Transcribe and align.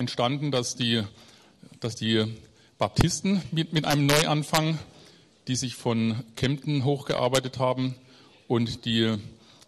entstanden, 0.00 0.50
dass 0.50 0.74
die, 0.74 1.02
dass 1.78 1.94
die 1.94 2.24
Baptisten 2.78 3.42
mit, 3.52 3.74
mit 3.74 3.84
einem 3.84 4.06
Neuanfang, 4.06 4.78
die 5.46 5.54
sich 5.54 5.76
von 5.76 6.24
Kempten 6.36 6.84
hochgearbeitet 6.84 7.58
haben 7.58 7.94
und 8.48 8.86
die 8.86 9.16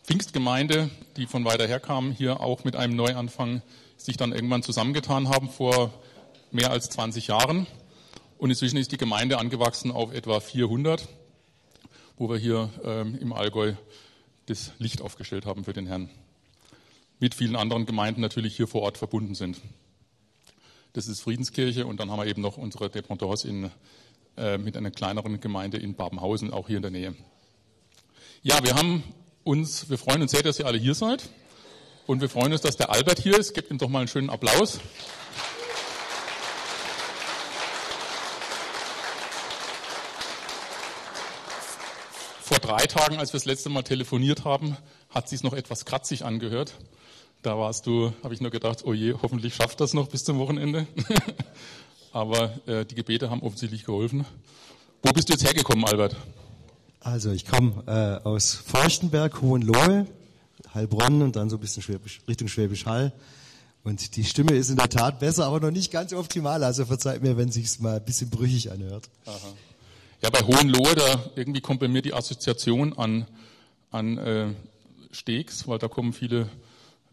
Pfingstgemeinde, 0.05 0.91
die 1.17 1.27
von 1.27 1.45
weiter 1.45 1.69
her 1.69 1.81
kam, 1.81 2.11
hier 2.11 2.41
auch 2.41 2.65
mit 2.65 2.77
einem 2.77 2.97
Neuanfang 2.97 3.63
sich 3.99 4.17
dann 4.17 4.33
irgendwann 4.33 4.63
zusammengetan 4.63 5.29
haben 5.29 5.51
vor 5.51 5.93
mehr 6.51 6.71
als 6.71 6.89
20 6.89 7.29
Jahren. 7.29 7.67
Und 8.39 8.51
inzwischen 8.51 8.79
ist 8.79 8.91
die 8.91 8.97
Gemeinde 8.97 9.39
angewachsen 9.39 9.93
auf 9.93 10.13
etwa 10.13 10.41
400, 10.41 11.09
wo 12.17 12.31
wir 12.31 12.39
hier 12.39 12.71
ähm, 12.85 13.17
im 13.21 13.33
Allgäu 13.33 13.75
das 14.47 14.73
Licht 14.79 15.03
aufgestellt 15.03 15.47
haben 15.47 15.65
für 15.65 15.75
den 15.75 15.87
Herrn. 15.87 16.09
Mit 17.21 17.35
vielen 17.35 17.55
anderen 17.55 17.87
Gemeinden 17.87 18.23
natürlich 18.23 18.57
hier 18.57 18.67
vor 18.67 18.83
Ort 18.83 18.99
verbunden 18.99 19.35
sind. 19.35 19.61
Das 20.95 21.09
ist 21.09 21.21
Friedenskirche 21.23 21.87
und 21.87 22.01
dann 22.01 22.11
haben 22.11 22.19
wir 22.19 22.27
eben 22.27 22.43
noch 22.43 22.59
unsere 22.59 22.91
Dependance 22.91 23.49
in, 23.49 23.71
äh, 24.37 24.59
mit 24.59 24.77
einer 24.77 24.91
kleineren 24.91 25.41
Gemeinde 25.41 25.79
in 25.79 25.95
Babenhausen, 25.95 26.53
auch 26.53 26.69
hier 26.69 26.77
in 26.77 26.83
der 26.83 26.91
Nähe. 26.91 27.15
Ja, 28.43 28.63
wir 28.63 28.75
haben 28.75 29.03
uns, 29.43 29.89
wir 29.89 29.97
freuen 29.97 30.21
uns 30.21 30.33
sehr, 30.33 30.43
dass 30.43 30.59
ihr 30.59 30.67
alle 30.67 30.77
hier 30.77 30.95
seid. 30.95 31.31
Und 32.07 32.21
wir 32.21 32.29
freuen 32.29 32.53
uns, 32.53 32.61
dass 32.61 32.77
der 32.77 32.91
Albert 32.91 33.21
hier 33.21 33.39
ist. 33.39 33.55
Gebt 33.55 33.71
ihm 33.71 33.79
doch 33.79 33.89
mal 33.89 34.01
einen 34.01 34.09
schönen 34.09 34.29
Applaus. 34.29 34.81
Vor 42.43 42.59
drei 42.59 42.87
Tagen, 42.87 43.19
als 43.19 43.33
wir 43.33 43.39
das 43.39 43.47
letzte 43.47 43.71
Mal 43.71 43.83
telefoniert 43.83 44.45
haben, 44.45 44.77
hat 45.09 45.29
sich 45.29 45.43
noch 45.43 45.55
etwas 45.55 45.87
kratzig 45.87 46.25
angehört. 46.25 46.75
Da 47.43 47.59
warst 47.59 47.87
du, 47.87 48.13
habe 48.23 48.35
ich 48.35 48.41
nur 48.41 48.53
gedacht, 48.53 48.85
oh 48.85 48.93
je, 48.93 49.15
hoffentlich 49.21 49.57
schafft 49.57 49.81
das 49.81 49.95
noch 49.95 50.07
bis 50.07 50.23
zum 50.23 50.39
Wochenende. 50.39 50.87
Aber 52.13 52.53
äh, 52.67 52.85
die 52.85 52.95
Gebete 52.95 53.31
haben 53.31 53.43
offensichtlich 53.43 53.85
geholfen. 53.85 54.25
Wo 55.03 55.11
bist 55.11 55.29
du 55.29 55.33
jetzt 55.33 55.45
hergekommen, 55.45 55.85
Albert? 55.85 56.15
Also 57.01 57.33
ich 57.33 57.45
komme 57.45 57.83
äh, 57.89 58.25
aus 58.25 58.55
Forchtenberg, 58.55 59.43
Hohenlohe, 59.43 60.07
Heilbronn 60.73 61.21
und 61.23 61.35
dann 61.35 61.51
so 61.51 61.57
ein 61.57 61.61
bisschen 61.61 61.83
Schwäbisch, 61.83 62.21
Richtung 62.29 62.47
Schwäbisch 62.47 62.87
Hall. 62.87 63.13
Und 63.83 64.15
die 64.15 64.23
Stimme 64.23 64.53
ist 64.53 64.71
in 64.71 64.77
der 64.77 64.89
Tat 64.89 65.19
besser, 65.19 65.47
aber 65.47 65.59
noch 65.59 65.73
nicht 65.73 65.91
ganz 65.91 66.13
optimal. 66.13 66.63
Also 66.63 66.85
verzeiht 66.85 67.23
mir, 67.23 67.37
wenn 67.37 67.51
sich's 67.51 67.81
mal 67.81 67.97
ein 67.97 68.05
bisschen 68.05 68.31
brüchig 68.31 68.71
anhört. 68.71 69.09
Aha. 69.27 69.37
Ja, 70.23 70.31
bei 70.31 70.43
Hohenlohe, 70.43 70.95
da 70.95 71.25
irgendwie 71.35 71.61
kommt 71.61 71.81
bei 71.81 71.89
mir 71.89 72.03
die 72.03 72.15
Assoziation 72.15 72.97
an, 72.97 73.27
an 73.91 74.19
äh, 74.19 74.49
Steaks, 75.11 75.67
weil 75.67 75.81
da 75.81 75.89
kommen 75.89 76.13
viele 76.13 76.49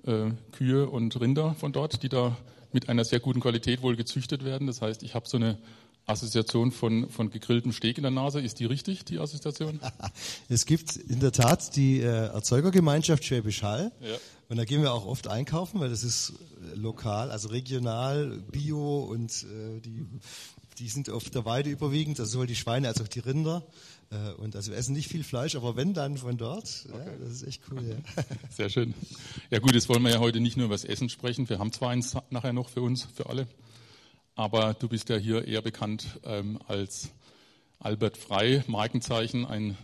äh, 0.06 0.32
Kühe 0.52 0.90
und 0.90 1.20
Rinder 1.20 1.56
von 1.56 1.72
dort, 1.72 2.04
die 2.04 2.10
da 2.10 2.38
mit 2.72 2.90
einer 2.90 3.04
sehr 3.04 3.20
guten 3.20 3.40
Qualität 3.40 3.82
wohl 3.82 3.96
gezüchtet 3.96 4.44
werden. 4.44 4.68
Das 4.68 4.82
heißt, 4.82 5.04
ich 5.04 5.16
habe 5.16 5.28
so 5.28 5.38
eine 5.38 5.58
Assoziation 6.10 6.72
von, 6.72 7.10
von 7.10 7.30
gegrilltem 7.30 7.72
Steak 7.72 7.98
in 7.98 8.04
der 8.04 8.12
Nase. 8.12 8.42
Ist 8.42 8.60
die 8.60 8.66
richtig, 8.66 9.06
die 9.06 9.20
Assoziation? 9.20 9.80
es 10.50 10.66
gibt 10.66 10.96
in 10.96 11.20
der 11.20 11.32
Tat 11.32 11.76
die 11.76 12.00
äh, 12.00 12.06
Erzeugergemeinschaft 12.06 13.24
Schwäbisch 13.24 13.64
Hall. 13.64 13.92
Ja. 14.02 14.18
Und 14.50 14.58
da 14.58 14.66
gehen 14.66 14.82
wir 14.82 14.94
auch 14.94 15.06
oft 15.06 15.28
einkaufen, 15.28 15.80
weil 15.80 15.90
das 15.90 16.04
ist 16.04 16.34
äh, 16.74 16.76
lokal, 16.76 17.30
also 17.30 17.50
regional, 17.50 18.42
bio 18.52 19.04
und 19.04 19.32
äh, 19.44 19.80
die, 19.82 20.06
die 20.80 20.90
sind 20.90 21.10
auf 21.10 21.30
der 21.30 21.46
Weide 21.46 21.70
überwiegend, 21.70 22.20
also 22.20 22.32
sowohl 22.32 22.48
die 22.48 22.56
Schweine 22.56 22.88
als 22.88 23.00
auch 23.00 23.08
die 23.08 23.20
Rinder. 23.20 23.64
Äh, 24.12 24.34
und 24.34 24.56
also 24.56 24.72
wir 24.72 24.78
essen 24.78 24.94
nicht 24.94 25.08
viel 25.08 25.24
Fleisch, 25.24 25.56
aber 25.56 25.76
wenn 25.76 25.94
dann 25.94 26.18
von 26.18 26.38
dort, 26.38 26.86
okay. 26.92 27.06
ja, 27.06 27.18
das 27.20 27.30
ist 27.30 27.44
echt 27.44 27.62
cool. 27.72 27.84
Ja. 27.84 28.24
Sehr 28.50 28.70
schön. 28.70 28.94
Ja 29.50 29.60
gut, 29.60 29.74
jetzt 29.74 29.90
wollen 29.90 30.04
wir 30.04 30.12
ja 30.12 30.20
heute 30.20 30.40
nicht 30.40 30.58
nur 30.58 30.66
über 30.66 30.76
das 30.76 30.86
Essen 30.86 31.10
sprechen. 31.10 31.50
Wir 31.50 31.60
haben 31.60 31.72
zwar 31.72 31.92
eins 31.92 32.16
nachher 32.30 32.54
noch 32.54 32.70
für 32.70 32.82
uns, 32.82 33.04
für 33.04 33.28
alle, 33.30 33.48
aber 34.36 34.74
du 34.74 34.88
bist 34.88 35.10
ja 35.10 35.18
hier 35.18 35.46
eher 35.46 35.62
bekannt 35.62 36.20
ähm, 36.24 36.60
als 36.68 37.10
Albert 37.80 38.18
Frei, 38.18 38.64
Markenzeichen, 38.68 39.46
ein, 39.46 39.78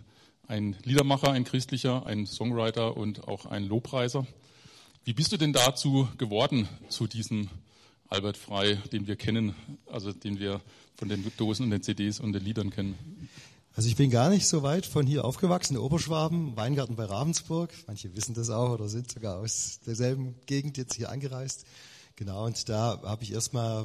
ein 0.48 0.76
Liedermacher, 0.84 1.32
ein 1.32 1.44
christlicher, 1.44 2.06
ein 2.06 2.26
Songwriter 2.26 2.98
und 2.98 3.28
auch 3.28 3.46
ein 3.46 3.66
Lobpreiser. 3.66 4.26
Wie 5.04 5.14
bist 5.14 5.32
du 5.32 5.38
denn 5.38 5.54
dazu 5.54 6.08
geworden, 6.18 6.68
zu 6.90 7.06
diesem 7.06 7.50
Albert 8.10 8.38
Frei, 8.38 8.76
den 8.92 9.08
wir 9.08 9.16
kennen, 9.16 9.56
also 9.86 10.12
den 10.12 10.40
wir 10.40 10.62
von 10.96 11.10
den 11.10 11.32
Dosen 11.38 11.66
und 11.66 11.70
den 11.72 11.84
CDs 11.84 12.20
und 12.20 12.34
den 12.34 12.44
Liedern 12.44 12.72
kennen? 12.72 13.30
Also 13.78 13.90
ich 13.90 13.98
bin 13.98 14.10
gar 14.10 14.30
nicht 14.30 14.48
so 14.48 14.64
weit 14.64 14.86
von 14.86 15.06
hier 15.06 15.26
aufgewachsen, 15.26 15.76
Oberschwaben, 15.76 16.56
Weingarten 16.56 16.96
bei 16.96 17.04
Ravensburg. 17.04 17.74
Manche 17.88 18.16
wissen 18.16 18.34
das 18.34 18.50
auch 18.50 18.70
oder 18.70 18.88
sind 18.88 19.12
sogar 19.12 19.36
aus 19.40 19.82
derselben 19.86 20.34
Gegend 20.46 20.78
jetzt 20.78 20.94
hier 20.94 21.10
angereist. 21.10 21.66
Genau, 22.16 22.46
und 22.46 22.70
da 22.70 23.02
habe 23.04 23.24
ich 23.24 23.34
erstmal 23.34 23.84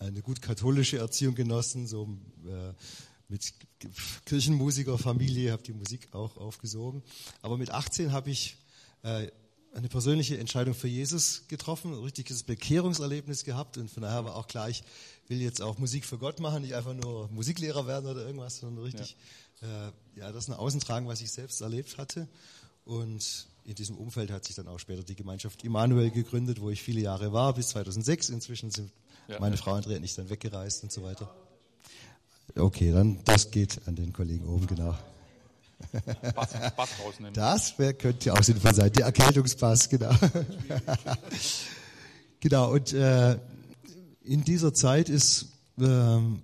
eine 0.00 0.22
gut 0.22 0.42
katholische 0.42 0.98
Erziehung 0.98 1.36
genossen, 1.36 1.86
so 1.86 2.18
äh, 2.48 2.72
mit 3.28 3.54
Kirchenmusikerfamilie, 4.24 5.52
habe 5.52 5.62
die 5.62 5.72
Musik 5.72 6.08
auch 6.10 6.36
aufgesogen. 6.36 7.04
Aber 7.42 7.58
mit 7.58 7.70
18 7.70 8.10
habe 8.10 8.30
ich 8.30 8.56
äh, 9.04 9.28
eine 9.72 9.88
persönliche 9.88 10.38
Entscheidung 10.38 10.74
für 10.74 10.88
Jesus 10.88 11.46
getroffen, 11.46 11.92
ein 11.92 12.02
richtiges 12.02 12.42
Bekehrungserlebnis 12.42 13.44
gehabt 13.44 13.78
und 13.78 13.88
von 13.88 14.02
daher 14.02 14.24
war 14.24 14.34
auch 14.34 14.48
gleich, 14.48 14.82
will 15.28 15.40
jetzt 15.40 15.62
auch 15.62 15.78
Musik 15.78 16.04
für 16.04 16.18
Gott 16.18 16.40
machen, 16.40 16.62
nicht 16.62 16.74
einfach 16.74 16.94
nur 16.94 17.28
Musiklehrer 17.28 17.86
werden 17.86 18.08
oder 18.08 18.24
irgendwas, 18.24 18.58
sondern 18.58 18.84
richtig 18.84 19.16
ja, 19.60 19.88
äh, 19.88 19.92
ja 20.16 20.32
das 20.32 20.48
nach 20.48 20.58
außen 20.58 20.80
tragen, 20.80 21.08
was 21.08 21.20
ich 21.20 21.30
selbst 21.30 21.60
erlebt 21.60 21.98
hatte. 21.98 22.28
Und 22.84 23.48
in 23.64 23.74
diesem 23.74 23.96
Umfeld 23.96 24.30
hat 24.30 24.44
sich 24.44 24.54
dann 24.54 24.68
auch 24.68 24.78
später 24.78 25.02
die 25.02 25.16
Gemeinschaft 25.16 25.64
Immanuel 25.64 26.10
gegründet, 26.10 26.60
wo 26.60 26.70
ich 26.70 26.82
viele 26.82 27.00
Jahre 27.00 27.32
war, 27.32 27.52
bis 27.54 27.68
2006. 27.68 28.30
Inzwischen 28.30 28.70
sind 28.70 28.92
ja, 29.28 29.40
meine 29.40 29.56
ja. 29.56 29.62
Frau 29.62 29.74
Andrea 29.74 29.96
und 29.96 30.04
ich 30.04 30.14
dann 30.14 30.30
weggereist 30.30 30.84
und 30.84 30.92
so 30.92 31.02
weiter. 31.02 31.34
Okay, 32.54 32.92
dann 32.92 33.18
das 33.24 33.50
geht 33.50 33.80
an 33.86 33.96
den 33.96 34.12
Kollegen 34.12 34.46
oben, 34.46 34.66
genau. 34.68 34.96
Bass, 36.34 36.52
Bass 36.76 36.90
rausnehmen. 37.04 37.34
Das 37.34 37.78
wär, 37.78 37.92
könnte 37.92 38.32
auch 38.32 38.42
sinnvoll 38.42 38.74
sein, 38.74 38.92
der 38.92 39.06
Erkältungspass, 39.06 39.88
genau. 39.88 40.14
genau, 42.40 42.72
und 42.72 42.92
äh, 42.92 43.38
in 44.26 44.44
dieser 44.44 44.74
Zeit 44.74 45.08
ist 45.08 45.46
ähm, 45.78 46.42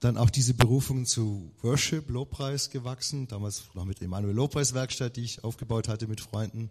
dann 0.00 0.16
auch 0.16 0.30
diese 0.30 0.54
Berufung 0.54 1.06
zu 1.06 1.52
Worship, 1.62 2.08
Lobpreis 2.10 2.70
gewachsen, 2.70 3.28
damals 3.28 3.64
noch 3.74 3.84
mit 3.84 4.02
Emanuel 4.02 4.34
Lobpreis 4.34 4.74
Werkstatt, 4.74 5.16
die 5.16 5.24
ich 5.24 5.44
aufgebaut 5.44 5.88
hatte 5.88 6.06
mit 6.06 6.20
Freunden. 6.20 6.70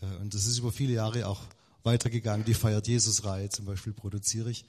Äh, 0.00 0.06
und 0.20 0.34
das 0.34 0.46
ist 0.46 0.58
über 0.58 0.72
viele 0.72 0.92
Jahre 0.92 1.26
auch 1.26 1.42
weitergegangen. 1.82 2.44
Die 2.44 2.54
Feiert 2.54 2.86
Jesus-Reihe 2.86 3.48
zum 3.48 3.64
Beispiel 3.64 3.92
produziere 3.92 4.50
ich. 4.50 4.64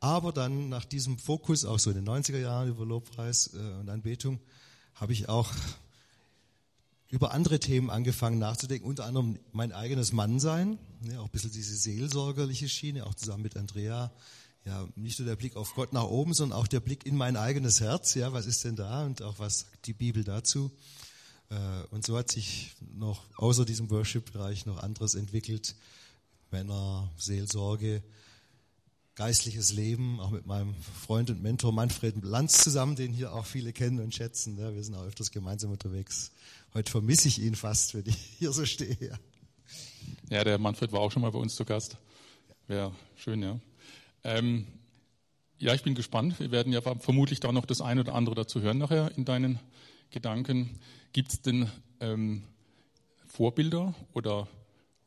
Aber 0.00 0.32
dann 0.32 0.68
nach 0.68 0.84
diesem 0.84 1.18
Fokus, 1.18 1.64
auch 1.64 1.78
so 1.78 1.90
in 1.90 1.96
den 1.96 2.08
90er 2.08 2.38
Jahren 2.38 2.68
über 2.68 2.84
Lobpreis 2.84 3.50
äh, 3.54 3.80
und 3.80 3.88
Anbetung, 3.88 4.40
habe 4.94 5.12
ich 5.12 5.28
auch 5.28 5.50
über 7.10 7.32
andere 7.32 7.60
Themen 7.60 7.90
angefangen 7.90 8.40
nachzudenken, 8.40 8.88
unter 8.88 9.04
anderem 9.04 9.38
mein 9.52 9.72
eigenes 9.72 10.12
Mannsein, 10.12 10.78
ja, 11.08 11.20
auch 11.20 11.26
ein 11.26 11.30
bisschen 11.30 11.52
diese 11.52 11.76
seelsorgerliche 11.76 12.68
Schiene, 12.68 13.06
auch 13.06 13.14
zusammen 13.14 13.44
mit 13.44 13.56
Andrea. 13.56 14.10
Ja, 14.64 14.88
nicht 14.96 15.18
nur 15.18 15.28
der 15.28 15.36
Blick 15.36 15.56
auf 15.56 15.74
Gott 15.74 15.92
nach 15.92 16.04
oben, 16.04 16.32
sondern 16.32 16.58
auch 16.58 16.66
der 16.66 16.80
Blick 16.80 17.04
in 17.04 17.16
mein 17.16 17.36
eigenes 17.36 17.80
Herz. 17.80 18.14
Ja, 18.14 18.32
was 18.32 18.46
ist 18.46 18.64
denn 18.64 18.76
da 18.76 19.04
und 19.04 19.20
auch 19.20 19.38
was 19.38 19.60
sagt 19.60 19.86
die 19.86 19.92
Bibel 19.92 20.24
dazu? 20.24 20.70
Äh, 21.50 21.86
und 21.90 22.06
so 22.06 22.16
hat 22.16 22.32
sich 22.32 22.72
noch 22.96 23.22
außer 23.36 23.66
diesem 23.66 23.90
Worship-Bereich 23.90 24.64
noch 24.64 24.82
anderes 24.82 25.14
entwickelt. 25.14 25.76
Männer, 26.50 27.10
Seelsorge, 27.18 28.02
geistliches 29.16 29.72
Leben, 29.72 30.18
auch 30.20 30.30
mit 30.30 30.46
meinem 30.46 30.74
Freund 30.74 31.28
und 31.28 31.42
Mentor 31.42 31.72
Manfred 31.72 32.24
Lanz 32.24 32.62
zusammen, 32.62 32.96
den 32.96 33.12
hier 33.12 33.34
auch 33.34 33.44
viele 33.44 33.72
kennen 33.72 34.00
und 34.00 34.14
schätzen. 34.14 34.56
Wir 34.56 34.82
sind 34.82 34.94
auch 34.94 35.04
öfters 35.04 35.30
gemeinsam 35.30 35.72
unterwegs. 35.72 36.32
Heute 36.72 36.90
vermisse 36.90 37.28
ich 37.28 37.40
ihn 37.40 37.54
fast, 37.54 37.94
wenn 37.94 38.06
ich 38.06 38.16
hier 38.38 38.52
so 38.52 38.64
stehe. 38.64 39.18
Ja, 40.30 40.42
der 40.42 40.58
Manfred 40.58 40.90
war 40.92 41.00
auch 41.00 41.12
schon 41.12 41.22
mal 41.22 41.30
bei 41.30 41.38
uns 41.38 41.54
zu 41.54 41.64
Gast. 41.64 41.98
Wäre 42.66 42.92
schön, 43.16 43.42
ja. 43.42 43.60
Ähm, 44.24 44.66
ja, 45.58 45.74
ich 45.74 45.82
bin 45.82 45.94
gespannt. 45.94 46.40
Wir 46.40 46.50
werden 46.50 46.72
ja 46.72 46.80
vermutlich 46.80 47.40
da 47.40 47.52
noch 47.52 47.66
das 47.66 47.80
eine 47.80 48.00
oder 48.00 48.14
andere 48.14 48.34
dazu 48.34 48.60
hören 48.60 48.78
nachher 48.78 49.16
in 49.16 49.24
deinen 49.24 49.60
Gedanken. 50.10 50.78
Gibt 51.12 51.32
es 51.32 51.42
denn 51.42 51.70
ähm, 52.00 52.42
Vorbilder 53.26 53.94
oder 54.12 54.48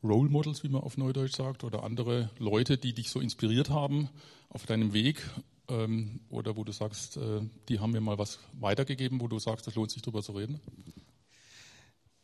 Role 0.02 0.30
Models, 0.30 0.62
wie 0.62 0.68
man 0.68 0.82
auf 0.82 0.96
Neudeutsch 0.96 1.36
sagt, 1.36 1.64
oder 1.64 1.82
andere 1.82 2.30
Leute, 2.38 2.78
die 2.78 2.92
dich 2.92 3.10
so 3.10 3.20
inspiriert 3.20 3.70
haben 3.70 4.08
auf 4.48 4.64
deinem 4.64 4.92
Weg 4.92 5.22
ähm, 5.68 6.20
oder 6.30 6.56
wo 6.56 6.64
du 6.64 6.72
sagst, 6.72 7.16
äh, 7.16 7.40
die 7.68 7.80
haben 7.80 7.92
mir 7.92 8.00
mal 8.00 8.18
was 8.18 8.38
weitergegeben, 8.52 9.20
wo 9.20 9.28
du 9.28 9.38
sagst, 9.38 9.66
das 9.66 9.74
lohnt 9.74 9.90
sich 9.90 10.02
drüber 10.02 10.22
zu 10.22 10.32
reden? 10.32 10.60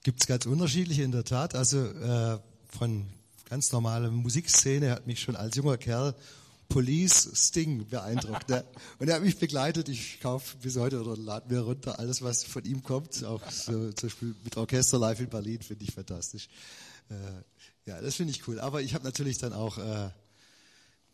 Gibt 0.02 0.20
es 0.20 0.26
ganz 0.26 0.46
unterschiedliche 0.46 1.02
in 1.02 1.12
der 1.12 1.24
Tat. 1.24 1.54
Also 1.54 1.78
äh, 1.78 2.38
von 2.69 3.06
ganz 3.48 3.72
normaler 3.72 4.10
Musikszene 4.10 4.90
hat 4.90 5.06
mich 5.06 5.20
schon 5.20 5.36
als 5.36 5.56
junger 5.56 5.78
Kerl 5.78 6.14
Police 6.69 7.31
Sting 7.34 7.87
beeindruckt. 7.87 8.49
Ne? 8.49 8.64
Und 8.99 9.08
er 9.08 9.16
hat 9.16 9.22
mich 9.22 9.38
begleitet. 9.38 9.88
Ich 9.88 10.20
kaufe 10.20 10.56
bis 10.58 10.76
heute 10.76 11.00
oder 11.00 11.16
lade 11.16 11.52
mir 11.52 11.61
runter 11.61 11.99
alles, 11.99 12.22
was 12.22 12.44
von 12.44 12.64
ihm 12.64 12.82
kommt. 12.82 13.22
Auch 13.25 13.49
so, 13.50 13.93
zum 13.93 14.08
Beispiel 14.08 14.34
mit 14.44 14.56
Orchester 14.56 14.99
live 14.99 15.20
in 15.20 15.28
Berlin 15.28 15.61
finde 15.62 15.84
ich 15.84 15.93
fantastisch. 15.93 16.49
Äh, 17.11 17.14
ja, 17.90 18.00
das 18.00 18.16
finde 18.16 18.32
ich 18.32 18.46
cool. 18.49 18.61
Aber 18.61 18.82
ich 18.82 18.94
habe 18.94 19.05
natürlich 19.05 19.38
dann 19.38 19.52
auch 19.52 19.78
äh, 19.78 20.11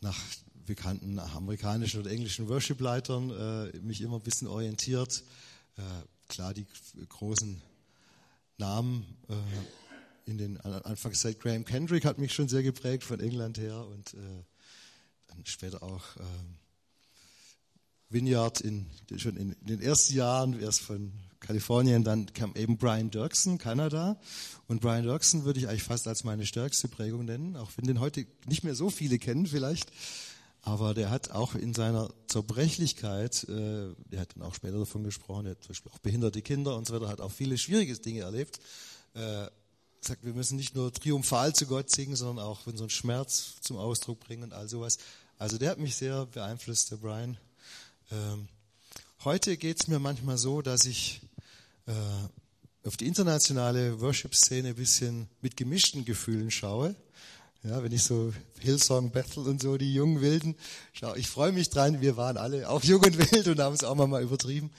nach 0.00 0.18
bekannten 0.66 1.18
amerikanischen 1.18 2.00
oder 2.00 2.10
englischen 2.10 2.48
Worship-Leitern 2.48 3.30
äh, 3.30 3.78
mich 3.80 4.00
immer 4.00 4.16
ein 4.16 4.22
bisschen 4.22 4.46
orientiert. 4.46 5.24
Äh, 5.76 5.82
klar, 6.28 6.54
die 6.54 6.66
großen 7.08 7.60
Namen 8.56 9.04
äh, 9.28 9.34
in 10.30 10.38
den 10.38 10.60
Anfangszeit 10.60 11.40
Graham 11.40 11.64
Kendrick 11.64 12.04
hat 12.04 12.18
mich 12.18 12.32
schon 12.32 12.48
sehr 12.48 12.62
geprägt 12.62 13.02
von 13.02 13.18
England 13.18 13.58
her 13.58 13.84
und 13.86 14.14
äh, 14.14 14.44
später 15.44 15.82
auch 15.82 16.16
ähm, 16.18 16.56
Vineyard 18.10 18.60
in, 18.60 18.86
schon 19.16 19.36
in, 19.36 19.52
in, 19.52 19.66
den 19.66 19.82
ersten 19.82 20.14
Jahren 20.14 20.60
erst 20.60 20.80
von 20.82 21.12
Kalifornien, 21.38 22.04
dann 22.04 22.32
kam 22.34 22.54
eben 22.54 22.76
Brian 22.76 23.10
Dirksen, 23.10 23.58
Kanada. 23.58 24.20
Und 24.66 24.80
Brian 24.80 25.04
Dirksen 25.04 25.44
würde 25.44 25.60
ich 25.60 25.68
eigentlich 25.68 25.84
fast 25.84 26.06
als 26.06 26.24
meine 26.24 26.44
stärkste 26.44 26.88
Prägung 26.88 27.24
nennen, 27.24 27.56
auch 27.56 27.70
wenn 27.76 27.86
den 27.86 28.00
heute 28.00 28.26
nicht 28.46 28.64
mehr 28.64 28.74
so 28.74 28.90
viele 28.90 29.18
kennen 29.18 29.46
vielleicht. 29.46 29.90
Aber 30.62 30.92
der 30.92 31.08
hat 31.08 31.30
auch 31.30 31.54
in 31.54 31.72
seiner 31.72 32.10
Zerbrechlichkeit, 32.26 33.44
äh, 33.44 33.94
der 34.10 34.20
hat 34.20 34.36
dann 34.36 34.42
auch 34.42 34.54
später 34.54 34.78
davon 34.78 35.04
gesprochen, 35.04 35.46
er 35.46 35.52
hat 35.52 35.62
zum 35.62 35.68
Beispiel 35.68 35.92
auch 35.92 35.98
behinderte 36.00 36.42
Kinder 36.42 36.76
und 36.76 36.86
so 36.86 36.94
weiter, 36.94 37.08
hat 37.08 37.22
auch 37.22 37.32
viele 37.32 37.56
schwierige 37.56 37.96
Dinge 37.96 38.20
erlebt. 38.20 38.60
Äh, 39.14 39.46
sagt, 40.02 40.24
wir 40.24 40.32
müssen 40.34 40.56
nicht 40.56 40.74
nur 40.74 40.92
triumphal 40.92 41.54
zu 41.54 41.66
Gott 41.66 41.90
singen, 41.90 42.16
sondern 42.16 42.44
auch 42.44 42.66
unseren 42.66 42.90
Schmerz 42.90 43.60
zum 43.60 43.76
Ausdruck 43.76 44.20
bringen 44.20 44.44
und 44.44 44.52
all 44.52 44.68
sowas. 44.68 44.98
Also 45.40 45.56
der 45.56 45.70
hat 45.70 45.78
mich 45.78 45.96
sehr 45.96 46.26
beeinflusst, 46.26 46.90
der 46.90 46.96
Brian. 46.96 47.38
Ähm, 48.12 48.46
heute 49.24 49.56
geht 49.56 49.80
es 49.80 49.88
mir 49.88 49.98
manchmal 49.98 50.36
so, 50.36 50.60
dass 50.60 50.84
ich 50.84 51.22
äh, 51.86 51.92
auf 52.86 52.98
die 52.98 53.06
internationale 53.06 54.02
Worship-Szene 54.02 54.68
ein 54.68 54.74
bisschen 54.74 55.30
mit 55.40 55.56
gemischten 55.56 56.04
Gefühlen 56.04 56.50
schaue. 56.50 56.94
Ja, 57.62 57.82
wenn 57.82 57.90
ich 57.90 58.02
so 58.02 58.34
Hillsong 58.58 59.12
Bethel 59.12 59.48
und 59.48 59.62
so, 59.62 59.78
die 59.78 59.94
jungen 59.94 60.20
Wilden, 60.20 60.56
schau, 60.92 61.14
ich 61.14 61.28
freue 61.28 61.52
mich 61.52 61.70
dran, 61.70 62.02
wir 62.02 62.18
waren 62.18 62.36
alle 62.36 62.68
auch 62.68 62.84
jung 62.84 63.02
und 63.02 63.16
wild 63.32 63.48
und 63.48 63.60
haben 63.60 63.74
es 63.74 63.82
auch 63.82 63.94
mal 63.94 64.22
übertrieben. 64.22 64.70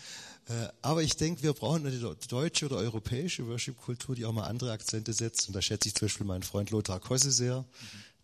Äh, 0.47 0.67
aber 0.83 1.01
ich 1.01 1.15
denke, 1.15 1.41
wir 1.41 1.53
brauchen 1.53 1.87
eine 1.87 2.15
deutsche 2.27 2.67
oder 2.67 2.75
europäische 2.77 3.47
Worship-Kultur, 3.47 4.13
die 4.13 4.25
auch 4.25 4.31
mal 4.31 4.45
andere 4.45 4.73
Akzente 4.73 5.13
setzt. 5.13 5.47
Und 5.47 5.55
da 5.55 5.61
schätze 5.63 5.87
ich 5.87 5.95
zum 5.95 6.07
Beispiel 6.07 6.27
meinen 6.27 6.43
Freund 6.43 6.69
Lothar 6.69 6.99
Kosse 6.99 7.31
sehr. 7.31 7.65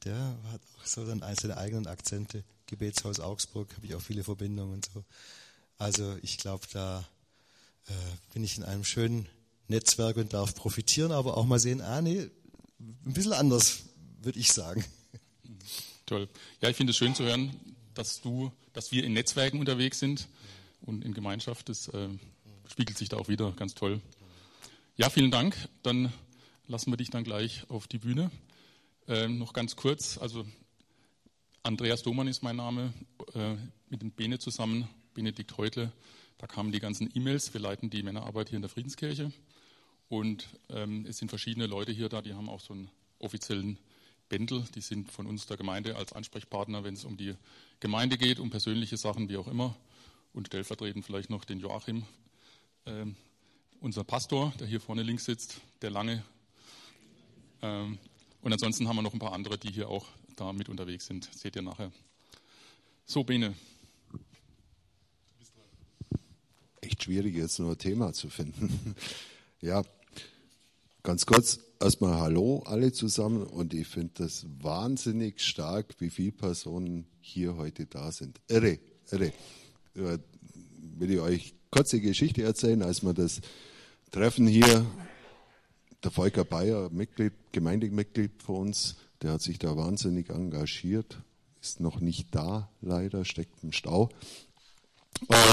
Der 0.07 0.37
hat 0.53 0.61
auch 0.79 0.85
so 0.85 1.05
dann 1.05 1.21
seine 1.35 1.57
eigenen 1.57 1.85
Akzente. 1.85 2.45
Gebetshaus 2.67 3.19
Augsburg 3.19 3.75
habe 3.75 3.85
ich 3.85 3.93
auch 3.93 4.01
viele 4.01 4.23
Verbindungen 4.23 4.75
und 4.75 4.89
so. 4.93 5.03
Also 5.77 6.17
ich 6.21 6.37
glaube, 6.37 6.65
da 6.71 7.05
äh, 7.87 7.93
bin 8.33 8.41
ich 8.41 8.57
in 8.57 8.63
einem 8.63 8.85
schönen 8.85 9.27
Netzwerk 9.67 10.15
und 10.15 10.31
darf 10.31 10.55
profitieren, 10.55 11.11
aber 11.11 11.35
auch 11.35 11.45
mal 11.45 11.59
sehen, 11.59 11.81
ah 11.81 12.01
nee, 12.01 12.29
ein 12.79 13.13
bisschen 13.13 13.33
anders 13.33 13.83
würde 14.21 14.39
ich 14.39 14.53
sagen. 14.53 14.85
Toll. 16.05 16.29
Ja, 16.61 16.69
ich 16.69 16.77
finde 16.77 16.91
es 16.91 16.97
schön 16.97 17.13
zu 17.13 17.25
hören, 17.25 17.51
dass 17.93 18.21
du, 18.21 18.53
dass 18.71 18.93
wir 18.93 19.03
in 19.03 19.11
Netzwerken 19.11 19.59
unterwegs 19.59 19.99
sind 19.99 20.29
und 20.79 21.03
in 21.03 21.13
Gemeinschaft. 21.13 21.67
Das 21.67 21.89
äh, 21.89 22.07
spiegelt 22.65 22.97
sich 22.97 23.09
da 23.09 23.17
auch 23.17 23.27
wieder 23.27 23.51
ganz 23.51 23.75
toll. 23.75 23.99
Ja, 24.95 25.09
vielen 25.09 25.31
Dank. 25.31 25.57
Dann 25.83 26.13
lassen 26.65 26.93
wir 26.93 26.97
dich 26.97 27.09
dann 27.09 27.25
gleich 27.25 27.69
auf 27.69 27.87
die 27.87 27.97
Bühne. 27.97 28.31
Äh, 29.07 29.29
noch 29.29 29.53
ganz 29.53 29.77
kurz, 29.77 30.17
also 30.17 30.45
Andreas 31.63 32.03
Domann 32.03 32.27
ist 32.27 32.43
mein 32.43 32.57
Name, 32.57 32.93
äh, 33.35 33.55
mit 33.89 34.01
dem 34.01 34.11
Bene 34.11 34.37
zusammen, 34.37 34.89
Benedikt 35.13 35.57
Heutle. 35.57 35.93
Da 36.39 36.45
kamen 36.45 36.73
die 36.73 36.81
ganzen 36.81 37.09
E-Mails. 37.13 37.53
Wir 37.53 37.61
leiten 37.61 37.89
die 37.89 38.03
Männerarbeit 38.03 38.49
hier 38.49 38.57
in 38.57 38.63
der 38.63 38.69
Friedenskirche. 38.69 39.31
Und 40.09 40.49
ähm, 40.69 41.05
es 41.07 41.19
sind 41.19 41.29
verschiedene 41.29 41.67
Leute 41.67 41.93
hier 41.93 42.09
da, 42.09 42.21
die 42.21 42.33
haben 42.33 42.49
auch 42.49 42.59
so 42.59 42.73
einen 42.73 42.91
offiziellen 43.19 43.79
Bändel, 44.27 44.65
die 44.75 44.81
sind 44.81 45.09
von 45.09 45.25
uns 45.25 45.45
der 45.45 45.55
Gemeinde 45.55 45.95
als 45.95 46.11
Ansprechpartner, 46.11 46.83
wenn 46.83 46.93
es 46.93 47.05
um 47.05 47.15
die 47.15 47.33
Gemeinde 47.79 48.17
geht, 48.17 48.39
um 48.39 48.49
persönliche 48.49 48.97
Sachen, 48.97 49.29
wie 49.29 49.37
auch 49.37 49.47
immer. 49.47 49.73
Und 50.33 50.47
stellvertretend 50.47 51.05
vielleicht 51.05 51.29
noch 51.29 51.45
den 51.45 51.61
Joachim, 51.61 52.03
äh, 52.83 53.05
unser 53.79 54.03
Pastor, 54.03 54.51
der 54.59 54.67
hier 54.67 54.81
vorne 54.81 55.03
links 55.03 55.23
sitzt, 55.23 55.61
der 55.81 55.91
lange. 55.91 56.25
Ähm, 57.61 57.97
und 58.47 58.53
ansonsten 58.53 58.87
haben 58.87 58.95
wir 58.95 59.01
noch 59.01 59.11
ein 59.11 59.19
paar 59.19 59.33
andere, 59.33 59.57
die 59.57 59.73
hier 59.73 59.89
auch 59.89 60.05
da 60.37 60.53
mit 60.53 60.69
unterwegs 60.69 61.05
sind. 61.05 61.29
Seht 61.35 61.57
ihr 61.57 61.61
nachher. 61.61 61.91
So, 63.05 63.25
Bene. 63.25 63.53
Echt 66.79 67.03
schwierig, 67.03 67.35
jetzt 67.35 67.59
nur 67.59 67.71
ein 67.71 67.77
Thema 67.77 68.13
zu 68.13 68.29
finden. 68.29 68.95
ja, 69.61 69.83
ganz 71.03 71.25
kurz 71.25 71.59
erstmal 71.81 72.21
Hallo 72.21 72.63
alle 72.65 72.93
zusammen 72.93 73.43
und 73.43 73.73
ich 73.73 73.89
finde 73.89 74.13
das 74.13 74.45
wahnsinnig 74.61 75.41
stark, 75.41 75.95
wie 75.99 76.09
viele 76.09 76.31
Personen 76.31 77.05
hier 77.19 77.57
heute 77.57 77.85
da 77.85 78.13
sind. 78.13 78.39
Irre, 78.47 78.79
irre. 79.11 79.33
Will 79.93 81.11
ich 81.11 81.19
euch 81.19 81.53
kurze 81.69 81.99
Geschichte 81.99 82.43
erzählen, 82.43 82.81
als 82.81 83.03
wir 83.03 83.13
das 83.13 83.41
Treffen 84.09 84.47
hier, 84.47 84.85
der 86.03 86.11
Volker 86.11 86.43
Bayer, 86.43 86.89
Mitglied, 86.89 87.33
Gemeindemitglied 87.51 88.43
von 88.43 88.67
uns, 88.67 88.97
der 89.21 89.33
hat 89.33 89.41
sich 89.41 89.59
da 89.59 89.75
wahnsinnig 89.75 90.29
engagiert, 90.29 91.17
ist 91.61 91.79
noch 91.79 91.99
nicht 91.99 92.33
da, 92.35 92.69
leider, 92.81 93.25
steckt 93.25 93.63
im 93.63 93.71
Stau. 93.71 94.09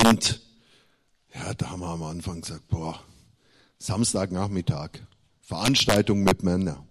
Und 0.05 0.41
ja, 1.35 1.55
da 1.55 1.70
haben 1.70 1.81
wir 1.81 1.88
am 1.88 2.02
Anfang 2.02 2.43
gesagt, 2.43 2.69
boah, 2.69 3.00
Samstagnachmittag, 3.79 4.91
Veranstaltung 5.41 6.23
mit 6.23 6.43
Männern. 6.43 6.87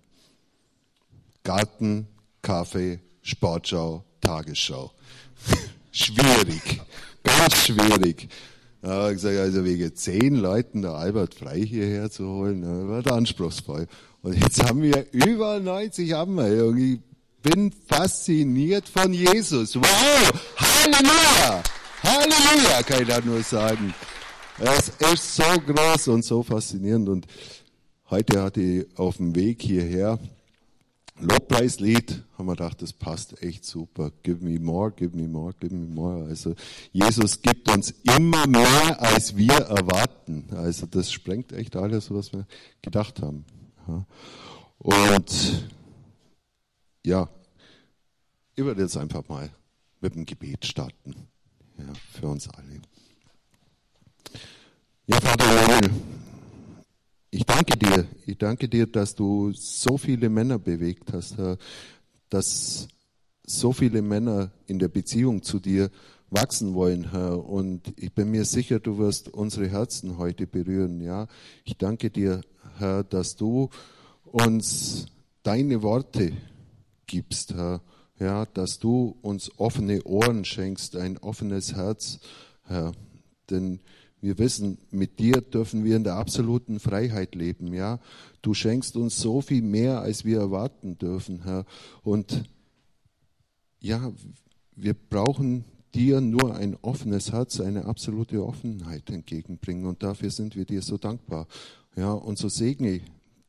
Garten, 1.43 2.07
Kaffee, 2.41 2.99
Sportschau, 3.21 4.03
Tagesschau. 4.21 4.91
schwierig, 5.91 6.81
ganz 7.23 7.55
schwierig. 7.65 8.29
Da 8.83 8.89
habe 8.89 9.07
ich 9.11 9.15
gesagt, 9.15 9.37
also 9.37 9.63
wegen 9.63 9.95
zehn 9.95 10.35
Leuten 10.35 10.81
der 10.81 10.91
Albert 10.91 11.35
Frei 11.35 11.61
hierher 11.61 12.11
zu 12.11 12.27
holen, 12.27 12.61
das 12.61 12.87
wird 12.87 13.11
anspruchsvoll. 13.11 13.87
Und 14.21 14.37
jetzt 14.37 14.61
haben 14.61 14.81
wir 14.81 15.07
über 15.13 15.59
90 15.59 16.15
Anmeldungen. 16.15 16.93
Ich 16.93 16.99
bin 17.41 17.71
fasziniert 17.87 18.87
von 18.87 19.13
Jesus. 19.13 19.75
Wow! 19.77 19.85
Halleluja! 20.57 21.63
Halleluja, 22.03 22.83
kann 22.85 23.01
ich 23.01 23.07
da 23.07 23.21
nur 23.21 23.41
sagen. 23.41 23.93
Es 24.59 24.89
ist 25.13 25.35
so 25.37 25.43
groß 25.65 26.09
und 26.09 26.25
so 26.25 26.43
faszinierend. 26.43 27.07
Und 27.07 27.25
Heute 28.13 28.43
hatte 28.43 28.61
ich 28.61 28.99
auf 28.99 29.17
dem 29.17 29.33
Weg 29.33 29.63
hierher 29.63 30.19
Lobpreislied, 31.23 32.23
haben 32.37 32.45
wir 32.45 32.55
gedacht, 32.55 32.81
das 32.81 32.93
passt 32.93 33.41
echt 33.41 33.65
super. 33.65 34.11
Give 34.23 34.43
me 34.43 34.59
more, 34.59 34.91
give 34.91 35.15
me 35.15 35.27
more, 35.27 35.53
give 35.59 35.73
me 35.73 35.87
more. 35.87 36.25
Also 36.25 36.55
Jesus 36.91 37.41
gibt 37.41 37.69
uns 37.69 37.91
immer 38.03 38.47
mehr, 38.47 39.01
als 39.01 39.35
wir 39.35 39.53
erwarten. 39.53 40.45
Also 40.51 40.85
das 40.85 41.11
sprengt 41.11 41.51
echt 41.51 41.75
alles, 41.75 42.11
was 42.11 42.33
wir 42.33 42.45
gedacht 42.81 43.21
haben. 43.21 43.45
Und 44.77 45.63
ja, 47.05 47.29
ich 48.55 48.63
würde 48.63 48.81
jetzt 48.81 48.97
einfach 48.97 49.27
mal 49.27 49.49
mit 50.01 50.15
dem 50.15 50.25
Gebet 50.25 50.65
starten. 50.65 51.15
Ja, 51.77 51.85
für 52.11 52.27
uns 52.27 52.47
alle. 52.49 52.81
Ja, 55.07 55.19
Vater 55.19 55.79
ich 57.33 57.45
danke 57.47 57.75
dir, 57.77 58.05
ich 58.27 58.37
danke 58.37 58.69
dir, 58.69 58.85
dass 58.85 59.15
du 59.15 59.51
so 59.53 59.97
viele 59.97 60.29
Männer 60.29 60.59
bewegt 60.59 61.11
hast, 61.13 61.37
Herr, 61.37 61.57
dass 62.29 62.87
so 63.43 63.73
viele 63.73 64.03
Männer 64.03 64.51
in 64.67 64.77
der 64.77 64.87
Beziehung 64.87 65.41
zu 65.41 65.59
dir 65.59 65.89
wachsen 66.29 66.75
wollen, 66.75 67.09
Herr. 67.09 67.43
Und 67.43 67.91
ich 67.97 68.13
bin 68.13 68.29
mir 68.29 68.45
sicher, 68.45 68.79
du 68.79 68.99
wirst 68.99 69.29
unsere 69.29 69.67
Herzen 69.67 70.19
heute 70.19 70.45
berühren, 70.45 71.01
ja. 71.01 71.27
Ich 71.63 71.75
danke 71.77 72.11
dir, 72.11 72.41
Herr, 72.77 73.03
dass 73.03 73.35
du 73.35 73.69
uns 74.23 75.07
deine 75.41 75.81
Worte 75.81 76.33
gibst, 77.07 77.55
Herr. 77.55 77.81
Ja, 78.19 78.45
dass 78.45 78.77
du 78.77 79.17
uns 79.23 79.49
offene 79.57 80.03
Ohren 80.03 80.45
schenkst, 80.45 80.95
ein 80.97 81.17
offenes 81.17 81.73
Herz, 81.73 82.19
Herr. 82.65 82.91
Denn 83.49 83.79
wir 84.23 84.37
wissen, 84.37 84.77
mit 84.89 85.19
dir 85.19 85.41
dürfen 85.41 85.83
wir 85.83 85.97
in 85.97 86.05
der 86.05 86.15
absoluten 86.15 86.79
Freiheit 86.79 87.35
leben, 87.35 87.73
ja. 87.73 87.99
Du 88.41 88.53
schenkst 88.53 88.95
uns 88.95 89.19
so 89.19 89.41
viel 89.41 89.61
mehr, 89.61 89.99
als 89.99 90.23
wir 90.23 90.39
erwarten 90.39 90.97
dürfen, 90.97 91.43
Herr. 91.43 91.65
Und 92.03 92.45
ja, 93.81 94.13
wir 94.77 94.93
brauchen 94.93 95.65
dir 95.93 96.21
nur 96.21 96.55
ein 96.55 96.77
offenes 96.81 97.33
Herz, 97.33 97.59
eine 97.59 97.83
absolute 97.83 98.45
Offenheit 98.45 99.09
entgegenbringen. 99.09 99.85
Und 99.85 100.03
dafür 100.03 100.31
sind 100.31 100.55
wir 100.55 100.63
dir 100.63 100.81
so 100.81 100.97
dankbar. 100.97 101.45
Ja, 101.97 102.13
und 102.13 102.37
so 102.37 102.47
segne 102.47 103.01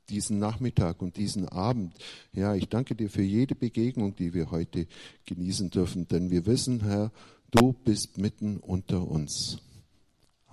diesen 0.08 0.40
Nachmittag 0.40 1.02
und 1.02 1.16
diesen 1.16 1.48
Abend. 1.48 1.94
Ja, 2.32 2.56
ich 2.56 2.68
danke 2.68 2.96
dir 2.96 3.08
für 3.08 3.22
jede 3.22 3.54
Begegnung, 3.54 4.16
die 4.16 4.34
wir 4.34 4.50
heute 4.50 4.88
genießen 5.26 5.70
dürfen, 5.70 6.08
denn 6.08 6.32
wir 6.32 6.46
wissen, 6.46 6.80
Herr, 6.80 7.12
du 7.52 7.72
bist 7.84 8.18
mitten 8.18 8.56
unter 8.56 9.06
uns. 9.06 9.60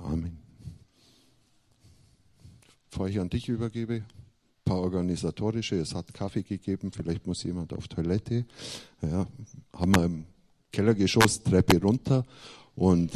Amen. 0.04 0.38
Bevor 2.90 3.08
ich 3.08 3.20
an 3.20 3.30
dich 3.30 3.48
übergebe, 3.48 3.94
ein 3.94 4.06
paar 4.66 4.80
organisatorische. 4.80 5.76
Es 5.78 5.96
hat 5.96 6.14
Kaffee 6.14 6.44
gegeben, 6.44 6.92
vielleicht 6.92 7.28
muss 7.28 7.44
jemand 7.44 7.74
auf 7.74 7.88
Toilette. 7.88 8.46
Ja, 9.02 9.28
haben 9.74 9.96
wir 9.96 10.06
im 10.06 10.26
Kellergeschoss, 10.72 11.44
Treppe 11.44 11.82
runter 11.82 12.26
und 12.76 13.12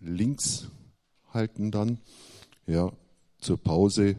links 0.00 0.68
halten 1.32 1.70
dann. 1.70 1.98
Ja, 2.66 2.92
zur 3.38 3.58
Pause, 3.58 4.16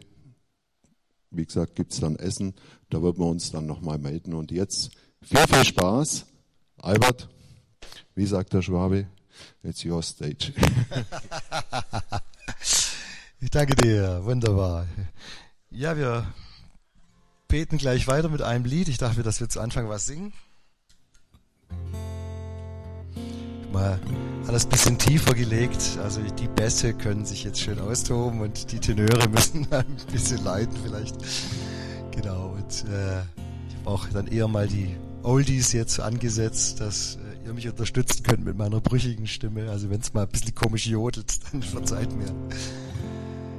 wie 1.30 1.44
gesagt, 1.44 1.76
gibt 1.76 1.92
es 1.92 2.00
dann 2.00 2.16
Essen. 2.16 2.54
Da 2.88 3.02
wird 3.02 3.18
man 3.18 3.28
uns 3.28 3.50
dann 3.50 3.66
nochmal 3.66 3.98
melden. 3.98 4.34
Und 4.34 4.50
jetzt 4.50 4.90
viel, 5.22 5.46
viel 5.46 5.64
Spaß. 5.64 6.26
Albert, 6.78 7.28
wie 8.14 8.26
sagt 8.26 8.54
der 8.54 8.62
Schwabe? 8.62 9.08
It's 9.62 9.84
your 9.84 10.02
stage. 10.02 10.52
ich 13.40 13.50
danke 13.50 13.74
dir, 13.76 14.24
wunderbar. 14.24 14.86
Ja, 15.70 15.96
wir 15.96 16.26
beten 17.48 17.78
gleich 17.78 18.06
weiter 18.06 18.28
mit 18.28 18.42
einem 18.42 18.64
Lied. 18.64 18.88
Ich 18.88 18.98
dachte, 18.98 19.22
dass 19.22 19.40
wir 19.40 19.48
zu 19.48 19.60
Anfang 19.60 19.88
was 19.88 20.06
singen. 20.06 20.32
Mal 23.72 24.00
alles 24.46 24.64
ein 24.64 24.70
bisschen 24.70 24.98
tiefer 24.98 25.34
gelegt. 25.34 25.98
Also 26.02 26.20
die 26.22 26.48
Bässe 26.48 26.94
können 26.94 27.26
sich 27.26 27.44
jetzt 27.44 27.60
schön 27.60 27.80
austoben 27.80 28.40
und 28.40 28.72
die 28.72 28.78
Tenöre 28.78 29.28
müssen 29.28 29.66
ein 29.72 29.96
bisschen 30.10 30.42
leiden 30.44 30.76
vielleicht. 30.82 31.16
Genau. 32.12 32.50
Und 32.50 32.84
äh, 32.90 33.20
ich 33.68 33.76
habe 33.76 33.86
auch 33.86 34.06
dann 34.08 34.26
eher 34.26 34.48
mal 34.48 34.66
die 34.66 34.96
Oldies 35.22 35.72
jetzt 35.72 36.00
angesetzt, 36.00 36.80
dass 36.80 37.16
äh, 37.16 37.27
ihr 37.48 37.54
mich 37.54 37.68
unterstützen 37.68 38.22
könnt 38.22 38.44
mit 38.44 38.56
meiner 38.56 38.80
brüchigen 38.80 39.26
Stimme. 39.26 39.70
Also 39.70 39.90
wenn 39.90 40.00
es 40.00 40.14
mal 40.14 40.22
ein 40.22 40.28
bisschen 40.28 40.54
komisch 40.54 40.86
jodelt, 40.86 41.38
dann 41.52 41.62
verzeiht 41.62 42.14
mir. 42.14 42.32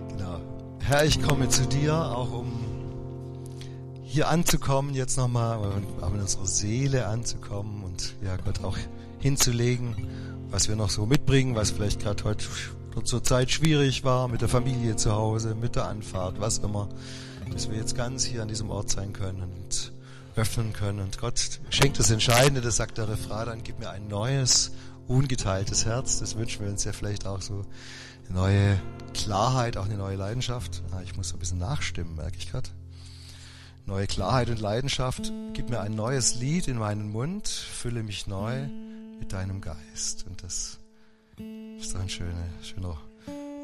Genau. 0.10 0.40
Herr, 0.80 1.06
ich 1.06 1.22
komme 1.22 1.50
zu 1.50 1.66
dir, 1.66 1.96
auch 1.96 2.32
um 2.32 2.52
hier 4.04 4.30
anzukommen, 4.30 4.96
jetzt 4.96 5.18
nochmal, 5.18 5.58
auch 6.02 6.14
in 6.14 6.20
unserer 6.20 6.48
Seele 6.48 7.08
anzukommen 7.08 7.84
und 7.84 8.16
ja 8.24 8.38
Gott 8.38 8.64
auch 8.64 8.78
hinzulegen, 9.20 9.96
was 10.50 10.68
wir 10.68 10.76
noch 10.76 10.90
so 10.90 11.06
mitbringen, 11.06 11.56
was 11.56 11.72
vielleicht 11.72 12.02
gerade 12.02 12.24
heute 12.24 12.46
zur 13.04 13.24
Zeit 13.24 13.52
schwierig 13.52 14.04
war, 14.04 14.28
mit 14.28 14.42
der 14.42 14.50
Familie 14.50 14.96
zu 14.96 15.14
Hause, 15.14 15.56
mit 15.56 15.76
der 15.76 15.86
Anfahrt, 15.86 16.40
was 16.40 16.58
immer, 16.58 16.90
dass 17.52 17.70
wir 17.70 17.78
jetzt 17.78 17.96
ganz 17.96 18.24
hier 18.24 18.42
an 18.42 18.48
diesem 18.48 18.70
Ort 18.72 18.90
sein 18.90 19.14
können 19.14 19.44
und 19.44 19.94
öffnen 20.40 20.74
können. 20.74 21.00
Und 21.00 21.20
Gott 21.20 21.60
schenkt 21.70 22.00
das 22.00 22.10
Entscheidende, 22.10 22.62
das 22.62 22.78
sagt 22.78 22.98
der 22.98 23.10
Refrain, 23.10 23.46
dann 23.46 23.64
gib 23.64 23.80
mir 23.80 23.90
ein 23.90 24.08
neues, 24.08 24.72
ungeteiltes 25.08 25.86
Herz. 25.86 26.20
Das 26.20 26.36
wünschen 26.38 26.64
wir 26.64 26.72
uns 26.72 26.84
ja 26.86 26.94
vielleicht 26.94 27.28
auch 27.28 27.42
so. 27.42 27.66
Eine 28.30 28.40
neue 28.40 28.80
Klarheit, 29.14 29.76
auch 29.78 29.86
eine 29.86 29.98
neue 29.98 30.16
Leidenschaft. 30.16 30.82
Ah, 30.92 31.02
ich 31.04 31.16
muss 31.18 31.30
so 31.30 31.36
ein 31.36 31.40
bisschen 31.40 31.58
nachstimmen, 31.58 32.16
merke 32.16 32.38
ich 32.38 32.52
gerade. 32.52 32.70
Neue 33.86 34.08
Klarheit 34.08 34.50
und 34.50 34.62
Leidenschaft. 34.62 35.32
Gib 35.54 35.70
mir 35.70 35.82
ein 35.82 35.96
neues 35.96 36.36
Lied 36.36 36.68
in 36.68 36.78
meinen 36.78 37.12
Mund. 37.12 37.48
Fülle 37.48 38.04
mich 38.04 38.28
neu 38.28 38.68
mit 39.20 39.34
deinem 39.34 39.62
Geist. 39.62 40.26
Und 40.28 40.44
das 40.44 40.78
ist 41.80 41.96
doch 41.96 42.00
ein 42.00 42.10
schöner, 42.10 42.46
schöner 42.62 42.98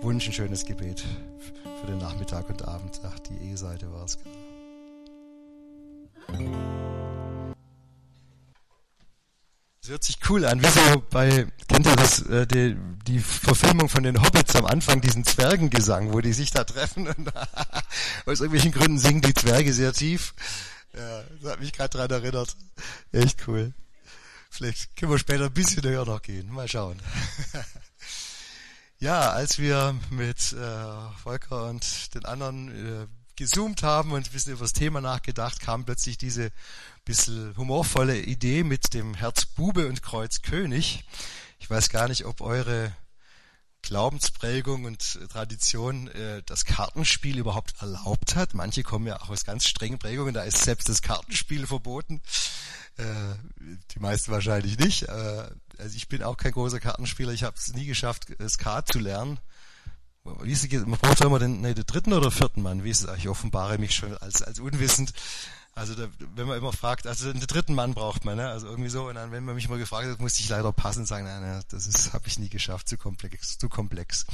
Wunsch, 0.01 0.27
ein 0.27 0.33
schönes 0.33 0.65
Gebet 0.65 1.03
für 1.79 1.87
den 1.87 1.99
Nachmittag 1.99 2.49
und 2.49 2.67
Abend. 2.67 2.99
Ach, 3.03 3.19
die 3.19 3.51
E-Seite 3.51 3.91
war 3.93 4.05
es. 4.05 4.17
Das 9.85 9.91
hört 9.91 10.03
sich 10.03 10.17
cool 10.29 10.43
an. 10.47 10.63
Wie 10.63 10.67
so 10.67 11.03
bei, 11.11 11.45
kennt 11.67 11.85
ihr 11.85 11.95
das, 11.95 12.23
äh, 12.23 12.47
die, 12.47 12.75
die 13.05 13.19
Verfilmung 13.19 13.87
von 13.87 14.01
den 14.01 14.19
Hobbits 14.19 14.55
am 14.55 14.65
Anfang, 14.65 14.99
diesen 14.99 15.23
Zwergengesang, 15.23 16.11
wo 16.11 16.21
die 16.21 16.33
sich 16.33 16.49
da 16.49 16.63
treffen 16.63 17.07
und 17.07 17.31
aus 18.25 18.39
irgendwelchen 18.39 18.71
Gründen 18.71 18.97
singen 18.97 19.21
die 19.21 19.35
Zwerge 19.35 19.71
sehr 19.73 19.93
tief. 19.93 20.33
Ja, 20.97 21.21
das 21.39 21.51
hat 21.51 21.59
mich 21.59 21.71
gerade 21.71 21.99
daran 21.99 22.23
erinnert. 22.23 22.57
Echt 23.11 23.47
cool. 23.47 23.75
Vielleicht 24.49 24.95
können 24.95 25.11
wir 25.11 25.19
später 25.19 25.45
ein 25.45 25.53
bisschen 25.53 25.83
höher 25.83 26.05
noch 26.05 26.23
gehen. 26.23 26.51
Mal 26.51 26.67
schauen. 26.67 26.99
ja, 28.97 29.33
als 29.33 29.59
wir 29.59 29.95
mit 30.09 30.51
äh, 30.53 31.21
Volker 31.21 31.69
und 31.69 32.15
den 32.15 32.25
anderen 32.25 33.03
äh, 33.03 33.07
gezoomt 33.35 33.83
haben 33.83 34.11
und 34.11 34.27
ein 34.27 34.31
bisschen 34.31 34.53
über 34.53 34.63
das 34.63 34.73
Thema 34.73 35.01
nachgedacht, 35.01 35.59
kam 35.59 35.85
plötzlich 35.85 36.17
diese 36.17 36.51
bisschen 37.03 37.55
humorvolle 37.55 38.19
Idee 38.19 38.63
mit 38.63 38.93
dem 38.93 39.13
Herz 39.13 39.45
Bube 39.45 39.87
und 39.87 40.01
Kreuz 40.01 40.41
König. 40.41 41.03
Ich 41.59 41.69
weiß 41.69 41.89
gar 41.89 42.07
nicht, 42.07 42.25
ob 42.25 42.41
eure 42.41 42.91
Glaubensprägung 43.83 44.85
und 44.85 45.19
Tradition 45.29 46.07
äh, 46.07 46.41
das 46.45 46.65
Kartenspiel 46.65 47.37
überhaupt 47.37 47.75
erlaubt 47.79 48.35
hat. 48.35 48.55
Manche 48.55 48.81
kommen 48.81 49.05
ja 49.05 49.21
auch 49.21 49.29
aus 49.29 49.45
ganz 49.45 49.67
strengen 49.67 49.99
Prägungen, 49.99 50.33
da 50.33 50.41
ist 50.41 50.63
selbst 50.63 50.89
das 50.89 51.03
Kartenspiel 51.03 51.67
verboten. 51.67 52.21
Äh, 52.97 53.03
die 53.93 53.99
meisten 53.99 54.31
wahrscheinlich 54.31 54.79
nicht. 54.79 55.03
Äh, 55.03 55.49
also 55.77 55.95
ich 55.95 56.07
bin 56.07 56.23
auch 56.23 56.37
kein 56.37 56.53
großer 56.53 56.79
Kartenspieler. 56.79 57.33
Ich 57.33 57.43
habe 57.43 57.57
es 57.57 57.73
nie 57.73 57.85
geschafft, 57.85 58.27
Skat 58.47 58.91
zu 58.91 58.99
lernen. 58.99 59.39
Wie 60.41 60.51
ist 60.51 60.65
es, 60.65 60.85
man 60.85 60.99
braucht 60.99 61.21
immer 61.21 61.39
den, 61.39 61.61
nee, 61.61 61.73
den 61.73 61.85
dritten 61.85 62.13
oder 62.13 62.31
vierten 62.31 62.61
Mann. 62.61 62.83
Wie 62.83 62.89
ist 62.89 63.03
es? 63.03 63.17
Ich 63.17 63.29
offenbare 63.29 63.77
mich 63.77 63.95
schon 63.95 64.17
als, 64.17 64.41
als 64.41 64.59
unwissend. 64.59 65.13
Also 65.75 65.93
da, 65.93 66.07
wenn 66.35 66.47
man 66.47 66.57
immer 66.57 66.73
fragt, 66.73 67.05
also 67.05 67.31
den 67.31 67.41
dritten 67.41 67.75
Mann 67.75 67.93
braucht 67.93 68.25
man, 68.25 68.37
ne? 68.37 68.47
Also 68.47 68.67
irgendwie 68.67 68.89
so. 68.89 69.07
Und 69.07 69.15
dann, 69.15 69.31
wenn 69.31 69.43
man 69.43 69.55
mich 69.55 69.69
mal 69.69 69.77
gefragt 69.77 70.07
hat, 70.07 70.19
musste 70.19 70.41
ich 70.41 70.49
leider 70.49 70.71
passen 70.71 71.05
sagen, 71.05 71.25
nein, 71.25 71.41
nein, 71.41 71.61
das 71.69 71.85
ist, 71.85 72.13
habe 72.13 72.27
ich 72.27 72.39
nie 72.39 72.49
geschafft, 72.49 72.87
zu 72.87 72.97
komplex, 72.97 73.57
zu 73.57 73.69
komplex. 73.69 74.25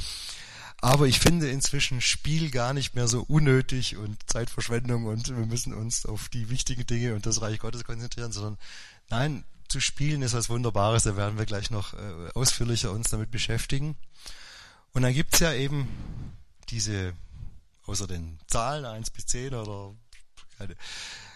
Aber 0.80 1.06
ich 1.06 1.20
finde 1.20 1.50
inzwischen 1.50 2.00
Spiel 2.00 2.50
gar 2.50 2.72
nicht 2.72 2.94
mehr 2.94 3.06
so 3.06 3.22
unnötig 3.22 3.96
und 3.96 4.18
Zeitverschwendung 4.26 5.06
und 5.06 5.28
wir 5.28 5.46
müssen 5.46 5.74
uns 5.74 6.06
auf 6.06 6.28
die 6.28 6.48
wichtigen 6.48 6.86
Dinge 6.86 7.14
und 7.14 7.26
das 7.26 7.40
Reich 7.40 7.58
Gottes 7.58 7.84
konzentrieren, 7.84 8.32
sondern 8.32 8.58
nein, 9.10 9.44
zu 9.68 9.80
spielen 9.80 10.22
ist 10.22 10.34
was 10.34 10.48
Wunderbares, 10.48 11.04
da 11.04 11.16
werden 11.16 11.38
wir 11.38 11.46
gleich 11.46 11.70
noch 11.70 11.94
äh, 11.94 12.30
ausführlicher 12.34 12.90
uns 12.90 13.10
damit 13.10 13.30
beschäftigen. 13.30 13.96
Und 14.92 15.02
dann 15.02 15.14
gibt's 15.14 15.38
ja 15.38 15.52
eben 15.52 15.88
diese, 16.68 17.14
außer 17.84 18.06
den 18.06 18.38
Zahlen 18.46 18.84
eins 18.84 19.10
bis 19.10 19.26
zehn 19.26 19.54
oder 19.54 19.94
keine 20.58 20.76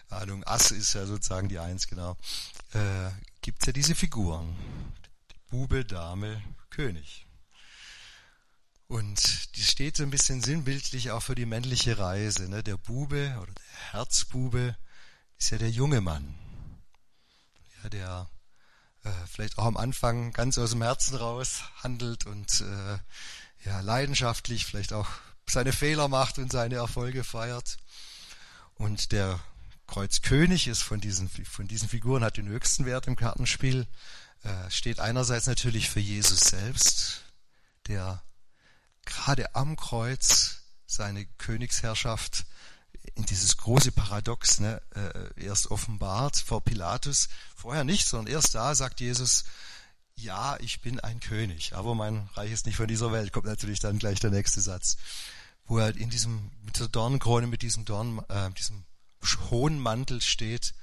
Ahnung, 0.09 0.45
Ass 0.45 0.71
ist 0.71 0.95
ja 0.95 1.07
sozusagen 1.07 1.49
die 1.49 1.59
Eins, 1.59 1.87
genau, 1.87 2.17
äh, 2.73 3.11
gibt's 3.41 3.67
ja 3.67 3.73
diese 3.73 3.95
Figuren. 3.95 4.55
Bube, 5.49 5.85
Dame, 5.85 6.43
König. 6.71 7.27
Und 8.89 9.57
die 9.57 9.63
steht 9.63 9.97
so 9.97 10.05
ein 10.05 10.11
bisschen 10.11 10.43
sinnbildlich 10.43 11.11
auch 11.11 11.23
für 11.23 11.35
die 11.35 11.47
männliche 11.47 11.99
Reise. 11.99 12.49
Ne? 12.49 12.63
Der 12.63 12.77
Bube 12.77 13.37
oder 13.41 13.53
der 13.53 13.93
Herzbube 13.93 14.77
ist 15.39 15.51
ja 15.51 15.59
der 15.59 15.71
junge 15.71 16.01
Mann. 16.01 16.35
Ja, 17.83 17.89
der 17.89 18.31
äh, 19.03 19.11
vielleicht 19.27 19.59
auch 19.59 19.65
am 19.65 19.77
Anfang 19.77 20.33
ganz 20.33 20.57
aus 20.59 20.71
dem 20.71 20.83
Herzen 20.83 21.17
raus 21.17 21.63
handelt 21.83 22.27
und 22.27 22.61
äh, 22.61 22.99
ja, 23.65 23.81
leidenschaftlich 23.81 24.67
vielleicht 24.67 24.93
auch 24.93 25.09
seine 25.49 25.73
Fehler 25.73 26.09
macht 26.09 26.39
und 26.39 26.53
seine 26.53 26.77
Erfolge 26.77 27.25
feiert. 27.25 27.77
Und 28.75 29.13
der 29.13 29.41
Kreuzkönig 29.87 30.69
ist 30.69 30.83
von 30.83 31.01
diesen, 31.01 31.29
von 31.29 31.69
diesen 31.69 31.89
Figuren, 31.89 32.25
hat 32.25 32.37
den 32.37 32.49
höchsten 32.49 32.85
Wert 32.87 33.07
im 33.07 33.17
Kartenspiel, 33.17 33.87
äh, 34.43 34.71
steht 34.71 35.01
einerseits 35.01 35.47
natürlich 35.47 35.89
für 35.89 36.01
Jesus 36.01 36.41
selbst, 36.41 37.23
der 37.87 38.23
gerade 39.05 39.55
am 39.55 39.77
Kreuz 39.77 40.63
seine 40.87 41.27
Königsherrschaft 41.39 42.45
in 43.15 43.25
dieses 43.25 43.57
große 43.57 43.93
Paradox 43.93 44.59
ne, 44.59 44.83
äh, 44.95 45.45
erst 45.45 45.71
offenbart 45.71 46.37
vor 46.37 46.63
Pilatus. 46.63 47.29
Vorher 47.55 47.85
nicht, 47.85 48.07
sondern 48.07 48.33
erst 48.33 48.55
da 48.55 48.75
sagt 48.75 49.01
Jesus, 49.01 49.45
ja, 50.19 50.57
ich 50.61 50.81
bin 50.81 51.01
ein 51.01 51.21
König, 51.21 51.75
aber 51.75 51.95
mein 51.95 52.29
Reich 52.35 52.51
ist 52.51 52.67
nicht 52.67 52.77
von 52.77 52.89
dieser 52.89 53.13
Welt, 53.13 53.33
kommt 53.33 53.47
natürlich 53.47 53.81
dann 53.81 53.99
gleich 53.99 54.21
der 54.21 54.31
nächste 54.31 54.61
Satz, 54.61 54.97
wo 55.67 55.79
er 55.79 55.95
in 55.97 56.11
diesem, 56.11 56.51
mit 56.63 56.79
der 56.79 56.89
Dornenkrone, 56.89 57.47
mit 57.47 57.63
diesem 57.63 57.85
Dorn, 57.85 58.23
äh, 58.29 58.51
diesem 58.53 58.85
hohen 59.51 59.79
Mantel 59.79 60.21
steht 60.21 60.75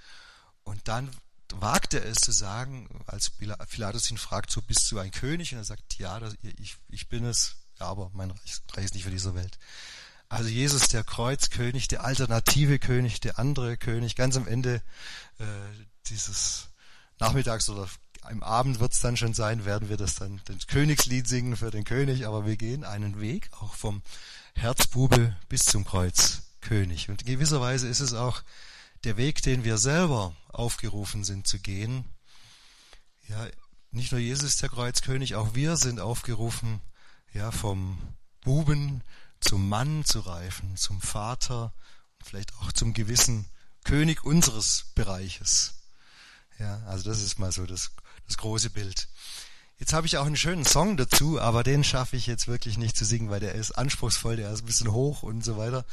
und 0.64 0.88
dann 0.88 1.10
wagt 1.54 1.94
er 1.94 2.06
es 2.06 2.18
zu 2.18 2.32
sagen, 2.32 3.04
als 3.06 3.30
Pilatus 3.30 4.10
ihn 4.12 4.18
fragt, 4.18 4.52
so 4.52 4.62
bist 4.62 4.92
du 4.92 5.00
ein 5.00 5.12
König? 5.12 5.54
Und 5.54 5.60
er 5.60 5.64
sagt, 5.64 5.98
ja, 6.00 6.20
das, 6.20 6.36
ich, 6.42 6.78
ich 6.90 7.10
bin 7.10 7.26
es, 7.26 7.56
ja, 7.80 7.88
aber 7.88 8.10
mein 8.14 8.32
Reich, 8.32 8.58
Reich 8.74 8.86
ist 8.86 8.94
nicht 8.96 9.04
für 9.04 9.12
diese 9.12 9.36
Welt. 9.36 9.60
Also 10.30 10.50
Jesus, 10.50 10.88
der 10.88 11.04
Kreuzkönig, 11.04 11.88
der 11.90 12.06
alternative 12.06 12.80
König, 12.80 13.22
der 13.22 13.38
andere 13.38 13.78
König, 13.78 14.16
ganz 14.16 14.36
am 14.36 14.48
Ende 14.48 14.82
äh, 15.38 15.46
dieses 16.08 16.70
Nachmittags 17.20 17.70
oder 17.70 17.88
im 18.30 18.44
Abend 18.44 18.80
wird 18.80 18.94
es 18.94 19.00
dann 19.00 19.18
schon 19.18 19.34
sein, 19.34 19.66
werden 19.66 19.90
wir 19.90 19.98
das 19.98 20.16
dann 20.16 20.42
das 20.46 20.68
Königslied 20.68 21.28
singen 21.28 21.58
für 21.58 21.72
den 21.72 21.84
König, 21.84 22.26
aber 22.26 22.46
wir 22.46 22.58
gehen 22.58 22.84
einen 22.84 23.20
Weg 23.20 23.50
auch 23.60 23.74
vom 23.76 24.02
Herzbube 24.56 25.36
bis 25.50 25.66
zum 25.66 25.86
Kreuzkönig. 25.86 27.10
Und 27.10 27.24
in 27.24 27.28
gewisser 27.28 27.62
Weise 27.62 27.88
ist 27.88 28.00
es 28.00 28.14
auch 28.14 28.44
der 29.04 29.18
Weg, 29.18 29.42
den 29.42 29.64
wir 29.64 29.78
selber 29.78 30.36
aufgerufen 30.50 31.24
sind 31.24 31.48
zu 31.48 31.60
gehen. 31.60 32.06
Ja, 33.28 33.48
nicht 33.92 34.12
nur 34.12 34.22
Jesus 34.22 34.50
ist 34.50 34.62
der 34.62 34.70
Kreuzkönig, 34.70 35.36
auch 35.36 35.56
wir 35.56 35.78
sind 35.78 36.00
aufgerufen, 36.00 36.82
ja, 37.34 37.52
vom 37.52 37.98
Buben 38.42 39.04
zum 39.40 39.68
Mann 39.68 40.06
zu 40.06 40.20
reifen, 40.20 40.78
zum 40.78 41.02
Vater 41.02 41.74
und 42.20 42.28
vielleicht 42.28 42.56
auch 42.58 42.72
zum 42.72 42.94
gewissen 42.94 43.46
König 43.84 44.24
unseres 44.24 44.92
Bereiches. 44.96 45.76
Ja, 46.60 46.82
also 46.86 47.10
das 47.10 47.22
ist 47.22 47.40
mal 47.40 47.52
so 47.52 47.66
das, 47.66 47.92
das 48.34 48.38
große 48.38 48.72
Bild. 48.72 49.08
Jetzt 49.78 49.94
habe 49.94 50.08
ich 50.08 50.18
auch 50.18 50.26
einen 50.26 50.38
schönen 50.38 50.66
Song 50.66 50.98
dazu, 50.98 51.40
aber 51.40 51.64
den 51.64 51.84
schaffe 51.84 52.16
ich 52.16 52.26
jetzt 52.26 52.48
wirklich 52.48 52.78
nicht 52.78 52.98
zu 52.98 53.06
singen, 53.06 53.30
weil 53.30 53.40
der 53.40 53.54
ist 53.54 53.72
anspruchsvoll, 53.72 54.38
der 54.38 54.52
ist 54.52 54.64
ein 54.64 54.66
bisschen 54.66 54.92
hoch 54.92 55.22
und 55.22 55.44
so 55.44 55.58
weiter. 55.58 55.86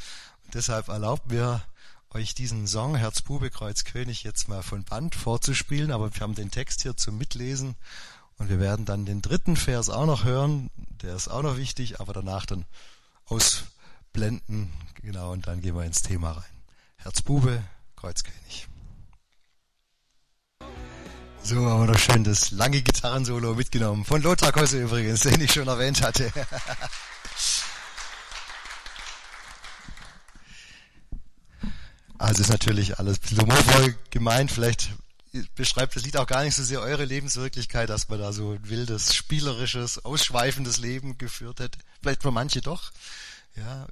Und 0.45 0.55
deshalb 0.55 0.87
erlaubt 0.87 1.29
mir 1.29 1.61
euch 2.09 2.33
diesen 2.33 2.67
Song 2.67 2.95
Herz 2.95 3.21
Bube 3.21 3.51
Kreuz 3.51 3.83
König 3.83 4.23
jetzt 4.23 4.47
mal 4.47 4.63
von 4.63 4.83
Band 4.83 5.13
vorzuspielen, 5.13 5.91
aber 5.91 6.13
wir 6.13 6.21
haben 6.21 6.33
den 6.33 6.49
Text 6.49 6.81
hier 6.81 6.97
zum 6.97 7.17
Mitlesen 7.17 7.75
und 8.37 8.49
wir 8.49 8.59
werden 8.59 8.85
dann 8.85 9.05
den 9.05 9.21
dritten 9.21 9.55
Vers 9.55 9.89
auch 9.89 10.07
noch 10.07 10.23
hören, 10.23 10.71
der 11.03 11.15
ist 11.15 11.27
auch 11.27 11.43
noch 11.43 11.57
wichtig, 11.57 11.99
aber 11.99 12.13
danach 12.13 12.47
dann 12.47 12.65
ausblenden, 13.25 14.73
genau, 15.01 15.31
und 15.31 15.45
dann 15.45 15.61
gehen 15.61 15.75
wir 15.75 15.85
ins 15.85 16.01
Thema 16.01 16.31
rein. 16.31 16.61
Herz 16.97 17.21
Bube 17.21 17.63
Kreuz 17.95 18.23
König. 18.23 18.70
So 21.43 21.69
haben 21.69 21.87
wir 21.87 21.93
doch 21.93 21.99
schön 21.99 22.23
das 22.23 22.51
lange 22.51 22.81
Gitarrensolo 22.81 23.55
mitgenommen. 23.55 24.05
Von 24.05 24.21
Lothar 24.21 24.51
Kosse 24.51 24.81
übrigens, 24.83 25.21
den 25.21 25.41
ich 25.41 25.51
schon 25.51 25.67
erwähnt 25.67 26.01
hatte. 26.01 26.31
Also 32.17 32.43
ist 32.43 32.49
natürlich 32.49 32.99
alles 32.99 33.19
humorvoll 33.31 33.95
gemeint. 34.11 34.51
Vielleicht 34.51 34.91
beschreibt 35.55 35.95
das 35.95 36.03
Lied 36.03 36.17
auch 36.17 36.27
gar 36.27 36.43
nicht 36.43 36.55
so 36.55 36.63
sehr 36.63 36.81
eure 36.81 37.05
Lebenswirklichkeit, 37.05 37.89
dass 37.89 38.07
man 38.09 38.19
da 38.19 38.31
so 38.31 38.51
ein 38.51 38.69
wildes, 38.69 39.15
spielerisches, 39.15 40.05
ausschweifendes 40.05 40.77
Leben 40.77 41.17
geführt 41.17 41.59
hätte. 41.59 41.79
Vielleicht 42.01 42.21
für 42.21 42.31
manche 42.31 42.61
doch. 42.61 42.91
Ja, 43.55 43.87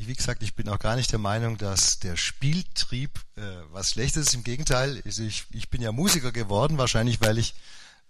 wie 0.00 0.14
gesagt, 0.14 0.42
ich 0.42 0.54
bin 0.54 0.68
auch 0.68 0.78
gar 0.78 0.96
nicht 0.96 1.12
der 1.12 1.18
Meinung, 1.18 1.58
dass 1.58 1.98
der 1.98 2.16
Spieltrieb 2.16 3.10
äh, 3.36 3.42
was 3.70 3.90
Schlechtes 3.90 4.28
ist. 4.28 4.34
Im 4.34 4.44
Gegenteil, 4.44 5.02
also 5.04 5.22
ich, 5.22 5.44
ich 5.52 5.68
bin 5.70 5.82
ja 5.82 5.92
Musiker 5.92 6.32
geworden, 6.32 6.78
wahrscheinlich 6.78 7.20
weil 7.20 7.38
ich 7.38 7.54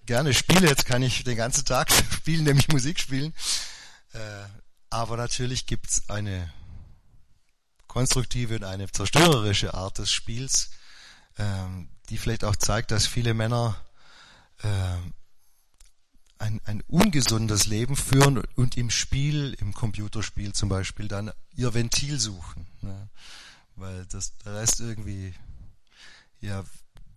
gerne 0.06 0.32
spiele. 0.32 0.68
Jetzt 0.68 0.87
kann 0.87 1.02
ich 1.02 1.25
den 1.25 1.37
ganzen 1.37 1.64
Tag 1.64 1.90
spielen, 2.12 2.44
nämlich 2.44 2.68
Musik 2.68 2.98
spielen. 2.98 3.34
Äh, 4.12 4.18
aber 4.90 5.16
natürlich 5.16 5.66
gibt's 5.66 6.08
eine 6.08 6.50
konstruktive 7.87 8.56
und 8.56 8.64
eine 8.64 8.90
zerstörerische 8.90 9.75
Art 9.75 9.98
des 9.98 10.10
Spiels, 10.10 10.70
ähm, 11.38 11.88
die 12.08 12.18
vielleicht 12.18 12.44
auch 12.44 12.56
zeigt, 12.56 12.90
dass 12.90 13.06
viele 13.06 13.34
Männer 13.34 13.76
ähm, 14.62 15.12
ein, 16.38 16.61
ein 16.64 16.83
ungesundes 16.88 17.66
Leben 17.66 17.97
führen 17.97 18.42
und 18.54 18.76
im 18.76 18.90
Spiel, 18.90 19.57
im 19.61 19.75
Computerspiel 19.75 20.52
zum 20.52 20.68
Beispiel, 20.68 21.09
dann 21.09 21.33
ihr 21.54 21.75
Ventil 21.75 22.18
suchen. 22.18 22.66
Ne? 22.80 23.09
Weil 23.76 24.07
das, 24.07 24.33
der 24.45 24.54
Rest 24.54 24.80
irgendwie 24.80 25.35
ja, 26.40 26.64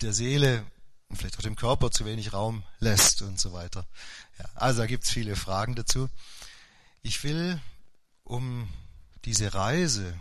der 0.02 0.14
Seele 0.14 0.66
und 1.10 1.18
vielleicht 1.18 1.38
auch 1.38 1.44
dem 1.44 1.56
Körper 1.56 1.92
zu 1.92 2.06
wenig 2.06 2.34
Raum 2.34 2.64
lässt 2.80 3.22
und 3.22 3.40
so 3.40 3.54
weiter. 3.54 3.86
Ja, 4.40 4.46
also 4.56 4.82
da 4.82 4.88
gibt's 4.88 5.12
viele 5.12 5.36
Fragen 5.36 5.76
dazu. 5.76 6.10
Ich 7.02 7.24
will, 7.24 7.60
um 8.24 8.70
diese 9.26 9.54
Reise 9.54 10.18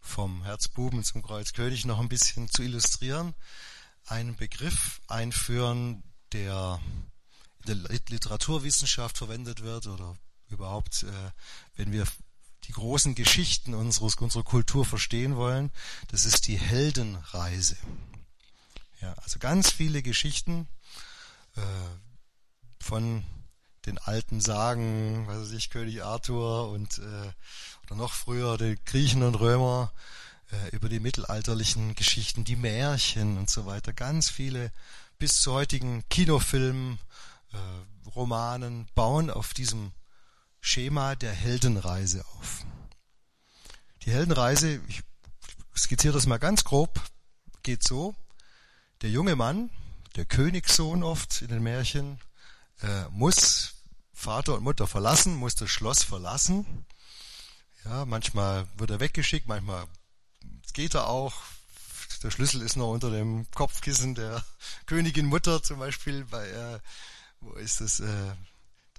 vom 0.00 0.42
Herzbuben 0.44 1.04
zum 1.04 1.22
Kreuzkönig 1.22 1.84
noch 1.84 2.00
ein 2.00 2.08
bisschen 2.08 2.48
zu 2.48 2.62
illustrieren, 2.62 3.34
einen 4.06 4.36
Begriff 4.36 5.00
einführen, 5.06 6.02
der 6.32 6.80
Literaturwissenschaft 7.74 9.18
verwendet 9.18 9.62
wird 9.62 9.86
oder 9.86 10.16
überhaupt, 10.48 11.02
äh, 11.02 11.30
wenn 11.76 11.92
wir 11.92 12.06
die 12.64 12.72
großen 12.72 13.14
Geschichten 13.14 13.74
unseres, 13.74 14.16
unserer 14.16 14.44
Kultur 14.44 14.84
verstehen 14.84 15.36
wollen, 15.36 15.70
das 16.08 16.24
ist 16.24 16.46
die 16.46 16.58
Heldenreise. 16.58 17.76
Ja, 19.00 19.14
also 19.22 19.38
ganz 19.38 19.70
viele 19.70 20.02
Geschichten 20.02 20.66
äh, 21.56 21.60
von 22.80 23.24
den 23.86 23.98
alten 23.98 24.40
Sagen, 24.40 25.26
was 25.26 25.38
weiß 25.38 25.52
ich, 25.52 25.70
König 25.70 26.02
Arthur 26.02 26.70
und 26.70 26.98
äh, 26.98 27.32
oder 27.86 27.96
noch 27.96 28.12
früher 28.12 28.58
die 28.58 28.76
Griechen 28.84 29.22
und 29.22 29.36
Römer, 29.36 29.92
äh, 30.50 30.74
über 30.74 30.88
die 30.88 31.00
mittelalterlichen 31.00 31.94
Geschichten, 31.94 32.44
die 32.44 32.56
Märchen 32.56 33.38
und 33.38 33.48
so 33.48 33.66
weiter, 33.66 33.92
ganz 33.92 34.28
viele 34.28 34.72
bis 35.18 35.40
zu 35.40 35.52
heutigen 35.52 36.04
Kinofilmen, 36.08 36.98
äh, 37.52 38.08
Romanen 38.10 38.88
bauen 38.94 39.30
auf 39.30 39.54
diesem 39.54 39.92
Schema 40.60 41.14
der 41.14 41.32
Heldenreise 41.32 42.24
auf. 42.38 42.64
Die 44.02 44.10
Heldenreise, 44.10 44.80
ich 44.88 45.02
skizziere 45.76 46.14
das 46.14 46.26
mal 46.26 46.38
ganz 46.38 46.64
grob, 46.64 47.00
geht 47.62 47.82
so, 47.86 48.14
der 49.02 49.10
junge 49.10 49.36
Mann, 49.36 49.70
der 50.16 50.24
Königssohn 50.24 51.02
oft 51.02 51.42
in 51.42 51.48
den 51.48 51.62
Märchen, 51.62 52.18
äh, 52.82 53.04
muss 53.10 53.74
Vater 54.12 54.54
und 54.54 54.64
Mutter 54.64 54.86
verlassen, 54.86 55.36
muss 55.36 55.54
das 55.54 55.70
Schloss 55.70 56.02
verlassen. 56.02 56.86
Ja, 57.84 58.04
manchmal 58.04 58.66
wird 58.76 58.90
er 58.90 59.00
weggeschickt, 59.00 59.46
manchmal 59.46 59.86
geht 60.72 60.94
er 60.94 61.06
auch. 61.06 61.34
Der 62.22 62.32
Schlüssel 62.32 62.62
ist 62.62 62.76
noch 62.76 62.90
unter 62.90 63.10
dem 63.10 63.48
Kopfkissen 63.52 64.14
der 64.16 64.44
Königin 64.86 65.26
Mutter 65.26 65.62
zum 65.62 65.78
Beispiel. 65.78 66.24
Bei, 66.24 66.48
äh, 66.48 66.80
wo 67.40 67.52
ist 67.54 67.80
das? 67.80 68.00
Äh, 68.00 68.34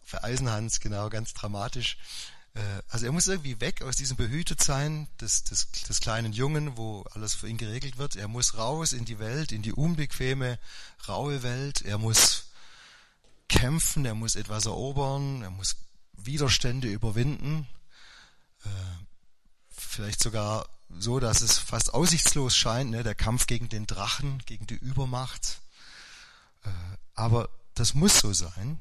für 0.03 0.23
Eisenhans, 0.23 0.79
genau, 0.79 1.09
ganz 1.09 1.33
dramatisch. 1.33 1.97
Äh, 2.55 2.61
also 2.87 3.05
er 3.05 3.11
muss 3.11 3.27
irgendwie 3.27 3.61
weg 3.61 3.83
aus 3.83 3.95
diesem 3.95 4.17
Behütetsein 4.17 5.07
des, 5.21 5.43
des, 5.43 5.69
des 5.71 5.99
kleinen 5.99 6.33
Jungen, 6.33 6.77
wo 6.77 7.03
alles 7.13 7.35
für 7.35 7.47
ihn 7.47 7.57
geregelt 7.57 7.97
wird. 7.97 8.15
Er 8.15 8.27
muss 8.27 8.57
raus 8.57 8.91
in 8.93 9.05
die 9.05 9.19
Welt, 9.19 9.51
in 9.51 9.61
die 9.61 9.73
unbequeme, 9.73 10.57
raue 11.07 11.43
Welt. 11.43 11.81
Er 11.81 11.99
muss 11.99 12.45
kämpfen, 13.49 14.05
er 14.05 14.15
muss 14.15 14.35
etwas 14.35 14.65
erobern, 14.65 15.41
er 15.41 15.51
muss 15.51 15.75
Widerstände 16.13 16.87
überwinden, 16.87 17.67
äh, 18.63 18.69
vielleicht 19.69 20.21
sogar 20.21 20.67
so, 20.97 21.19
dass 21.19 21.41
es 21.41 21.57
fast 21.57 21.93
aussichtslos 21.93 22.55
scheint, 22.55 22.91
ne? 22.91 23.03
der 23.03 23.15
Kampf 23.15 23.47
gegen 23.47 23.69
den 23.69 23.85
Drachen, 23.85 24.39
gegen 24.45 24.65
die 24.67 24.75
Übermacht. 24.75 25.61
Äh, 26.63 26.69
aber 27.13 27.49
das 27.79 27.93
muss 27.93 28.19
so 28.19 28.33
sein. 28.33 28.79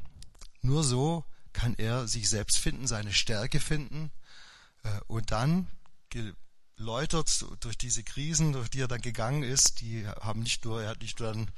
Nur 0.61 0.83
so 0.85 1.25
kann 1.53 1.75
er 1.75 2.09
sich 2.09 2.29
selbst 2.29 2.59
finden, 2.59 2.87
seine 2.87 3.13
Stärke 3.13 3.61
finden 3.61 4.11
äh, 4.83 5.01
und 5.07 5.31
dann 5.31 5.69
geläutert 6.11 7.45
durch 7.61 7.79
diese 7.79 8.03
Krisen, 8.03 8.53
durch 8.53 8.71
die 8.71 8.81
er 8.81 8.89
dann 8.89 9.01
gegangen 9.01 9.43
ist, 9.43 9.81
die 9.81 10.07
haben 10.07 10.41
nicht 10.41 10.65
nur, 10.65 10.83
er 10.83 10.91
hat 10.91 11.01
nicht 11.01 11.21
nur 11.21 11.33
dann 11.33 11.51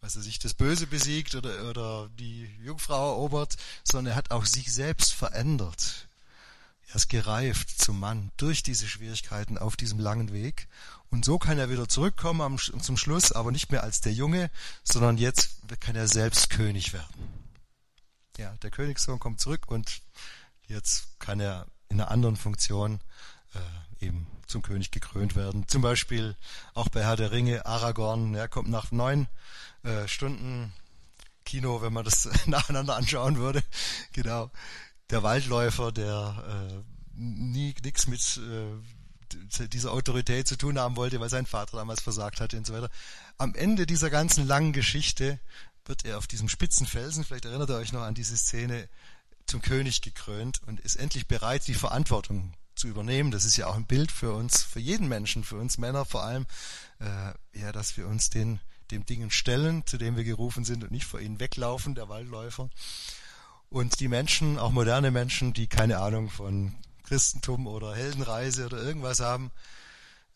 was 0.00 0.16
er 0.16 0.22
sich 0.22 0.38
das 0.38 0.54
Böse 0.54 0.86
besiegt 0.86 1.34
oder, 1.34 1.68
oder 1.68 2.08
die 2.18 2.44
Jungfrau 2.62 3.10
erobert, 3.10 3.56
sondern 3.84 4.12
er 4.12 4.16
hat 4.16 4.30
auch 4.30 4.44
sich 4.44 4.72
selbst 4.72 5.12
verändert. 5.12 6.07
Er 6.88 6.96
ist 6.96 7.08
gereift 7.08 7.70
zum 7.80 8.00
Mann 8.00 8.30
durch 8.38 8.62
diese 8.62 8.88
Schwierigkeiten 8.88 9.58
auf 9.58 9.76
diesem 9.76 9.98
langen 9.98 10.32
Weg. 10.32 10.68
Und 11.10 11.24
so 11.24 11.38
kann 11.38 11.58
er 11.58 11.70
wieder 11.70 11.88
zurückkommen 11.88 12.40
am, 12.40 12.58
zum 12.58 12.96
Schluss, 12.96 13.32
aber 13.32 13.52
nicht 13.52 13.70
mehr 13.70 13.82
als 13.82 14.00
der 14.00 14.12
Junge, 14.12 14.50
sondern 14.84 15.18
jetzt 15.18 15.58
kann 15.80 15.96
er 15.96 16.08
selbst 16.08 16.48
König 16.50 16.94
werden. 16.94 17.48
Ja, 18.38 18.54
der 18.62 18.70
Königssohn 18.70 19.18
kommt 19.18 19.40
zurück 19.40 19.68
und 19.68 20.00
jetzt 20.66 21.18
kann 21.18 21.40
er 21.40 21.66
in 21.88 22.00
einer 22.00 22.10
anderen 22.10 22.36
Funktion 22.36 23.00
äh, 23.54 24.06
eben 24.06 24.26
zum 24.46 24.62
König 24.62 24.90
gekrönt 24.90 25.36
werden. 25.36 25.68
Zum 25.68 25.82
Beispiel 25.82 26.36
auch 26.72 26.88
bei 26.88 27.02
Herr 27.02 27.16
der 27.16 27.32
Ringe, 27.32 27.66
Aragorn, 27.66 28.34
er 28.34 28.48
kommt 28.48 28.68
nach 28.68 28.92
neun 28.92 29.28
äh, 29.82 30.08
Stunden 30.08 30.72
Kino, 31.44 31.82
wenn 31.82 31.92
man 31.92 32.04
das 32.04 32.28
nacheinander 32.46 32.96
anschauen 32.96 33.36
würde. 33.36 33.62
Genau. 34.12 34.50
Der 35.10 35.22
Waldläufer, 35.22 35.92
der 35.92 36.72
äh, 36.72 37.18
nie 37.18 37.74
nichts 37.82 38.06
mit 38.06 38.20
äh, 38.38 39.68
dieser 39.68 39.92
Autorität 39.92 40.46
zu 40.46 40.56
tun 40.56 40.78
haben 40.78 40.96
wollte, 40.96 41.20
weil 41.20 41.30
sein 41.30 41.46
Vater 41.46 41.76
damals 41.76 42.00
versagt 42.00 42.40
hatte 42.40 42.56
und 42.56 42.66
so 42.66 42.74
weiter. 42.74 42.90
Am 43.36 43.54
Ende 43.54 43.86
dieser 43.86 44.10
ganzen 44.10 44.46
langen 44.46 44.72
Geschichte 44.72 45.38
wird 45.84 46.04
er 46.04 46.18
auf 46.18 46.26
diesem 46.26 46.48
spitzen 46.48 46.86
Felsen, 46.86 47.24
vielleicht 47.24 47.46
erinnert 47.46 47.70
ihr 47.70 47.76
euch 47.76 47.92
noch 47.92 48.02
an 48.02 48.14
diese 48.14 48.36
Szene, 48.36 48.88
zum 49.46 49.62
König 49.62 50.02
gekrönt 50.02 50.60
und 50.66 50.78
ist 50.80 50.96
endlich 50.96 51.26
bereit, 51.26 51.66
die 51.66 51.74
Verantwortung 51.74 52.52
zu 52.74 52.86
übernehmen. 52.86 53.30
Das 53.30 53.46
ist 53.46 53.56
ja 53.56 53.66
auch 53.66 53.76
ein 53.76 53.86
Bild 53.86 54.12
für 54.12 54.34
uns, 54.34 54.62
für 54.62 54.80
jeden 54.80 55.08
Menschen, 55.08 55.42
für 55.42 55.56
uns 55.56 55.78
Männer 55.78 56.04
vor 56.04 56.22
allem, 56.22 56.46
äh, 57.00 57.58
ja, 57.58 57.72
dass 57.72 57.96
wir 57.96 58.06
uns 58.06 58.28
den 58.28 58.60
dem 58.90 59.04
Dingen 59.04 59.30
stellen, 59.30 59.86
zu 59.86 59.98
dem 59.98 60.16
wir 60.16 60.24
gerufen 60.24 60.64
sind 60.64 60.82
und 60.82 60.90
nicht 60.90 61.04
vor 61.04 61.20
ihnen 61.20 61.40
weglaufen, 61.40 61.94
der 61.94 62.08
Waldläufer. 62.08 62.70
Und 63.70 64.00
die 64.00 64.08
Menschen, 64.08 64.58
auch 64.58 64.72
moderne 64.72 65.10
Menschen, 65.10 65.52
die 65.52 65.66
keine 65.66 65.98
Ahnung 65.98 66.30
von 66.30 66.74
Christentum 67.04 67.66
oder 67.66 67.94
Heldenreise 67.94 68.66
oder 68.66 68.82
irgendwas 68.82 69.20
haben, 69.20 69.50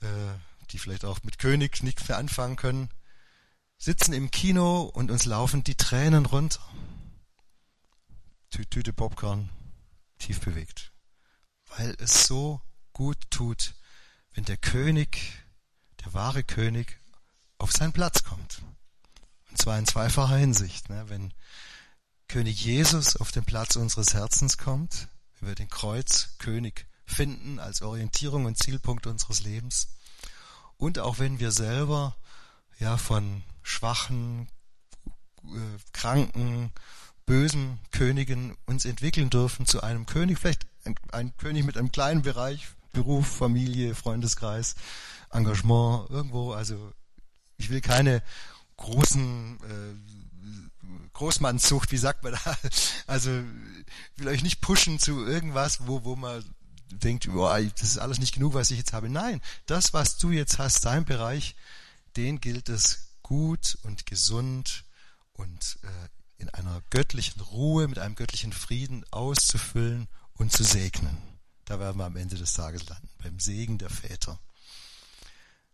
äh, 0.01 0.07
die 0.71 0.79
vielleicht 0.79 1.05
auch 1.05 1.23
mit 1.23 1.39
König 1.39 1.83
nichts 1.83 2.09
mehr 2.09 2.19
anfangen 2.19 2.57
können, 2.57 2.91
sitzen 3.79 4.13
im 4.13 4.31
Kino 4.31 4.83
und 4.83 5.11
uns 5.11 5.25
laufen 5.25 5.65
die 5.65 5.75
Tränen 5.75 6.27
runter. 6.27 6.61
Tü 8.51 8.67
Tüte 8.67 8.93
Popcorn, 8.93 9.49
tief 10.19 10.41
bewegt. 10.41 10.93
Weil 11.77 11.97
es 11.99 12.25
so 12.27 12.61
gut 12.93 13.19
tut, 13.31 13.75
wenn 14.35 14.45
der 14.45 14.59
König, 14.59 15.43
der 16.05 16.13
wahre 16.13 16.45
König, 16.45 16.99
auf 17.59 17.73
seinen 17.73 17.93
Platz 17.93 18.25
kommt. 18.25 18.63
Und 19.51 19.59
zwar 19.59 19.79
in 19.79 19.87
zweifacher 19.87 20.37
Hinsicht. 20.37 20.89
Ne? 20.91 21.05
Wenn 21.09 21.33
König 22.33 22.65
Jesus 22.65 23.17
auf 23.17 23.31
den 23.31 23.45
Platz 23.45 23.77
unseres 23.77 24.15
Herzens 24.15 24.57
kommt, 24.57 25.09
wir 25.41 25.55
den 25.55 25.69
Kreuzkönig 25.69 26.87
finden 27.05 27.59
als 27.59 27.83
Orientierung 27.83 28.47
und 28.47 28.57
Zielpunkt 28.57 29.07
unseres 29.07 29.45
Lebens. 29.45 29.89
Und 30.79 30.99
auch 30.99 31.19
wenn 31.19 31.41
wir 31.41 31.53
selber 31.53 32.17
ja 32.79 32.97
von 32.97 33.43
schwachen, 33.61 34.49
äh, 35.45 35.79
kranken, 35.93 36.73
bösen 37.27 37.79
Königen 37.91 38.57
uns 38.65 38.87
entwickeln 38.87 39.29
dürfen 39.29 39.67
zu 39.67 39.83
einem 39.83 40.07
König, 40.07 40.39
vielleicht 40.39 40.67
ein, 40.87 40.95
ein 41.13 41.37
König 41.37 41.67
mit 41.67 41.77
einem 41.77 41.93
kleinen 41.93 42.23
Bereich, 42.23 42.67
Beruf, 42.93 43.27
Familie, 43.27 43.95
Freundeskreis, 43.95 44.75
Engagement, 45.31 46.09
irgendwo. 46.09 46.53
Also 46.53 46.95
ich 47.59 47.69
will 47.69 47.83
keine 47.83 48.23
großen 48.79 49.59
äh, 49.61 50.22
Großmannszucht, 51.13 51.93
wie 51.93 51.99
sagt 51.99 52.23
man 52.23 52.33
da? 52.33 52.59
Also 53.07 53.31
will 54.17 54.29
euch 54.29 54.43
nicht 54.43 54.61
pushen 54.61 54.99
zu 54.99 55.25
irgendwas, 55.25 55.87
wo, 55.87 56.05
wo 56.05 56.17
man 56.17 56.45
denkt, 56.91 57.31
boah, 57.33 57.61
das 57.61 57.83
ist 57.83 57.99
alles 57.99 58.19
nicht 58.19 58.35
genug, 58.35 58.55
was 58.55 58.71
ich 58.71 58.79
jetzt 58.79 58.93
habe. 58.93 59.09
Nein, 59.09 59.41
das, 59.67 59.93
was 59.93 60.19
du 60.19 60.31
jetzt 60.31 60.59
hast, 60.59 60.85
dein 60.85 61.05
Bereich, 61.05 61.55
den 62.17 62.41
gilt 62.41 62.69
es 62.69 63.17
gut 63.23 63.79
und 63.83 64.07
gesund 64.07 64.85
und 65.33 65.79
äh, 65.83 66.43
in 66.43 66.49
einer 66.51 66.83
göttlichen 66.91 67.41
Ruhe, 67.41 67.89
mit 67.89 67.99
einem 67.99 68.15
göttlichen 68.15 68.53
Frieden 68.53 69.05
auszufüllen 69.11 70.09
und 70.35 70.53
zu 70.53 70.65
segnen. 70.65 71.17
Da 71.65 71.79
werden 71.79 71.99
wir 71.99 72.05
am 72.05 72.17
Ende 72.17 72.37
des 72.37 72.53
Tages 72.53 72.89
landen, 72.89 73.09
beim 73.23 73.39
Segen 73.39 73.79
der 73.79 73.91
Väter. 73.91 74.39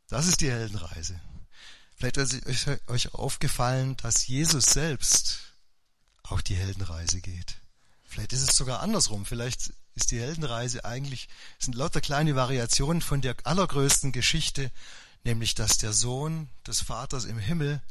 Das 0.09 0.27
ist 0.27 0.41
die 0.41 0.51
Heldenreise. 0.51 1.21
Vielleicht 1.99 2.17
ist 2.17 2.69
euch 2.87 3.15
aufgefallen, 3.15 3.97
dass 3.97 4.29
Jesus 4.29 4.67
selbst 4.67 5.41
auch 6.23 6.41
die 6.41 6.55
Heldenreise 6.55 7.21
geht. 7.21 7.57
Vielleicht 8.05 8.33
ist 8.33 8.49
es 8.49 8.57
sogar 8.57 8.81
andersrum. 8.81 9.27
Vielleicht 9.27 9.73
ist 9.97 10.13
die 10.13 10.21
Heldenreise 10.21 10.85
eigentlich, 10.85 11.29
sind 11.59 11.75
lauter 11.75 12.01
kleine 12.01 12.37
Variationen 12.37 13.03
von 13.03 13.21
der 13.21 13.35
allergrößten 13.43 14.13
Geschichte, 14.13 14.71
nämlich 15.25 15.57
dass 15.57 15.79
der 15.79 15.93
Sohn 15.93 16.49
des 16.65 16.83
Vaters 16.83 17.25
im 17.25 17.39
Himmel 17.39 17.83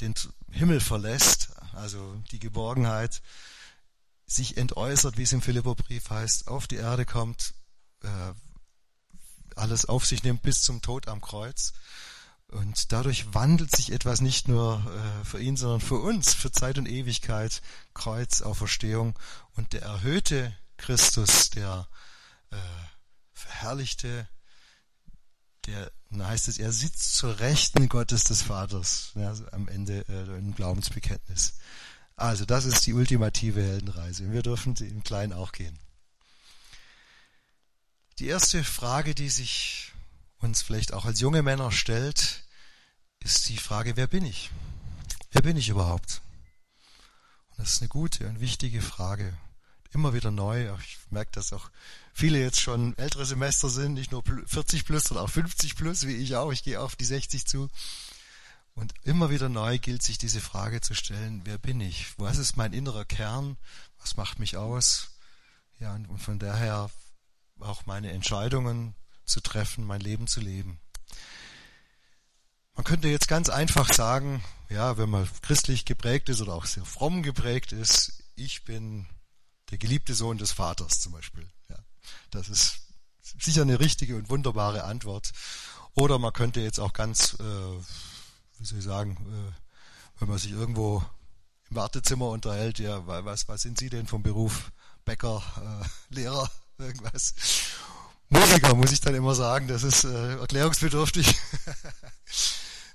den 0.00 0.14
Himmel 0.50 0.80
verlässt, 0.80 1.50
also 1.74 2.14
die 2.30 2.38
Geborgenheit, 2.38 3.20
sich 4.26 4.56
entäußert, 4.56 5.18
wie 5.18 5.22
es 5.24 5.32
im 5.34 5.42
Philipperbrief 5.42 6.08
heißt, 6.08 6.48
auf 6.48 6.66
die 6.66 6.76
Erde 6.76 7.04
kommt, 7.04 7.52
äh, 8.02 8.32
alles 9.54 9.84
auf 9.84 10.06
sich 10.06 10.22
nimmt 10.22 10.40
bis 10.40 10.62
zum 10.62 10.80
Tod 10.80 11.08
am 11.08 11.20
Kreuz. 11.20 11.74
Und 12.54 12.92
dadurch 12.92 13.34
wandelt 13.34 13.74
sich 13.74 13.90
etwas 13.90 14.20
nicht 14.20 14.46
nur 14.46 14.80
äh, 14.86 15.24
für 15.24 15.40
ihn, 15.40 15.56
sondern 15.56 15.80
für 15.80 15.96
uns, 15.96 16.34
für 16.34 16.52
Zeit 16.52 16.78
und 16.78 16.86
Ewigkeit, 16.86 17.62
Kreuz, 17.94 18.42
Auferstehung. 18.42 19.18
Und 19.56 19.72
der 19.72 19.82
erhöhte 19.82 20.56
Christus, 20.76 21.50
der 21.50 21.88
äh, 22.50 22.56
verherrlichte, 23.32 24.28
der, 25.66 25.90
da 26.10 26.28
heißt 26.28 26.46
es, 26.46 26.58
er 26.58 26.70
sitzt 26.70 27.16
zur 27.16 27.40
Rechten 27.40 27.88
Gottes 27.88 28.22
des 28.22 28.42
Vaters, 28.42 29.10
ja, 29.16 29.34
am 29.50 29.66
Ende 29.66 30.04
äh, 30.08 30.38
im 30.38 30.54
Glaubensbekenntnis. 30.54 31.54
Also 32.14 32.44
das 32.44 32.66
ist 32.66 32.86
die 32.86 32.92
ultimative 32.92 33.62
Heldenreise. 33.62 34.30
Wir 34.30 34.42
dürfen 34.42 34.76
im 34.76 35.02
Kleinen 35.02 35.32
auch 35.32 35.50
gehen. 35.50 35.76
Die 38.20 38.28
erste 38.28 38.62
Frage, 38.62 39.16
die 39.16 39.28
sich 39.28 39.92
uns 40.38 40.62
vielleicht 40.62 40.92
auch 40.92 41.04
als 41.04 41.18
junge 41.18 41.42
Männer 41.42 41.72
stellt, 41.72 42.43
ist 43.24 43.48
die 43.48 43.56
Frage, 43.56 43.96
wer 43.96 44.06
bin 44.06 44.24
ich? 44.24 44.50
Wer 45.32 45.42
bin 45.42 45.56
ich 45.56 45.68
überhaupt? 45.68 46.22
Und 47.50 47.60
das 47.60 47.74
ist 47.74 47.82
eine 47.82 47.88
gute 47.88 48.28
und 48.28 48.40
wichtige 48.40 48.82
Frage 48.82 49.36
immer 49.94 50.12
wieder 50.12 50.30
neu. 50.30 50.74
Ich 50.80 50.98
merke, 51.10 51.30
dass 51.32 51.52
auch 51.52 51.70
viele 52.12 52.40
jetzt 52.40 52.60
schon 52.60 52.96
ältere 52.98 53.24
Semester 53.24 53.68
sind, 53.68 53.94
nicht 53.94 54.12
nur 54.12 54.22
40 54.24 54.84
plus, 54.84 55.04
sondern 55.04 55.24
auch 55.24 55.30
50 55.30 55.76
plus, 55.76 56.06
wie 56.06 56.16
ich 56.16 56.36
auch. 56.36 56.52
Ich 56.52 56.64
gehe 56.64 56.80
auf 56.80 56.96
die 56.96 57.04
60 57.04 57.46
zu. 57.46 57.70
Und 58.74 58.92
immer 59.04 59.30
wieder 59.30 59.48
neu 59.48 59.78
gilt 59.78 60.02
sich 60.02 60.18
diese 60.18 60.40
Frage 60.40 60.80
zu 60.80 60.94
stellen, 60.94 61.42
wer 61.44 61.58
bin 61.58 61.80
ich? 61.80 62.18
Was 62.18 62.38
ist 62.38 62.56
mein 62.56 62.72
innerer 62.72 63.04
Kern? 63.04 63.56
Was 64.00 64.16
macht 64.16 64.40
mich 64.40 64.56
aus? 64.56 65.10
Ja, 65.78 65.94
und 65.94 66.18
von 66.18 66.38
daher 66.40 66.90
auch 67.60 67.86
meine 67.86 68.10
Entscheidungen 68.10 68.96
zu 69.24 69.40
treffen, 69.40 69.84
mein 69.84 70.00
Leben 70.00 70.26
zu 70.26 70.40
leben. 70.40 70.80
Man 72.74 72.84
könnte 72.84 73.08
jetzt 73.08 73.28
ganz 73.28 73.48
einfach 73.48 73.92
sagen, 73.92 74.42
ja, 74.68 74.96
wenn 74.98 75.08
man 75.08 75.28
christlich 75.42 75.84
geprägt 75.84 76.28
ist 76.28 76.40
oder 76.40 76.54
auch 76.54 76.66
sehr 76.66 76.84
fromm 76.84 77.22
geprägt 77.22 77.72
ist, 77.72 78.24
ich 78.34 78.64
bin 78.64 79.06
der 79.70 79.78
geliebte 79.78 80.14
Sohn 80.14 80.38
des 80.38 80.52
Vaters 80.52 81.00
zum 81.00 81.12
Beispiel. 81.12 81.48
Ja, 81.68 81.76
das 82.30 82.48
ist 82.48 82.80
sicher 83.38 83.62
eine 83.62 83.80
richtige 83.80 84.16
und 84.16 84.28
wunderbare 84.28 84.84
Antwort. 84.84 85.32
Oder 85.94 86.18
man 86.18 86.32
könnte 86.32 86.60
jetzt 86.60 86.80
auch 86.80 86.92
ganz, 86.92 87.34
äh, 87.34 87.42
wie 88.58 88.64
soll 88.64 88.78
ich 88.78 88.84
sagen, 88.84 89.12
äh, 89.12 90.20
wenn 90.20 90.28
man 90.28 90.38
sich 90.38 90.50
irgendwo 90.50 91.04
im 91.70 91.76
Wartezimmer 91.76 92.28
unterhält, 92.28 92.78
ja, 92.80 93.06
was, 93.06 93.48
was 93.48 93.62
sind 93.62 93.78
Sie 93.78 93.90
denn 93.90 94.06
vom 94.06 94.22
Beruf? 94.22 94.72
Bäcker, 95.04 95.42
äh, 95.56 96.14
Lehrer, 96.14 96.50
irgendwas. 96.78 97.34
Musiker, 98.28 98.74
muss 98.74 98.92
ich 98.92 99.00
dann 99.00 99.14
immer 99.14 99.34
sagen, 99.34 99.68
das 99.68 99.82
ist 99.82 100.04
äh, 100.04 100.36
erklärungsbedürftig. 100.38 101.34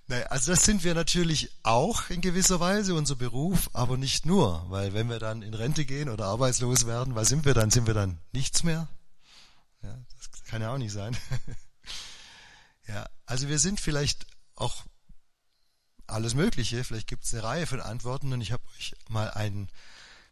Naja, 0.10 0.26
also 0.26 0.52
das 0.52 0.64
sind 0.64 0.84
wir 0.84 0.96
natürlich 0.96 1.52
auch 1.62 2.10
in 2.10 2.20
gewisser 2.22 2.60
Weise, 2.60 2.96
unser 2.96 3.16
Beruf, 3.16 3.70
aber 3.74 3.96
nicht 3.96 4.26
nur, 4.26 4.66
weil 4.68 4.96
wenn 4.96 5.08
wir 5.08 5.20
dann 5.20 5.44
in 5.44 5.54
Rente 5.54 5.86
gehen 5.86 6.10
oder 6.10 6.26
arbeitslos 6.26 6.88
werden, 6.88 7.14
was 7.14 7.30
sind 7.30 7.46
wir 7.46 7.54
dann? 7.54 7.70
Sind 7.70 7.86
wir 7.86 7.94
dann 7.94 8.18
nichts 8.32 8.64
mehr? 8.64 8.88
Ja, 9.84 9.96
das 10.18 10.44
kann 10.46 10.64
ja 10.64 10.74
auch 10.74 10.80
nicht 10.80 10.94
sein. 10.94 11.16
ja, 12.88 13.06
also 13.28 13.50
wir 13.50 13.60
sind 13.60 13.80
vielleicht 13.80 14.26
auch 14.56 14.84
alles 16.08 16.34
Mögliche, 16.34 16.84
vielleicht 16.84 17.08
gibt 17.08 17.26
es 17.26 17.34
eine 17.36 17.44
Reihe 17.44 17.68
von 17.68 17.80
Antworten 17.80 18.34
und 18.34 18.42
ich 18.42 18.52
habe 18.52 18.64
euch 18.80 18.96
mal 19.10 19.30
einen 19.30 19.70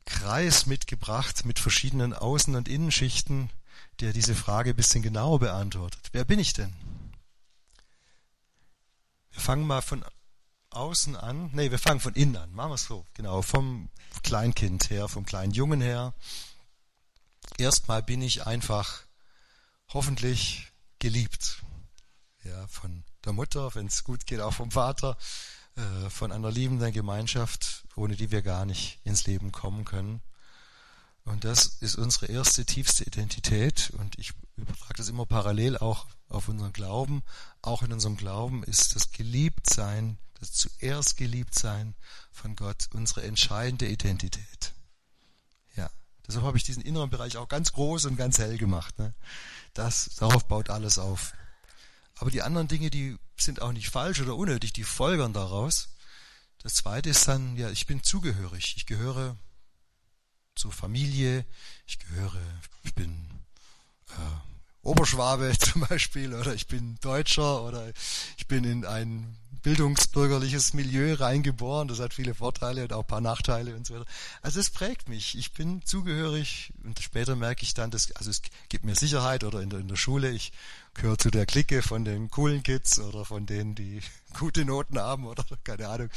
Kreis 0.05 0.65
mitgebracht 0.65 1.45
mit 1.45 1.59
verschiedenen 1.59 2.15
Außen- 2.15 2.57
und 2.57 2.67
Innenschichten, 2.67 3.51
der 3.99 4.13
diese 4.13 4.35
Frage 4.35 4.71
ein 4.71 4.75
bisschen 4.75 5.01
genauer 5.01 5.39
beantwortet. 5.39 6.09
Wer 6.11 6.25
bin 6.25 6.39
ich 6.39 6.53
denn? 6.53 6.73
Wir 9.31 9.41
fangen 9.41 9.67
mal 9.67 9.81
von 9.81 10.03
außen 10.69 11.15
an. 11.15 11.49
Nee, 11.53 11.71
wir 11.71 11.79
fangen 11.79 11.99
von 11.99 12.13
innen 12.13 12.37
an. 12.37 12.51
Machen 12.53 12.71
wir 12.71 12.75
es 12.75 12.85
so. 12.85 13.05
Genau, 13.13 13.41
vom 13.41 13.89
Kleinkind 14.23 14.89
her, 14.89 15.07
vom 15.07 15.25
kleinen 15.25 15.51
Jungen 15.51 15.81
her. 15.81 16.13
Erstmal 17.57 18.03
bin 18.03 18.21
ich 18.21 18.45
einfach 18.45 19.03
hoffentlich 19.89 20.67
geliebt. 20.99 21.63
Ja, 22.43 22.67
von 22.67 23.03
der 23.25 23.33
Mutter, 23.33 23.73
wenn 23.75 23.87
es 23.87 24.03
gut 24.03 24.25
geht, 24.25 24.39
auch 24.39 24.53
vom 24.53 24.71
Vater, 24.71 25.17
äh, 25.75 26.09
von 26.09 26.31
einer 26.31 26.51
liebenden 26.51 26.91
Gemeinschaft, 26.91 27.83
ohne 27.95 28.15
die 28.15 28.31
wir 28.31 28.41
gar 28.41 28.65
nicht 28.65 28.99
ins 29.03 29.25
Leben 29.25 29.51
kommen 29.51 29.85
können. 29.85 30.21
Und 31.27 31.43
das 31.43 31.65
ist 31.81 31.95
unsere 31.95 32.27
erste, 32.27 32.65
tiefste 32.65 33.03
Identität. 33.03 33.91
Und 33.97 34.17
ich 34.17 34.33
übertrage 34.55 34.93
das 34.95 35.09
immer 35.09 35.25
parallel 35.25 35.77
auch 35.77 36.07
auf 36.29 36.47
unseren 36.47 36.71
Glauben. 36.71 37.21
Auch 37.61 37.83
in 37.83 37.91
unserem 37.91 38.15
Glauben 38.15 38.63
ist 38.63 38.95
das 38.95 39.11
Geliebtsein, 39.11 40.17
das 40.39 40.53
zuerst 40.53 41.17
Geliebtsein 41.17 41.95
von 42.31 42.55
Gott 42.55 42.87
unsere 42.93 43.23
entscheidende 43.23 43.87
Identität. 43.89 44.73
Ja, 45.75 45.89
deshalb 46.25 46.45
habe 46.45 46.57
ich 46.57 46.63
diesen 46.63 46.81
inneren 46.81 47.09
Bereich 47.09 47.35
auch 47.35 47.49
ganz 47.49 47.73
groß 47.73 48.05
und 48.05 48.15
ganz 48.15 48.37
hell 48.37 48.57
gemacht. 48.57 48.97
Ne? 48.97 49.13
Das, 49.73 50.15
darauf 50.17 50.47
baut 50.47 50.69
alles 50.69 50.97
auf. 50.97 51.33
Aber 52.15 52.31
die 52.31 52.41
anderen 52.41 52.69
Dinge, 52.69 52.89
die 52.89 53.17
sind 53.35 53.61
auch 53.61 53.73
nicht 53.73 53.89
falsch 53.89 54.21
oder 54.21 54.37
unnötig, 54.37 54.71
die 54.71 54.85
folgern 54.85 55.33
daraus. 55.33 55.89
Das 56.59 56.75
zweite 56.75 57.09
ist 57.09 57.27
dann, 57.27 57.57
ja, 57.57 57.69
ich 57.69 57.85
bin 57.85 58.01
zugehörig. 58.01 58.75
Ich 58.77 58.85
gehöre 58.85 59.35
zur 60.57 60.71
Familie. 60.71 61.45
Ich 61.85 61.99
gehöre, 61.99 62.41
ich 62.83 62.93
bin 62.93 63.29
äh, 64.09 64.13
Oberschwabe 64.81 65.53
zum 65.59 65.85
Beispiel 65.87 66.33
oder 66.33 66.53
ich 66.53 66.67
bin 66.67 66.97
Deutscher 67.01 67.63
oder 67.63 67.91
ich 68.37 68.47
bin 68.47 68.63
in 68.63 68.85
ein 68.85 69.37
bildungsbürgerliches 69.61 70.73
Milieu 70.73 71.13
reingeboren. 71.15 71.87
Das 71.87 71.99
hat 71.99 72.13
viele 72.13 72.33
Vorteile 72.33 72.83
und 72.83 72.93
auch 72.93 73.01
ein 73.01 73.07
paar 73.07 73.21
Nachteile 73.21 73.75
und 73.75 73.85
so 73.85 73.95
weiter. 73.95 74.05
Also 74.41 74.59
es 74.59 74.69
prägt 74.69 75.09
mich. 75.09 75.37
Ich 75.37 75.53
bin 75.53 75.83
zugehörig 75.85 76.73
und 76.83 76.99
später 76.99 77.35
merke 77.35 77.63
ich 77.63 77.73
dann, 77.73 77.91
dass, 77.91 78.11
also 78.13 78.29
es 78.29 78.41
gibt 78.69 78.85
mir 78.85 78.95
Sicherheit 78.95 79.43
oder 79.43 79.61
in 79.61 79.69
der, 79.69 79.79
in 79.79 79.87
der 79.87 79.95
Schule. 79.95 80.29
Ich 80.31 80.51
gehöre 80.93 81.17
zu 81.17 81.29
der 81.29 81.45
Clique 81.45 81.81
von 81.81 82.05
den 82.05 82.29
coolen 82.29 82.63
Kids 82.63 82.99
oder 82.99 83.25
von 83.25 83.45
denen, 83.45 83.75
die 83.75 84.01
gute 84.39 84.65
Noten 84.65 84.99
haben 84.99 85.25
oder 85.25 85.45
keine 85.63 85.87
Ahnung. 85.87 86.09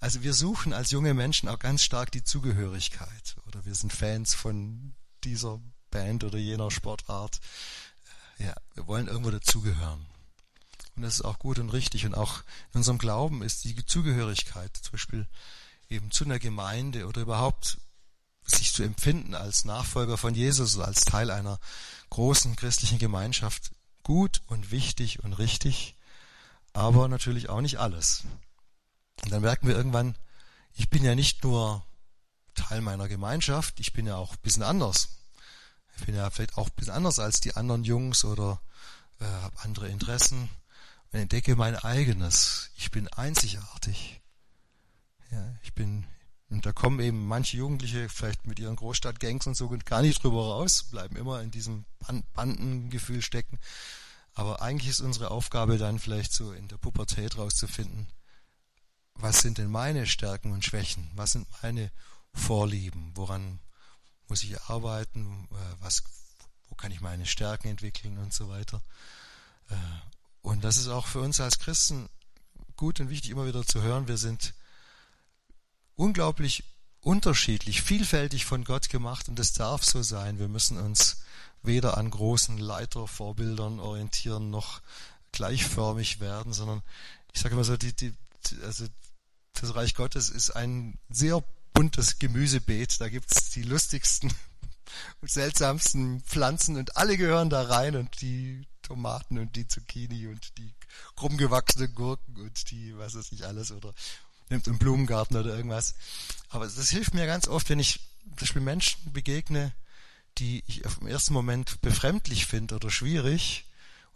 Also 0.00 0.22
wir 0.22 0.34
suchen 0.34 0.72
als 0.72 0.90
junge 0.90 1.14
Menschen 1.14 1.48
auch 1.48 1.58
ganz 1.58 1.82
stark 1.82 2.10
die 2.12 2.24
Zugehörigkeit 2.24 3.36
oder 3.46 3.64
wir 3.64 3.74
sind 3.74 3.92
Fans 3.92 4.34
von 4.34 4.94
dieser 5.24 5.60
Band 5.90 6.24
oder 6.24 6.38
jener 6.38 6.70
Sportart. 6.70 7.40
Ja, 8.38 8.54
wir 8.74 8.86
wollen 8.86 9.08
irgendwo 9.08 9.30
dazugehören. 9.30 10.06
Und 10.98 11.02
das 11.02 11.14
ist 11.14 11.24
auch 11.24 11.38
gut 11.38 11.60
und 11.60 11.70
richtig. 11.70 12.06
Und 12.06 12.16
auch 12.16 12.42
in 12.72 12.78
unserem 12.78 12.98
Glauben 12.98 13.44
ist 13.44 13.62
die 13.62 13.86
Zugehörigkeit, 13.86 14.76
zum 14.76 14.90
Beispiel 14.90 15.28
eben 15.88 16.10
zu 16.10 16.24
einer 16.24 16.40
Gemeinde 16.40 17.06
oder 17.06 17.20
überhaupt 17.20 17.78
sich 18.44 18.72
zu 18.72 18.82
empfinden 18.82 19.36
als 19.36 19.64
Nachfolger 19.64 20.18
von 20.18 20.34
Jesus, 20.34 20.76
als 20.76 21.04
Teil 21.04 21.30
einer 21.30 21.60
großen 22.10 22.56
christlichen 22.56 22.98
Gemeinschaft, 22.98 23.70
gut 24.02 24.42
und 24.48 24.72
wichtig 24.72 25.22
und 25.22 25.34
richtig, 25.34 25.94
aber 26.72 27.06
natürlich 27.06 27.48
auch 27.48 27.60
nicht 27.60 27.78
alles. 27.78 28.24
Und 29.22 29.30
dann 29.30 29.42
merken 29.42 29.68
wir 29.68 29.76
irgendwann, 29.76 30.16
ich 30.72 30.90
bin 30.90 31.04
ja 31.04 31.14
nicht 31.14 31.44
nur 31.44 31.84
Teil 32.56 32.80
meiner 32.80 33.06
Gemeinschaft, 33.06 33.78
ich 33.78 33.92
bin 33.92 34.04
ja 34.08 34.16
auch 34.16 34.32
ein 34.32 34.42
bisschen 34.42 34.64
anders. 34.64 35.10
Ich 35.96 36.06
bin 36.06 36.16
ja 36.16 36.28
vielleicht 36.30 36.58
auch 36.58 36.66
ein 36.66 36.74
bisschen 36.74 36.94
anders 36.94 37.20
als 37.20 37.40
die 37.40 37.54
anderen 37.54 37.84
Jungs 37.84 38.24
oder 38.24 38.60
äh, 39.20 39.24
habe 39.26 39.60
andere 39.60 39.88
Interessen 39.88 40.48
und 41.12 41.20
entdecke 41.20 41.56
mein 41.56 41.76
eigenes. 41.76 42.70
Ich 42.76 42.90
bin 42.90 43.08
einzigartig. 43.08 44.20
Ja, 45.30 45.54
ich 45.62 45.74
bin, 45.74 46.06
und 46.48 46.64
da 46.66 46.72
kommen 46.72 47.00
eben 47.00 47.26
manche 47.26 47.56
Jugendliche 47.56 48.08
vielleicht 48.08 48.46
mit 48.46 48.58
ihren 48.58 48.76
Großstadtgangs 48.76 49.46
und 49.46 49.54
so 49.54 49.68
gar 49.84 50.02
nicht 50.02 50.22
drüber 50.22 50.42
raus, 50.42 50.84
bleiben 50.90 51.16
immer 51.16 51.42
in 51.42 51.50
diesem 51.50 51.84
Bandengefühl 52.34 53.22
stecken. 53.22 53.58
Aber 54.34 54.62
eigentlich 54.62 54.90
ist 54.90 55.00
unsere 55.00 55.30
Aufgabe 55.30 55.78
dann 55.78 55.98
vielleicht 55.98 56.32
so 56.32 56.52
in 56.52 56.68
der 56.68 56.78
Pubertät 56.78 57.36
rauszufinden, 57.36 58.06
was 59.14 59.40
sind 59.40 59.58
denn 59.58 59.68
meine 59.68 60.06
Stärken 60.06 60.52
und 60.52 60.64
Schwächen? 60.64 61.10
Was 61.14 61.32
sind 61.32 61.48
meine 61.62 61.90
Vorlieben? 62.32 63.10
Woran 63.16 63.58
muss 64.28 64.44
ich 64.44 64.60
arbeiten? 64.62 65.48
Äh, 65.50 65.56
was, 65.80 66.04
wo 66.68 66.76
kann 66.76 66.92
ich 66.92 67.00
meine 67.00 67.26
Stärken 67.26 67.68
entwickeln 67.68 68.18
und 68.18 68.32
so 68.32 68.48
weiter? 68.48 68.80
Und 70.48 70.64
das 70.64 70.78
ist 70.78 70.88
auch 70.88 71.06
für 71.06 71.20
uns 71.20 71.40
als 71.40 71.58
Christen 71.58 72.08
gut 72.74 73.00
und 73.00 73.10
wichtig 73.10 73.32
immer 73.32 73.46
wieder 73.46 73.66
zu 73.66 73.82
hören. 73.82 74.08
Wir 74.08 74.16
sind 74.16 74.54
unglaublich 75.94 76.64
unterschiedlich, 77.02 77.82
vielfältig 77.82 78.46
von 78.46 78.64
Gott 78.64 78.88
gemacht 78.88 79.28
und 79.28 79.38
es 79.38 79.52
darf 79.52 79.84
so 79.84 80.02
sein. 80.02 80.38
Wir 80.38 80.48
müssen 80.48 80.78
uns 80.78 81.18
weder 81.62 81.98
an 81.98 82.08
großen 82.10 82.56
Leitervorbildern 82.56 83.78
orientieren 83.78 84.48
noch 84.48 84.80
gleichförmig 85.32 86.18
werden, 86.20 86.54
sondern 86.54 86.82
ich 87.34 87.42
sage 87.42 87.54
immer 87.54 87.64
so, 87.64 87.76
die, 87.76 87.92
die, 87.92 88.14
also 88.62 88.86
das 89.52 89.74
Reich 89.74 89.94
Gottes 89.94 90.30
ist 90.30 90.52
ein 90.52 90.98
sehr 91.10 91.44
buntes 91.74 92.18
Gemüsebeet. 92.18 93.02
Da 93.02 93.10
gibt's 93.10 93.50
die 93.50 93.64
lustigsten 93.64 94.32
und 95.20 95.30
seltsamsten 95.30 96.22
Pflanzen 96.22 96.78
und 96.78 96.96
alle 96.96 97.18
gehören 97.18 97.50
da 97.50 97.64
rein 97.64 97.96
und 97.96 98.22
die 98.22 98.66
Tomaten 98.88 99.38
und 99.38 99.54
die 99.54 99.68
Zucchini 99.68 100.26
und 100.26 100.56
die 100.58 100.72
krumm 101.14 101.36
gewachsenen 101.36 101.94
Gurken 101.94 102.36
und 102.36 102.70
die, 102.70 102.96
was 102.96 103.14
weiß 103.14 103.32
ich 103.32 103.44
alles 103.46 103.70
oder 103.70 103.92
nimmt 104.50 104.66
einen 104.66 104.78
Blumengarten 104.78 105.36
oder 105.36 105.54
irgendwas. 105.54 105.94
Aber 106.48 106.64
das 106.64 106.88
hilft 106.88 107.14
mir 107.14 107.26
ganz 107.26 107.46
oft, 107.46 107.68
wenn 107.68 107.78
ich 107.78 108.00
zum 108.24 108.36
Beispiel 108.36 108.62
Menschen 108.62 109.12
begegne, 109.12 109.72
die 110.38 110.64
ich 110.66 110.86
auf 110.86 110.98
den 110.98 111.08
ersten 111.08 111.34
Moment 111.34 111.80
befremdlich 111.82 112.46
finde 112.46 112.76
oder 112.76 112.90
schwierig 112.90 113.66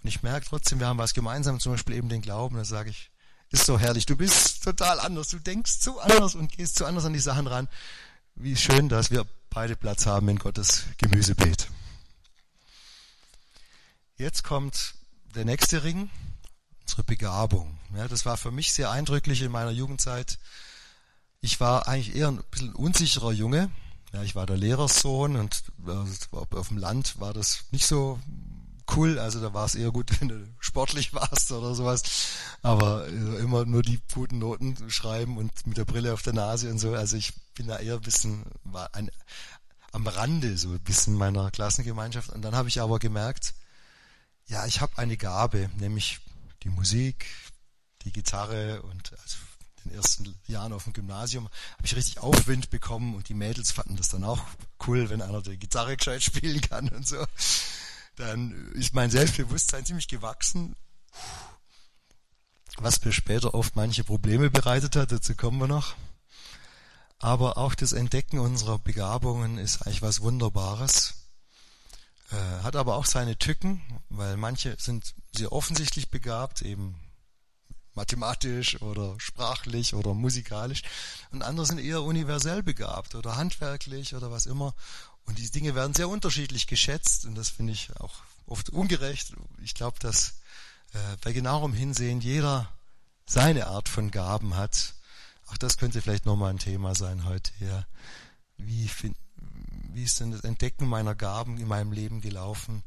und 0.03 0.09
ich 0.09 0.23
merke 0.23 0.47
trotzdem, 0.47 0.81
wir 0.81 0.89
haben 0.89 0.99
was 0.99 1.15
gemeinsam, 1.15 1.61
zum 1.61 1.73
Beispiel 1.73 1.97
eben 1.97 2.09
den 2.09 2.23
Glauben, 2.23 2.57
dann 2.57 2.65
sage 2.65 2.91
ich, 2.91 3.11
ist 3.51 3.67
so 3.67 3.79
herrlich. 3.79 4.07
Du 4.07 4.17
bist 4.17 4.65
total 4.65 4.99
anders. 4.99 5.29
Du 5.29 5.39
denkst 5.39 5.79
so 5.81 6.01
anders 6.01 6.35
und 6.35 6.57
gehst 6.57 6.77
so 6.77 6.87
anders 6.87 7.05
an 7.05 7.13
die 7.13 7.21
Sachen 7.21 7.47
ran. 7.47 7.69
Wie 8.35 8.57
schön, 8.57 8.89
dass 8.89 9.11
wir 9.11 9.27
beide 9.51 9.77
Platz 9.77 10.07
haben 10.07 10.29
in 10.29 10.39
Gottes 10.39 10.85
Gemüsebeet. 10.97 11.69
Jetzt 14.17 14.45
kommt 14.45 14.95
der 15.35 15.45
nächste 15.45 15.85
Ring, 15.85 16.11
unsere 16.83 17.03
Begabung. 17.03 17.79
Ja, 17.97 18.09
das 18.09 18.27
war 18.27 18.37
für 18.37 18.51
mich 18.51 18.73
sehr 18.73 18.91
eindrücklich 18.91 19.41
in 19.43 19.51
meiner 19.51 19.71
Jugendzeit. 19.71 20.39
Ich 21.41 21.61
war 21.61 21.89
eigentlich 21.89 22.15
eher 22.15 22.29
ein 22.29 22.43
bisschen 22.51 22.75
unsicherer 22.75 23.33
Junge. 23.33 23.71
Ja, 24.13 24.23
ich 24.23 24.35
war 24.35 24.45
der 24.45 24.59
Lehrerssohn 24.59 25.37
und 25.37 25.65
äh, 25.87 26.37
auf 26.55 26.69
dem 26.69 26.77
Land 26.77 27.19
war 27.19 27.33
das 27.33 27.65
nicht 27.71 27.87
so 27.87 28.21
cool. 28.95 29.19
Also 29.19 29.41
da 29.41 29.55
war 29.55 29.65
es 29.65 29.75
eher 29.75 29.91
gut, 29.91 30.11
wenn 30.21 30.29
du 30.29 30.47
sportlich 30.59 31.15
warst 31.15 31.51
oder 31.51 31.75
sowas. 31.75 32.03
Aber 32.61 33.09
äh, 33.09 33.39
immer 33.41 33.65
nur 33.65 33.83
die 33.83 34.01
guten 34.13 34.39
Noten 34.39 34.91
schreiben 34.91 35.39
und 35.39 35.67
mit 35.67 35.79
der 35.79 35.87
Brille 35.87 36.13
auf 36.13 36.23
der 36.23 36.35
Nase 36.35 36.71
und 36.71 36.79
so. 36.79 36.95
Also 36.95 37.17
ich 37.17 37.33
bin 37.55 37.67
da 37.67 37.79
eher 37.79 37.95
ein 37.95 38.03
bisschen 38.03 38.45
ein, 38.93 39.11
am 39.93 40.07
Rande, 40.07 40.59
so 40.59 40.69
ein 40.69 40.81
bisschen 40.81 41.15
meiner 41.15 41.51
Klassengemeinschaft. 41.51 42.29
Und 42.29 42.43
dann 42.43 42.55
habe 42.55 42.69
ich 42.69 42.81
aber 42.83 42.99
gemerkt, 42.99 43.55
ja, 44.53 44.67
ich 44.67 44.81
habe 44.81 44.99
eine 44.99 45.17
Gabe, 45.17 45.71
nämlich 45.79 46.21
die 46.63 46.69
Musik, 46.69 47.27
die 48.03 48.13
Gitarre 48.13 48.83
und 48.83 49.13
also 49.13 49.39
in 49.85 49.91
den 49.91 49.97
ersten 49.99 50.35
Jahren 50.47 50.73
auf 50.73 50.85
dem 50.85 50.93
Gymnasium 50.93 51.47
habe 51.47 51.87
ich 51.87 51.97
richtig 51.97 52.19
Aufwind 52.19 52.71
bekommen 52.71 53.17
und 53.17 53.29
die 53.29 53.35
Mädels 53.35 53.73
fanden 53.73 53.97
das 53.97 54.09
dann 54.09 54.23
auch 54.23 54.45
cool, 54.87 55.11
wenn 55.11 55.23
einer 55.23 55.43
die 55.43 55.59
Gitarre 55.59 55.97
gescheit 55.97 56.23
spielen 56.23 56.61
kann 56.61 56.89
und 56.91 57.09
so 57.09 57.25
dann 58.17 58.71
ist 58.73 58.95
mein 58.95 59.11
Selbstbewusstsein 59.11 59.87
ziemlich 59.87 60.07
gewachsen, 60.07 60.77
was 62.77 63.03
mir 63.05 63.13
später 63.13 63.55
oft 63.55 63.75
manche 63.75 64.05
Probleme 64.05 64.51
bereitet 64.51 64.97
hat, 64.97 65.13
dazu 65.13 65.35
kommen 65.35 65.59
wir 65.59 65.67
noch. 65.67 65.95
Aber 67.19 67.57
auch 67.57 67.75
das 67.75 67.93
Entdecken 67.93 68.39
unserer 68.39 68.79
Begabungen 68.79 69.57
ist 69.57 69.83
eigentlich 69.83 70.03
was 70.03 70.21
Wunderbares. 70.21 71.22
Äh, 72.33 72.63
hat 72.63 72.77
aber 72.77 72.97
auch 72.97 73.07
seine 73.07 73.37
Tücken, 73.37 73.83
weil 74.09 74.37
manche 74.37 74.77
sind 74.79 75.15
sehr 75.37 75.53
offensichtlich 75.53 76.11
begabt, 76.11 76.63
eben 76.63 76.99
mathematisch 77.95 78.81
oder 78.81 79.15
sprachlich 79.19 79.95
oder 79.95 80.15
musikalisch 80.15 80.83
und 81.31 81.43
andere 81.43 81.67
sind 81.67 81.79
eher 81.79 82.03
universell 82.03 82.63
begabt 82.63 83.15
oder 83.15 83.37
handwerklich 83.37 84.15
oder 84.15 84.31
was 84.31 84.47
immer 84.47 84.75
und 85.27 85.39
diese 85.39 85.53
Dinge 85.53 85.75
werden 85.75 85.95
sehr 85.95 86.09
unterschiedlich 86.09 86.67
geschätzt 86.67 87.27
und 87.27 87.35
das 87.35 87.51
finde 87.51 87.75
ich 87.75 87.95
auch 88.01 88.23
oft 88.47 88.71
ungerecht. 88.71 89.35
Ich 89.63 89.75
glaube, 89.75 89.99
dass 90.01 90.41
äh, 90.95 90.99
bei 91.23 91.33
genauerem 91.33 91.75
Hinsehen 91.75 92.21
jeder 92.21 92.69
seine 93.27 93.67
Art 93.67 93.89
von 93.89 94.11
Gaben 94.11 94.57
hat. 94.57 94.95
Auch 95.49 95.57
das 95.57 95.77
könnte 95.77 96.03
vielleicht 96.03 96.27
nochmal 96.27 96.51
ein 96.51 96.59
Thema 96.59 96.95
sein 96.95 97.25
heute. 97.25 97.53
Ja. 97.61 97.87
Wie, 98.57 98.89
find, 98.89 99.17
wie 99.95 100.05
ist 100.05 100.21
denn 100.21 100.31
das 100.31 100.43
Entdecken 100.43 100.87
meiner 100.87 101.15
Gaben 101.15 101.59
in 101.59 101.69
meinem 101.69 101.93
Leben 101.93 102.21
gelaufen? 102.21 102.83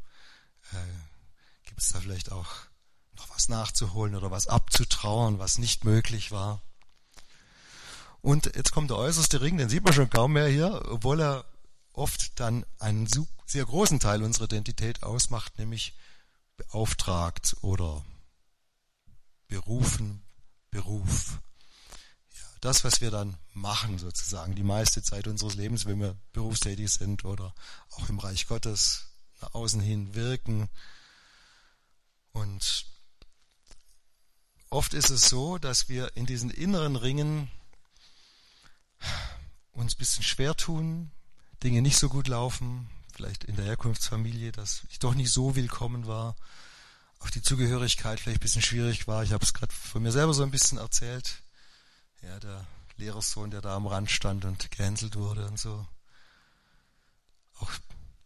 Äh, 0.71 1.65
Gibt 1.65 1.81
es 1.81 1.89
da 1.89 1.99
vielleicht 1.99 2.31
auch 2.31 2.53
noch 3.15 3.29
was 3.29 3.49
nachzuholen 3.49 4.15
oder 4.15 4.31
was 4.31 4.47
abzutrauern, 4.47 5.39
was 5.39 5.57
nicht 5.57 5.85
möglich 5.85 6.31
war? 6.31 6.61
Und 8.21 8.47
jetzt 8.55 8.71
kommt 8.71 8.89
der 8.89 8.97
äußerste 8.97 9.41
Ring, 9.41 9.57
den 9.57 9.69
sieht 9.69 9.83
man 9.83 9.93
schon 9.93 10.09
kaum 10.09 10.33
mehr 10.33 10.47
hier, 10.47 10.83
obwohl 10.89 11.21
er 11.21 11.45
oft 11.93 12.39
dann 12.39 12.65
einen 12.79 13.07
sehr 13.45 13.65
großen 13.65 13.99
Teil 13.99 14.23
unserer 14.23 14.45
Identität 14.45 15.03
ausmacht, 15.03 15.57
nämlich 15.59 15.93
beauftragt 16.57 17.55
oder 17.61 18.03
berufen, 19.47 20.23
Beruf. 20.71 21.39
Das, 22.61 22.83
was 22.83 23.01
wir 23.01 23.11
dann 23.11 23.37
machen 23.53 23.99
sozusagen, 23.99 24.55
die 24.55 24.63
meiste 24.63 25.03
Zeit 25.03 25.27
unseres 25.27 25.55
Lebens, 25.55 25.85
wenn 25.85 25.99
wir 25.99 26.15
berufstätig 26.33 26.91
sind 26.91 27.25
oder 27.25 27.53
auch 27.91 28.09
im 28.09 28.19
Reich 28.19 28.47
Gottes 28.47 29.07
nach 29.41 29.53
außen 29.53 29.81
hin 29.81 30.15
wirken. 30.15 30.69
Und 32.31 32.85
oft 34.69 34.93
ist 34.93 35.09
es 35.09 35.29
so, 35.29 35.57
dass 35.57 35.89
wir 35.89 36.15
in 36.15 36.25
diesen 36.25 36.49
inneren 36.49 36.95
Ringen 36.95 37.49
uns 39.71 39.95
ein 39.95 39.97
bisschen 39.97 40.23
schwer 40.23 40.55
tun, 40.55 41.11
Dinge 41.63 41.81
nicht 41.81 41.97
so 41.97 42.09
gut 42.09 42.27
laufen, 42.27 42.89
vielleicht 43.13 43.43
in 43.43 43.55
der 43.55 43.65
Herkunftsfamilie, 43.65 44.51
dass 44.51 44.83
ich 44.89 44.99
doch 44.99 45.13
nicht 45.13 45.31
so 45.31 45.55
willkommen 45.55 46.07
war, 46.07 46.35
auch 47.19 47.29
die 47.29 47.41
Zugehörigkeit 47.41 48.19
vielleicht 48.19 48.39
ein 48.39 48.43
bisschen 48.43 48.61
schwierig 48.61 49.07
war. 49.07 49.23
Ich 49.23 49.31
habe 49.31 49.43
es 49.43 49.53
gerade 49.53 49.73
von 49.73 50.03
mir 50.03 50.11
selber 50.11 50.33
so 50.33 50.43
ein 50.43 50.51
bisschen 50.51 50.77
erzählt. 50.77 51.41
Ja, 52.21 52.39
der 52.39 52.65
Lehrerssohn, 52.97 53.51
der 53.51 53.61
da 53.61 53.75
am 53.75 53.87
Rand 53.87 54.09
stand 54.09 54.45
und 54.45 54.71
gehänselt 54.71 55.15
wurde 55.15 55.47
und 55.47 55.59
so. 55.59 55.85
Auch 57.59 57.71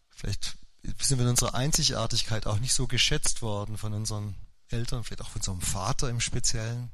vielleicht 0.10 0.58
sind 0.99 1.17
wir 1.17 1.25
in 1.25 1.32
unserer 1.32 1.56
Einzigartigkeit 1.56 2.47
auch 2.47 2.60
nicht 2.60 2.73
so 2.73 2.88
geschätzt 2.88 3.41
worden 3.41 3.78
von 3.78 3.93
unseren 3.93 4.36
Eltern, 4.69 5.04
vielleicht 5.04 5.21
auch 5.21 5.30
von 5.30 5.41
unserem 5.41 5.62
Vater 5.62 6.10
im 6.10 6.21
Speziellen. 6.21 6.91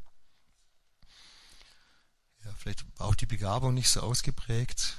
Ja, 2.44 2.54
vielleicht 2.58 2.86
auch 3.00 3.16
die 3.16 3.26
Begabung 3.26 3.74
nicht 3.74 3.90
so 3.90 4.02
ausgeprägt 4.02 4.98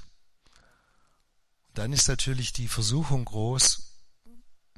dann 1.77 1.93
ist 1.93 2.07
natürlich 2.07 2.53
die 2.53 2.67
Versuchung 2.67 3.23
groß, 3.25 3.83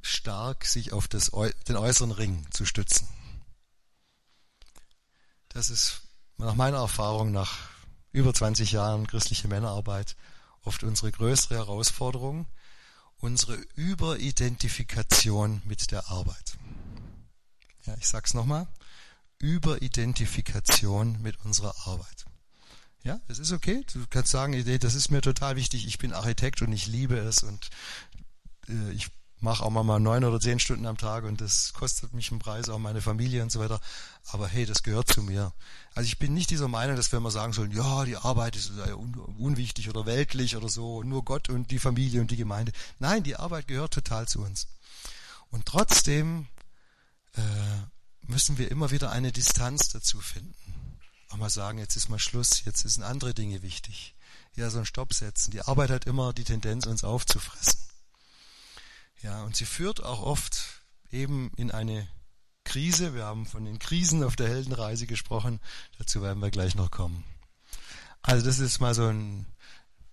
stark 0.02 0.66
sich 0.66 0.92
auf 0.92 1.08
das, 1.08 1.32
den 1.68 1.78
äußeren 1.78 2.12
Ring 2.12 2.46
zu 2.52 2.66
stützen. 2.66 3.08
Das 5.48 5.70
ist 5.70 6.02
nach 6.39 6.56
meiner 6.56 6.78
Erfahrung 6.78 7.32
nach 7.32 7.58
über 8.12 8.34
20 8.34 8.71
Jahren 8.71 9.08
christliche 9.08 9.47
Männerarbeit 9.47 10.15
oft 10.63 10.84
unsere 10.84 11.12
größere 11.12 11.56
Herausforderung, 11.56 12.47
unsere 13.17 13.56
Überidentifikation 13.75 15.62
mit 15.65 15.91
der 15.91 16.10
Arbeit. 16.10 16.58
Ja, 17.86 17.95
ich 17.99 18.08
sag's 18.08 18.34
nochmal. 18.34 18.67
Überidentifikation 19.39 21.21
mit 21.21 21.43
unserer 21.45 21.75
Arbeit. 21.86 22.25
Ja, 23.04 23.19
es 23.28 23.39
ist 23.39 23.54
okay. 23.54 23.86
Du 23.93 24.06
kannst 24.10 24.32
sagen, 24.32 24.54
das 24.80 24.93
ist 24.93 25.12
mir 25.12 25.21
total 25.21 25.56
wichtig. 25.56 25.88
Ich 25.88 25.97
bin 25.97 26.13
Architekt 26.13 26.62
und 26.62 26.73
ich 26.73 26.88
liebe 26.88 27.17
es 27.17 27.43
und 27.43 27.69
äh, 28.67 28.91
ich 28.91 29.08
mache 29.41 29.63
auch 29.63 29.69
mal 29.69 29.99
neun 29.99 30.23
oder 30.23 30.39
zehn 30.39 30.60
Stunden 30.60 30.86
am 30.86 30.97
Tag 30.97 31.23
und 31.23 31.41
das 31.41 31.73
kostet 31.73 32.13
mich 32.13 32.32
einen 32.32 32.39
Preis, 32.39 32.69
auch 32.69 32.80
meine 32.80 33.02
Familie 33.02 33.41
und 33.41 33.52
so 33.52 33.60
weiter. 33.60 33.80
Aber 34.32 34.47
hey, 34.47 34.65
das 34.65 34.84
gehört 34.84 35.08
zu 35.08 35.23
mir. 35.23 35.54
Also 35.95 36.08
ich 36.08 36.19
bin 36.19 36.34
nicht 36.34 36.49
dieser 36.49 36.67
Meinung, 36.67 36.95
dass 36.95 37.12
wir 37.12 37.19
mal 37.19 37.32
sagen 37.32 37.54
sollen, 37.54 37.71
ja, 37.71 38.06
die 38.06 38.17
Arbeit 38.17 38.56
ist 38.56 38.71
unwichtig 39.38 39.89
oder 39.89 40.06
weltlich 40.06 40.56
oder 40.56 40.69
so, 40.69 41.04
nur 41.04 41.23
Gott 41.23 41.49
und 41.49 41.71
die 41.71 41.80
Familie 41.80 42.21
und 42.21 42.32
die 42.32 42.38
Gemeinde. 42.38 42.71
Nein, 42.99 43.23
die 43.23 43.36
Arbeit 43.36 43.67
gehört 43.67 43.93
total 43.93 44.28
zu 44.28 44.41
uns. 44.41 44.67
Und 45.49 45.65
trotzdem 45.65 46.47
äh, 47.36 47.41
müssen 48.21 48.58
wir 48.58 48.69
immer 48.69 48.91
wieder 48.91 49.12
eine 49.12 49.32
Distanz 49.32 49.89
dazu 49.89 50.19
finden 50.19 50.56
auch 51.30 51.38
mal 51.38 51.49
sagen, 51.49 51.78
jetzt 51.78 51.95
ist 51.95 52.10
mal 52.10 52.19
Schluss, 52.19 52.63
jetzt 52.65 52.88
sind 52.88 53.04
andere 53.04 53.34
Dinge 53.34 53.62
wichtig. 53.62 54.15
Ja, 54.56 54.69
so 54.69 54.80
ein 54.80 54.86
Stopp 54.86 55.13
setzen. 55.13 55.52
Die 55.52 55.62
Arbeit 55.62 55.91
hat 55.91 56.06
immer 56.06 56.34
die 56.34 56.43
Tendenz, 56.43 56.86
uns 56.86 57.04
aufzufressen. 57.04 57.80
Ja, 59.22 59.44
und 59.44 59.56
sie 59.56 59.66
führt 59.66 60.04
auch 60.04 60.22
oft 60.22 60.84
eben 61.12 61.52
in 61.58 61.72
eine 61.72 62.08
Krise. 62.64 63.14
Wir 63.14 63.26
haben 63.26 63.46
von 63.46 63.66
den 63.66 63.80
Krisen 63.80 64.24
auf 64.24 64.36
der 64.36 64.48
Heldenreise 64.48 65.08
gesprochen. 65.08 65.60
Dazu 65.98 66.22
werden 66.22 66.42
wir 66.42 66.52
gleich 66.52 66.76
noch 66.76 66.92
kommen. 66.92 67.24
Also 68.22 68.46
das 68.46 68.60
ist 68.60 68.80
mal 68.80 68.94
so 68.94 69.08
ein, 69.08 69.46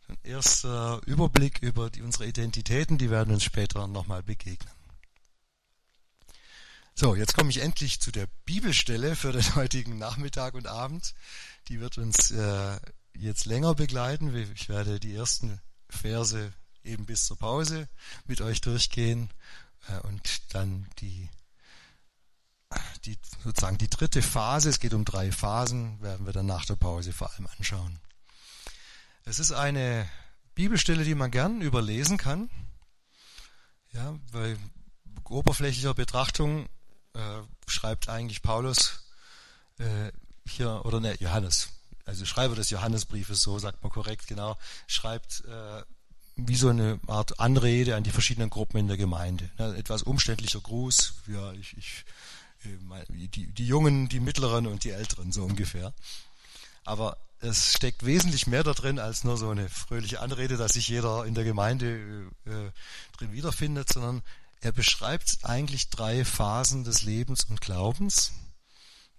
ein 0.09 0.19
erster 0.23 1.01
Überblick 1.07 1.61
über 1.62 1.90
die, 1.90 2.03
unsere 2.03 2.27
Identitäten. 2.27 2.99
Die 2.99 3.11
werden 3.11 3.33
uns 3.33 3.45
später 3.45 3.87
nochmal 3.87 4.23
begegnen. 4.23 4.73
So, 6.95 7.14
jetzt 7.14 7.35
komme 7.35 7.51
ich 7.51 7.61
endlich 7.61 8.01
zu 8.01 8.11
der 8.11 8.27
Bibelstelle 8.47 9.16
für 9.16 9.33
den 9.33 9.55
heutigen 9.55 9.99
Nachmittag 9.99 10.55
und 10.55 10.66
Abend. 10.66 11.14
Die 11.69 11.79
wird 11.79 11.99
uns 11.99 12.31
äh, 12.31 12.81
jetzt 13.14 13.45
länger 13.45 13.75
begleiten. 13.75 14.35
Ich 14.55 14.69
werde 14.69 14.99
die 14.99 15.14
ersten 15.14 15.61
Verse 15.90 16.53
eben 16.87 17.07
bis 17.07 17.27
zur 17.27 17.38
Pause 17.38 17.88
mit 18.27 18.40
euch 18.40 18.61
durchgehen 18.61 19.31
äh, 19.88 19.99
und 20.07 20.55
dann 20.55 20.88
die, 20.99 21.29
die 23.05 23.18
sozusagen 23.44 23.79
die 23.79 23.90
dritte 23.90 24.22
Phase, 24.22 24.70
es 24.70 24.81
geht 24.81 24.94
um 24.94 25.05
drei 25.05 25.33
Phasen, 25.33 26.01
werden 26.01 26.27
wir 26.27 26.33
dann 26.33 26.46
nach 26.46 26.64
der 26.64 26.77
Pause 26.77 27.12
vor 27.12 27.33
allem 27.33 27.49
anschauen. 27.59 27.99
Es 29.25 29.38
ist 29.38 29.53
eine 29.53 30.09
Bibelstelle, 30.55 31.05
die 31.05 31.14
man 31.14 31.31
gern 31.31 31.61
überlesen 31.61 32.16
kann. 32.16 32.49
Ja, 33.92 34.18
bei 34.33 34.57
oberflächlicher 35.25 35.94
Betrachtung 35.94 36.68
äh, 37.14 37.42
schreibt 37.66 38.09
eigentlich 38.09 38.42
Paulus 38.42 39.05
äh, 39.79 40.12
hier, 40.46 40.85
oder 40.85 41.01
ne, 41.01 41.16
Johannes, 41.18 41.70
also 42.05 42.25
Schreiber 42.25 42.55
des 42.55 42.70
Johannesbriefes, 42.70 43.42
so 43.42 43.59
sagt 43.59 43.83
man 43.83 43.90
korrekt, 43.90 44.27
genau, 44.27 44.57
schreibt 44.87 45.44
äh, 45.44 45.83
wie 46.37 46.57
so 46.57 46.68
eine 46.68 47.01
Art 47.07 47.40
Anrede 47.40 47.96
an 47.96 48.05
die 48.05 48.11
verschiedenen 48.11 48.51
Gruppen 48.51 48.79
in 48.79 48.88
der 48.88 48.99
Gemeinde. 48.99 49.51
Ne, 49.59 49.75
etwas 49.77 50.03
umständlicher 50.03 50.61
Gruß, 50.61 51.14
ja, 51.29 51.53
ich, 51.53 51.77
ich, 51.79 52.05
äh, 52.64 53.27
die, 53.29 53.46
die 53.46 53.66
Jungen, 53.66 54.09
die 54.09 54.20
Mittleren 54.20 54.66
und 54.66 54.85
die 54.85 54.90
Älteren, 54.90 55.33
so 55.33 55.44
ungefähr. 55.44 55.94
Aber 56.85 57.16
es 57.40 57.72
steckt 57.72 58.05
wesentlich 58.05 58.46
mehr 58.46 58.62
da 58.62 58.75
drin 58.75 58.99
als 58.99 59.25
nur 59.25 59.37
so 59.37 59.49
eine 59.49 59.68
fröhliche 59.68 60.20
Anrede, 60.20 60.57
dass 60.57 60.72
sich 60.72 60.88
jeder 60.88 61.25
in 61.25 61.35
der 61.35 61.44
Gemeinde 61.44 62.31
äh, 62.44 62.70
drin 63.16 63.33
wiederfindet, 63.33 63.92
sondern 63.92 64.22
er 64.61 64.72
beschreibt 64.72 65.38
eigentlich 65.42 65.88
drei 65.88 66.25
Phasen 66.25 66.85
des 66.85 67.03
Lebens 67.03 67.44
und 67.44 67.61
Glaubens, 67.61 68.33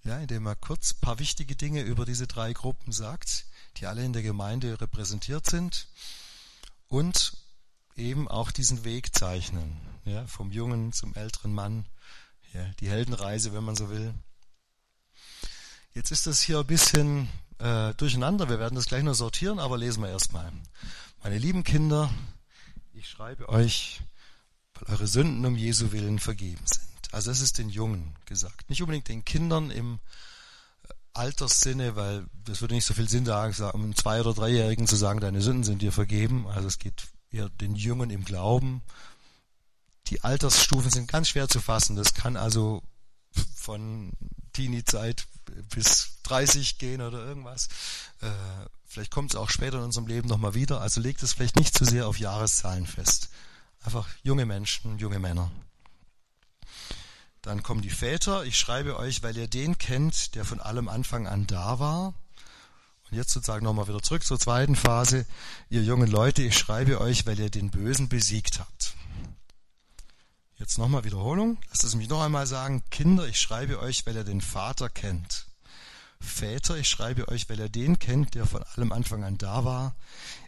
ja, 0.03 0.19
indem 0.19 0.45
er 0.45 0.55
kurz 0.55 0.93
paar 0.93 1.19
wichtige 1.19 1.55
Dinge 1.55 1.81
über 1.81 2.05
diese 2.05 2.27
drei 2.27 2.53
Gruppen 2.53 2.91
sagt, 2.91 3.45
die 3.77 3.87
alle 3.87 4.03
in 4.03 4.13
der 4.13 4.23
Gemeinde 4.23 4.79
repräsentiert 4.79 5.47
sind 5.47 5.87
und 6.87 7.33
eben 7.95 8.27
auch 8.27 8.51
diesen 8.51 8.83
Weg 8.83 9.15
zeichnen, 9.15 9.79
ja, 10.05 10.25
vom 10.27 10.51
jungen 10.51 10.93
zum 10.93 11.13
älteren 11.15 11.53
Mann, 11.53 11.85
ja, 12.53 12.65
die 12.79 12.89
Heldenreise, 12.89 13.53
wenn 13.53 13.63
man 13.63 13.75
so 13.75 13.89
will. 13.89 14.13
Jetzt 15.93 16.11
ist 16.11 16.27
das 16.27 16.41
hier 16.41 16.59
ein 16.59 16.67
bisschen 16.67 17.27
äh, 17.59 17.93
durcheinander, 17.95 18.49
wir 18.49 18.59
werden 18.59 18.75
das 18.75 18.85
gleich 18.85 19.03
noch 19.03 19.15
sortieren, 19.15 19.59
aber 19.59 19.77
lesen 19.77 20.03
wir 20.03 20.09
erstmal. 20.09 20.51
Meine 21.23 21.39
lieben 21.39 21.63
Kinder, 21.63 22.09
ich 22.93 23.09
schreibe 23.09 23.49
euch 23.49 24.01
weil 24.79 24.93
eure 24.93 25.07
Sünden 25.07 25.45
um 25.45 25.55
Jesu 25.55 25.91
willen 25.91 26.19
vergeben 26.19 26.63
sind. 26.65 27.13
Also 27.13 27.31
es 27.31 27.41
ist 27.41 27.57
den 27.57 27.69
Jungen 27.69 28.15
gesagt, 28.25 28.69
nicht 28.69 28.81
unbedingt 28.81 29.07
den 29.07 29.25
Kindern 29.25 29.71
im 29.71 29.99
Alterssinne, 31.17 31.95
weil 31.95 32.25
das 32.45 32.61
würde 32.61 32.75
nicht 32.75 32.85
so 32.85 32.93
viel 32.93 33.09
Sinn 33.09 33.25
sagen, 33.25 33.55
um 33.73 33.95
Zwei- 33.95 34.21
oder 34.21 34.33
Dreijährigen 34.33 34.87
zu 34.87 34.95
sagen, 34.95 35.19
deine 35.19 35.41
Sünden 35.41 35.63
sind 35.63 35.81
dir 35.81 35.91
vergeben. 35.91 36.47
Also 36.47 36.67
es 36.67 36.79
geht 36.79 37.03
eher 37.31 37.49
den 37.49 37.75
Jungen 37.75 38.09
im 38.09 38.23
Glauben. 38.23 38.81
Die 40.07 40.21
Altersstufen 40.21 40.89
sind 40.89 41.07
ganz 41.07 41.29
schwer 41.29 41.49
zu 41.49 41.59
fassen. 41.59 41.95
Das 41.95 42.13
kann 42.13 42.37
also 42.37 42.81
von 43.55 44.11
Teenie-Zeit 44.53 45.27
bis 45.69 46.19
30 46.23 46.77
gehen 46.77 47.01
oder 47.01 47.25
irgendwas. 47.25 47.67
Äh, 48.21 48.29
vielleicht 48.85 49.11
kommt 49.11 49.31
es 49.31 49.35
auch 49.35 49.49
später 49.49 49.77
in 49.77 49.83
unserem 49.83 50.07
Leben 50.07 50.27
nochmal 50.27 50.53
wieder. 50.53 50.81
Also 50.81 51.01
legt 51.01 51.21
es 51.23 51.33
vielleicht 51.33 51.57
nicht 51.57 51.77
zu 51.77 51.85
sehr 51.85 52.07
auf 52.07 52.19
Jahreszahlen 52.19 52.87
fest. 52.87 53.29
Einfach 53.83 54.07
junge 54.23 54.45
Menschen, 54.45 54.97
junge 54.97 55.19
Männer. 55.19 55.51
Dann 57.47 57.63
kommen 57.63 57.81
die 57.81 57.89
Väter. 57.89 58.43
Ich 58.43 58.59
schreibe 58.59 58.99
euch, 58.99 59.23
weil 59.23 59.37
ihr 59.37 59.47
den 59.47 59.77
kennt, 59.77 60.35
der 60.35 60.43
von 60.43 60.59
allem 60.59 60.89
Anfang 60.89 61.27
an 61.27 61.47
da 61.47 61.79
war. 61.79 62.07
Und 63.09 63.15
jetzt 63.15 63.31
sozusagen 63.31 63.63
nochmal 63.63 63.87
wieder 63.87 64.01
zurück 64.01 64.25
zur 64.25 64.37
zweiten 64.37 64.75
Phase. 64.75 65.25
Ihr 65.69 65.81
jungen 65.81 66.11
Leute, 66.11 66.41
ich 66.41 66.57
schreibe 66.57 66.99
euch, 66.99 67.25
weil 67.25 67.39
ihr 67.39 67.49
den 67.49 67.71
Bösen 67.71 68.09
besiegt 68.09 68.59
habt. 68.59 68.95
Jetzt 70.57 70.77
nochmal 70.77 71.05
Wiederholung. 71.05 71.57
Lasst 71.69 71.85
es 71.85 71.95
mich 71.95 72.09
noch 72.09 72.21
einmal 72.21 72.47
sagen. 72.47 72.83
Kinder, 72.91 73.25
ich 73.25 73.39
schreibe 73.39 73.79
euch, 73.79 74.05
weil 74.05 74.17
ihr 74.17 74.25
den 74.25 74.41
Vater 74.41 74.89
kennt. 74.89 75.45
Väter, 76.19 76.75
ich 76.75 76.89
schreibe 76.89 77.29
euch, 77.29 77.49
weil 77.49 77.61
ihr 77.61 77.69
den 77.69 77.97
kennt, 77.97 78.35
der 78.35 78.45
von 78.45 78.63
allem 78.75 78.91
Anfang 78.91 79.23
an 79.23 79.37
da 79.37 79.63
war. 79.63 79.95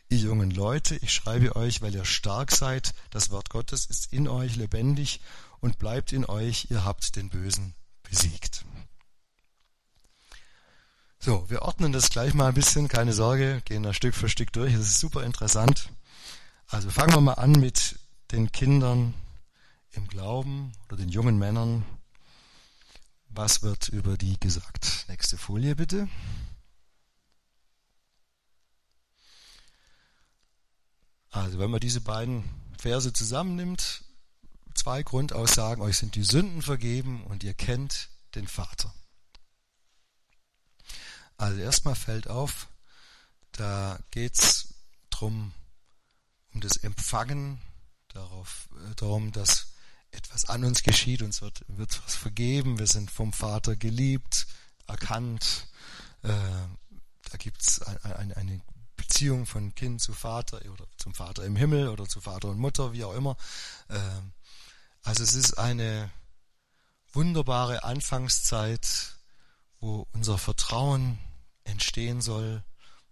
Ihr 0.09 0.17
jungen 0.17 0.51
Leute, 0.51 0.97
ich 0.97 1.13
schreibe 1.13 1.55
euch, 1.55 1.81
weil 1.81 1.95
ihr 1.95 2.03
stark 2.03 2.51
seid, 2.51 2.93
das 3.09 3.29
Wort 3.29 3.49
Gottes 3.49 3.85
ist 3.85 4.11
in 4.11 4.27
euch 4.27 4.57
lebendig 4.57 5.21
und 5.61 5.79
bleibt 5.79 6.13
in 6.13 6.25
euch, 6.25 6.67
ihr 6.69 6.85
habt 6.85 7.15
den 7.15 7.29
Bösen 7.29 7.75
besiegt. 8.03 8.65
So, 11.19 11.49
wir 11.49 11.63
ordnen 11.63 11.91
das 11.91 12.09
gleich 12.09 12.33
mal 12.33 12.47
ein 12.47 12.53
bisschen, 12.53 12.87
keine 12.87 13.13
Sorge, 13.13 13.61
gehen 13.65 13.83
da 13.83 13.93
Stück 13.93 14.15
für 14.15 14.29
Stück 14.29 14.53
durch, 14.53 14.73
das 14.73 14.87
ist 14.87 14.99
super 14.99 15.23
interessant. 15.23 15.89
Also 16.67 16.89
fangen 16.89 17.13
wir 17.13 17.21
mal 17.21 17.33
an 17.33 17.51
mit 17.51 17.99
den 18.31 18.51
Kindern 18.51 19.13
im 19.91 20.07
Glauben 20.07 20.71
oder 20.85 20.97
den 20.97 21.09
jungen 21.09 21.37
Männern. 21.37 21.83
Was 23.27 23.63
wird 23.63 23.89
über 23.89 24.17
die 24.17 24.39
gesagt? 24.39 25.05
Nächste 25.07 25.37
Folie 25.37 25.75
bitte. 25.75 26.07
Also 31.31 31.59
wenn 31.59 31.69
man 31.69 31.79
diese 31.79 32.01
beiden 32.01 32.43
Verse 32.77 33.11
zusammennimmt, 33.13 34.03
zwei 34.79 35.03
Grundaussagen, 35.03 35.83
euch 35.83 35.97
sind 35.97 36.15
die 36.15 36.23
Sünden 36.23 36.61
vergeben 36.61 37.23
und 37.25 37.43
ihr 37.43 37.53
kennt 37.53 38.09
den 38.35 38.47
Vater. 38.47 38.93
Also 41.35 41.59
erstmal 41.59 41.95
fällt 41.95 42.29
auf, 42.29 42.69
da 43.51 43.99
geht's 44.11 44.73
drum 45.09 45.53
um 46.53 46.61
das 46.61 46.77
Empfangen, 46.77 47.59
darauf, 48.07 48.69
äh, 48.89 48.95
darum, 48.95 49.31
dass 49.33 49.73
etwas 50.11 50.45
an 50.45 50.63
uns 50.63 50.81
geschieht, 50.81 51.21
uns 51.21 51.41
wird, 51.41 51.63
wird 51.67 52.01
was 52.05 52.15
vergeben, 52.15 52.79
wir 52.79 52.87
sind 52.87 53.11
vom 53.11 53.33
Vater 53.33 53.75
geliebt, 53.75 54.47
erkannt, 54.87 55.67
äh, 56.23 56.29
da 56.29 57.37
gibt's 57.37 57.81
ein, 57.81 57.97
ein, 58.13 58.33
eine 58.33 58.61
Beziehung 58.95 59.45
von 59.45 59.75
Kind 59.75 60.01
zu 60.01 60.13
Vater 60.13 60.61
oder 60.71 60.85
zum 60.97 61.13
Vater 61.13 61.43
im 61.43 61.55
Himmel 61.55 61.89
oder 61.89 62.07
zu 62.07 62.21
Vater 62.21 62.47
und 62.47 62.57
Mutter, 62.57 62.93
wie 62.93 63.03
auch 63.03 63.13
immer. 63.13 63.37
Ähm, 63.89 64.33
also 65.03 65.23
es 65.23 65.33
ist 65.33 65.57
eine 65.57 66.11
wunderbare 67.13 67.83
Anfangszeit, 67.83 69.15
wo 69.79 70.07
unser 70.13 70.37
Vertrauen 70.37 71.17
entstehen 71.63 72.21
soll, 72.21 72.63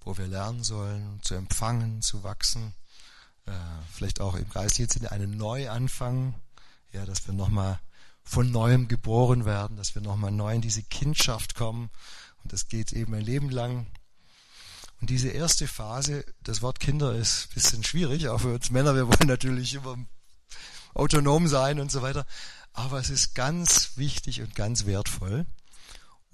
wo 0.01 0.17
wir 0.17 0.27
lernen 0.27 0.63
sollen, 0.63 1.19
zu 1.21 1.35
empfangen, 1.35 2.01
zu 2.01 2.23
wachsen, 2.23 2.73
äh, 3.45 3.51
vielleicht 3.91 4.21
auch 4.21 4.35
im 4.35 4.49
geistigen 4.49 4.89
Sinne 4.89 5.11
einen 5.11 5.37
Neuanfang, 5.37 6.35
ja, 6.91 7.05
dass 7.05 7.27
wir 7.27 7.33
nochmal 7.33 7.79
von 8.23 8.51
neuem 8.51 8.87
geboren 8.87 9.45
werden, 9.45 9.77
dass 9.77 9.95
wir 9.95 10.01
nochmal 10.01 10.31
neu 10.31 10.53
in 10.53 10.61
diese 10.61 10.83
Kindschaft 10.83 11.55
kommen. 11.55 11.89
Und 12.43 12.53
das 12.53 12.67
geht 12.67 12.91
eben 12.91 13.13
ein 13.13 13.21
Leben 13.21 13.49
lang. 13.49 13.87
Und 14.99 15.09
diese 15.09 15.29
erste 15.29 15.67
Phase, 15.67 16.25
das 16.41 16.61
Wort 16.61 16.79
Kinder 16.79 17.13
ist 17.15 17.47
ein 17.47 17.53
bisschen 17.53 17.83
schwierig, 17.83 18.27
auch 18.27 18.41
für 18.41 18.53
uns 18.53 18.69
Männer, 18.69 18.95
wir 18.95 19.07
wollen 19.07 19.27
natürlich 19.27 19.73
immer 19.75 19.97
autonom 20.97 21.47
sein 21.47 21.79
und 21.79 21.91
so 21.91 22.01
weiter. 22.01 22.25
Aber 22.73 22.99
es 22.99 23.09
ist 23.09 23.35
ganz 23.35 23.91
wichtig 23.95 24.41
und 24.41 24.55
ganz 24.55 24.85
wertvoll. 24.85 25.45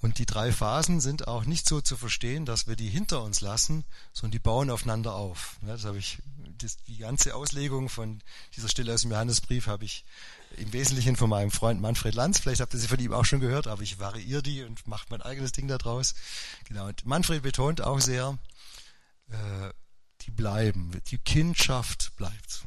Und 0.03 0.19
die 0.19 0.25
drei 0.25 0.51
Phasen 0.51 0.99
sind 0.99 1.29
auch 1.29 1.45
nicht 1.45 1.65
so 1.65 1.79
zu 1.79 1.95
verstehen, 1.95 2.45
dass 2.45 2.67
wir 2.67 2.75
die 2.75 2.89
hinter 2.89 3.23
uns 3.23 3.39
lassen, 3.39 3.85
sondern 4.11 4.31
die 4.31 4.39
bauen 4.39 4.69
aufeinander 4.69 5.15
auf. 5.15 5.55
Das 5.61 5.85
habe 5.85 5.97
ich, 5.97 6.17
das, 6.57 6.75
die 6.83 6.97
ganze 6.97 7.33
Auslegung 7.33 7.87
von 7.87 8.21
dieser 8.53 8.67
Stelle 8.67 8.93
aus 8.93 9.03
dem 9.03 9.11
Johannesbrief 9.11 9.67
habe 9.67 9.85
ich 9.85 10.03
im 10.57 10.73
Wesentlichen 10.73 11.15
von 11.15 11.29
meinem 11.29 11.51
Freund 11.51 11.79
Manfred 11.79 12.15
Lanz. 12.15 12.39
Vielleicht 12.39 12.59
habt 12.59 12.73
ihr 12.73 12.81
sie 12.81 12.89
von 12.89 12.99
ihm 12.99 13.13
auch 13.13 13.23
schon 13.23 13.39
gehört, 13.39 13.67
aber 13.67 13.81
ich 13.81 13.97
variiere 13.97 14.43
die 14.43 14.63
und 14.63 14.85
mache 14.87 15.05
mein 15.09 15.21
eigenes 15.21 15.53
Ding 15.53 15.69
daraus. 15.69 16.15
Genau. 16.65 16.87
Und 16.87 17.05
Manfred 17.05 17.41
betont 17.41 17.79
auch 17.79 18.01
sehr, 18.01 18.37
äh, 19.29 19.69
die 20.23 20.31
bleiben, 20.31 20.99
die 21.07 21.17
Kindschaft 21.17 22.13
bleibt. 22.17 22.65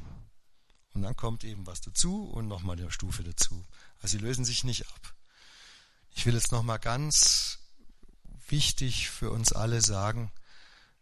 Und 0.96 1.02
dann 1.02 1.14
kommt 1.14 1.44
eben 1.44 1.66
was 1.66 1.82
dazu 1.82 2.24
und 2.24 2.48
nochmal 2.48 2.78
eine 2.78 2.90
Stufe 2.90 3.22
dazu. 3.22 3.66
Also 4.00 4.16
sie 4.16 4.24
lösen 4.24 4.46
sich 4.46 4.64
nicht 4.64 4.88
ab. 4.88 5.14
Ich 6.14 6.24
will 6.24 6.32
jetzt 6.32 6.52
nochmal 6.52 6.78
ganz 6.78 7.58
wichtig 8.48 9.10
für 9.10 9.30
uns 9.30 9.52
alle 9.52 9.82
sagen, 9.82 10.32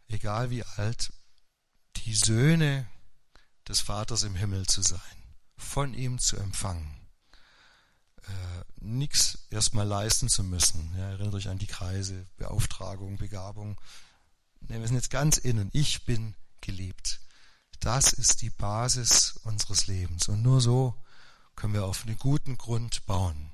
egal 0.09 0.49
wie 0.49 0.63
alt, 0.63 1.13
die 1.95 2.13
Söhne 2.13 2.85
des 3.69 3.79
Vaters 3.79 4.23
im 4.23 4.35
Himmel 4.35 4.67
zu 4.67 4.81
sein, 4.81 4.99
von 5.55 5.93
ihm 5.93 6.19
zu 6.19 6.35
empfangen, 6.35 7.07
äh, 8.23 8.63
nichts 8.81 9.47
erstmal 9.49 9.87
leisten 9.87 10.27
zu 10.27 10.43
müssen. 10.43 10.93
Ja, 10.97 11.11
erinnert 11.11 11.35
euch 11.35 11.47
an 11.47 11.57
die 11.57 11.67
Kreise, 11.67 12.27
Beauftragung, 12.35 13.15
Begabung. 13.15 13.79
Nee, 14.59 14.77
wir 14.77 14.87
sind 14.87 14.97
jetzt 14.97 15.09
ganz 15.09 15.37
innen. 15.37 15.69
Ich 15.71 16.03
bin 16.03 16.35
geliebt. 16.59 17.21
Das 17.79 18.13
ist 18.13 18.41
die 18.41 18.49
Basis 18.49 19.39
unseres 19.43 19.87
Lebens. 19.87 20.29
Und 20.29 20.41
nur 20.41 20.61
so 20.61 20.95
können 21.55 21.73
wir 21.73 21.85
auf 21.85 22.05
einen 22.05 22.17
guten 22.17 22.57
Grund 22.57 23.05
bauen. 23.05 23.51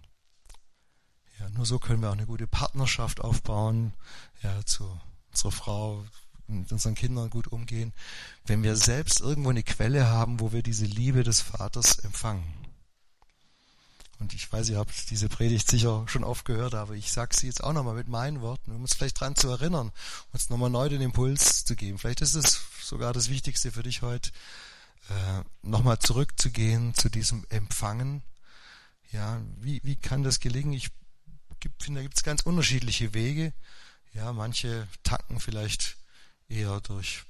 Ja, 1.39 1.49
nur 1.49 1.65
so 1.65 1.80
können 1.80 2.01
wir 2.01 2.09
auch 2.09 2.13
eine 2.13 2.26
gute 2.26 2.47
Partnerschaft 2.47 3.22
aufbauen, 3.22 3.93
ja, 4.43 4.65
zu 4.65 4.99
unserer 5.32 5.51
Frau, 5.51 6.05
mit 6.47 6.72
unseren 6.72 6.95
Kindern 6.95 7.30
gut 7.30 7.47
umgehen, 7.47 7.93
wenn 8.45 8.63
wir 8.63 8.76
selbst 8.76 9.22
irgendwo 9.22 9.49
eine 9.49 9.63
Quelle 9.63 10.07
haben, 10.07 10.39
wo 10.39 10.51
wir 10.51 10.61
diese 10.63 10.86
Liebe 10.86 11.24
des 11.24 11.41
Vaters 11.41 11.99
empfangen. 11.99 12.61
Und 14.22 14.36
ich 14.36 14.53
weiß, 14.53 14.69
ihr 14.69 14.78
habt 14.78 15.09
diese 15.09 15.30
Predigt 15.30 15.67
sicher 15.67 16.03
schon 16.07 16.24
oft 16.24 16.45
gehört, 16.45 16.76
aber 16.76 16.93
ich 16.93 17.11
sage 17.11 17.36
sie 17.36 17.47
jetzt 17.47 17.63
auch 17.63 17.74
nochmal 17.74 17.95
mit 17.95 18.07
meinen 18.07 18.41
Worten, 18.41 18.72
um 18.72 18.84
uns 18.84 18.93
vielleicht 18.93 19.19
dran 19.19 19.36
zu 19.36 19.49
erinnern, 19.49 19.91
uns 20.32 20.51
nochmal 20.51 20.69
neu 20.69 20.89
den 20.89 21.01
Impuls 21.01 21.65
zu 21.65 21.76
geben. 21.76 21.97
Vielleicht 21.97 22.22
ist 22.22 22.36
es 22.36 22.61
sogar 22.84 23.13
das 23.13 23.30
Wichtigste 23.30 23.72
für 23.72 23.82
dich 23.82 24.03
heute, 24.03 24.30
äh, 25.09 25.43
nochmal 25.63 25.97
zurückzugehen 25.97 26.93
zu 26.93 27.09
diesem 27.09 27.47
Empfangen. 27.49 28.22
Ja, 29.11 29.41
wie, 29.59 29.82
wie 29.84 29.95
kann 29.95 30.22
das 30.22 30.39
gelingen? 30.39 30.74
Ich 30.74 30.91
finde, 31.80 32.01
da 32.01 32.03
gibt 32.03 32.17
es 32.17 32.24
ganz 32.24 32.43
unterschiedliche 32.43 33.15
Wege. 33.15 33.53
Ja, 34.13 34.34
manche 34.34 34.88
tanken 35.01 35.39
vielleicht 35.39 35.97
eher 36.47 36.80
durch 36.82 37.24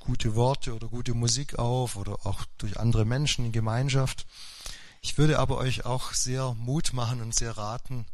gute 0.00 0.34
Worte 0.34 0.74
oder 0.74 0.88
gute 0.88 1.14
Musik 1.14 1.60
auf 1.60 1.94
oder 1.94 2.26
auch 2.26 2.44
durch 2.58 2.76
andere 2.76 3.04
Menschen 3.04 3.46
in 3.46 3.52
Gemeinschaft. 3.52 4.26
Ich 5.06 5.18
würde 5.18 5.38
aber 5.38 5.58
euch 5.58 5.84
auch 5.84 6.12
sehr 6.14 6.52
Mut 6.54 6.92
machen 6.92 7.22
und 7.22 7.32
sehr 7.32 7.56
raten, 7.56 8.06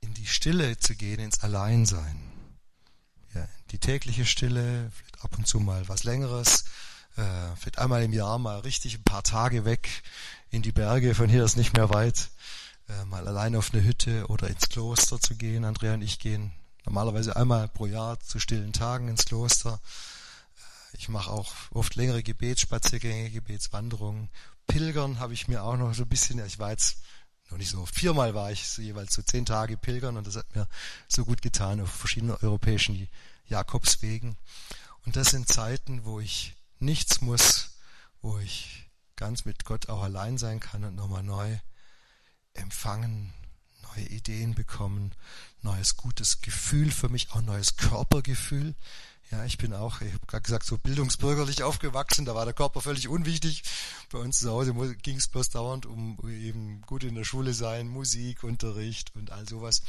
in 0.00 0.12
die 0.12 0.26
Stille 0.26 0.76
zu 0.76 0.94
gehen, 0.94 1.18
ins 1.18 1.40
Alleinsein. 1.40 2.30
Ja, 3.34 3.48
die 3.70 3.78
tägliche 3.78 4.26
Stille, 4.26 4.90
vielleicht 4.94 5.24
ab 5.24 5.38
und 5.38 5.46
zu 5.46 5.58
mal 5.58 5.88
was 5.88 6.04
Längeres, 6.04 6.66
äh, 7.16 7.56
vielleicht 7.56 7.78
einmal 7.78 8.02
im 8.02 8.12
Jahr 8.12 8.38
mal 8.38 8.58
richtig 8.60 8.98
ein 8.98 9.04
paar 9.04 9.22
Tage 9.22 9.64
weg 9.64 9.88
in 10.50 10.60
die 10.60 10.72
Berge, 10.72 11.14
von 11.14 11.30
hier 11.30 11.42
ist 11.42 11.56
nicht 11.56 11.74
mehr 11.74 11.88
weit 11.88 12.28
äh, 12.90 13.06
mal 13.06 13.26
allein 13.26 13.56
auf 13.56 13.72
eine 13.72 13.82
Hütte 13.82 14.26
oder 14.26 14.48
ins 14.48 14.68
Kloster 14.68 15.18
zu 15.18 15.36
gehen. 15.36 15.64
Andrea 15.64 15.94
und 15.94 16.02
ich 16.02 16.18
gehen 16.18 16.52
normalerweise 16.84 17.34
einmal 17.34 17.66
pro 17.66 17.86
Jahr 17.86 18.20
zu 18.20 18.38
stillen 18.40 18.74
Tagen 18.74 19.08
ins 19.08 19.24
Kloster. 19.24 19.80
Äh, 20.92 20.98
ich 20.98 21.08
mache 21.08 21.30
auch 21.30 21.54
oft 21.70 21.94
längere 21.94 22.22
Gebetsspaziergänge, 22.22 23.30
Gebetswanderungen. 23.30 24.28
Pilgern 24.66 25.18
habe 25.18 25.34
ich 25.34 25.48
mir 25.48 25.62
auch 25.62 25.76
noch 25.76 25.94
so 25.94 26.02
ein 26.02 26.08
bisschen, 26.08 26.44
ich 26.44 26.58
war 26.58 26.70
jetzt 26.70 26.98
noch 27.50 27.58
nicht 27.58 27.70
so, 27.70 27.86
viermal 27.86 28.34
war 28.34 28.50
ich 28.50 28.66
so 28.66 28.82
jeweils 28.82 29.14
so 29.14 29.22
zehn 29.22 29.46
Tage 29.46 29.76
pilgern 29.76 30.16
und 30.16 30.26
das 30.26 30.36
hat 30.36 30.54
mir 30.54 30.68
so 31.08 31.24
gut 31.24 31.42
getan 31.42 31.80
auf 31.80 31.90
verschiedenen 31.90 32.36
europäischen 32.36 33.08
Jakobswegen. 33.48 34.36
Und 35.04 35.16
das 35.16 35.30
sind 35.30 35.48
Zeiten, 35.48 36.04
wo 36.04 36.18
ich 36.18 36.54
nichts 36.80 37.20
muss, 37.20 37.78
wo 38.20 38.38
ich 38.38 38.90
ganz 39.14 39.44
mit 39.44 39.64
Gott 39.64 39.88
auch 39.88 40.02
allein 40.02 40.38
sein 40.38 40.60
kann 40.60 40.84
und 40.84 40.96
nochmal 40.96 41.22
neu 41.22 41.58
empfangen, 42.54 43.32
neue 43.82 44.06
Ideen 44.06 44.54
bekommen, 44.54 45.14
neues 45.62 45.96
gutes 45.96 46.40
Gefühl 46.40 46.90
für 46.90 47.08
mich, 47.08 47.30
auch 47.32 47.42
neues 47.42 47.76
Körpergefühl. 47.76 48.74
Ja, 49.32 49.44
ich 49.44 49.58
bin 49.58 49.72
auch, 49.74 50.00
ich 50.02 50.12
habe 50.12 50.26
gerade 50.26 50.42
gesagt, 50.42 50.66
so 50.66 50.78
bildungsbürgerlich 50.78 51.64
aufgewachsen, 51.64 52.24
da 52.24 52.36
war 52.36 52.44
der 52.44 52.54
Körper 52.54 52.80
völlig 52.80 53.08
unwichtig. 53.08 53.64
Bei 54.12 54.18
uns 54.18 54.38
zu 54.38 54.50
Hause 54.50 54.72
ging 55.02 55.16
es 55.16 55.26
bloß 55.26 55.48
dauernd 55.48 55.84
um 55.84 56.16
eben 56.28 56.80
gut 56.82 57.02
in 57.02 57.16
der 57.16 57.24
Schule 57.24 57.52
sein, 57.52 57.88
Musik, 57.88 58.44
Unterricht 58.44 59.14
und 59.16 59.32
all 59.32 59.48
sowas. 59.48 59.82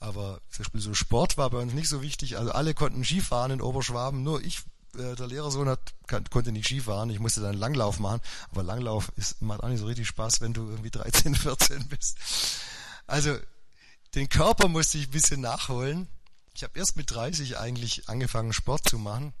Aber 0.00 0.40
zum 0.50 0.64
Beispiel 0.64 0.80
so 0.80 0.94
Sport 0.94 1.38
war 1.38 1.48
bei 1.50 1.58
uns 1.58 1.74
nicht 1.74 1.88
so 1.88 2.02
wichtig. 2.02 2.38
Also 2.38 2.50
alle 2.50 2.74
konnten 2.74 3.04
Skifahren 3.04 3.52
in 3.52 3.60
Oberschwaben, 3.60 4.24
nur 4.24 4.42
ich 4.42 4.62
äh, 4.96 5.14
der 5.14 5.28
Lehrersohn 5.28 5.68
hat, 5.68 5.94
konnte 6.30 6.50
nicht 6.50 6.66
Skifahren, 6.66 7.08
ich 7.10 7.20
musste 7.20 7.40
dann 7.40 7.56
Langlauf 7.56 8.00
machen, 8.00 8.20
aber 8.50 8.64
Langlauf 8.64 9.12
ist, 9.16 9.40
macht 9.40 9.62
auch 9.62 9.68
nicht 9.68 9.80
so 9.80 9.86
richtig 9.86 10.08
Spaß, 10.08 10.40
wenn 10.40 10.54
du 10.54 10.68
irgendwie 10.68 10.90
13, 10.90 11.36
14 11.36 11.88
bist. 11.88 12.18
Also 13.06 13.36
den 14.16 14.28
Körper 14.28 14.66
musste 14.68 14.98
ich 14.98 15.06
ein 15.06 15.12
bisschen 15.12 15.40
nachholen. 15.40 16.08
Ich 16.54 16.62
habe 16.62 16.78
erst 16.78 16.96
mit 16.96 17.10
30 17.10 17.58
eigentlich 17.58 18.08
angefangen, 18.08 18.52
Sport 18.52 18.88
zu 18.88 18.98
machen. 18.98 19.32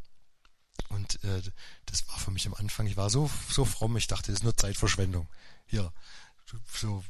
Und 0.88 1.22
äh, 1.24 1.42
das 1.86 2.08
war 2.08 2.18
für 2.18 2.30
mich 2.30 2.46
am 2.46 2.54
Anfang, 2.54 2.86
ich 2.86 2.96
war 2.96 3.10
so, 3.10 3.30
so 3.48 3.64
fromm, 3.64 3.96
ich 3.96 4.06
dachte, 4.06 4.32
das 4.32 4.40
ist 4.40 4.44
nur 4.44 4.56
Zeitverschwendung. 4.56 5.28
Hier, 5.66 5.92
so 6.74 7.04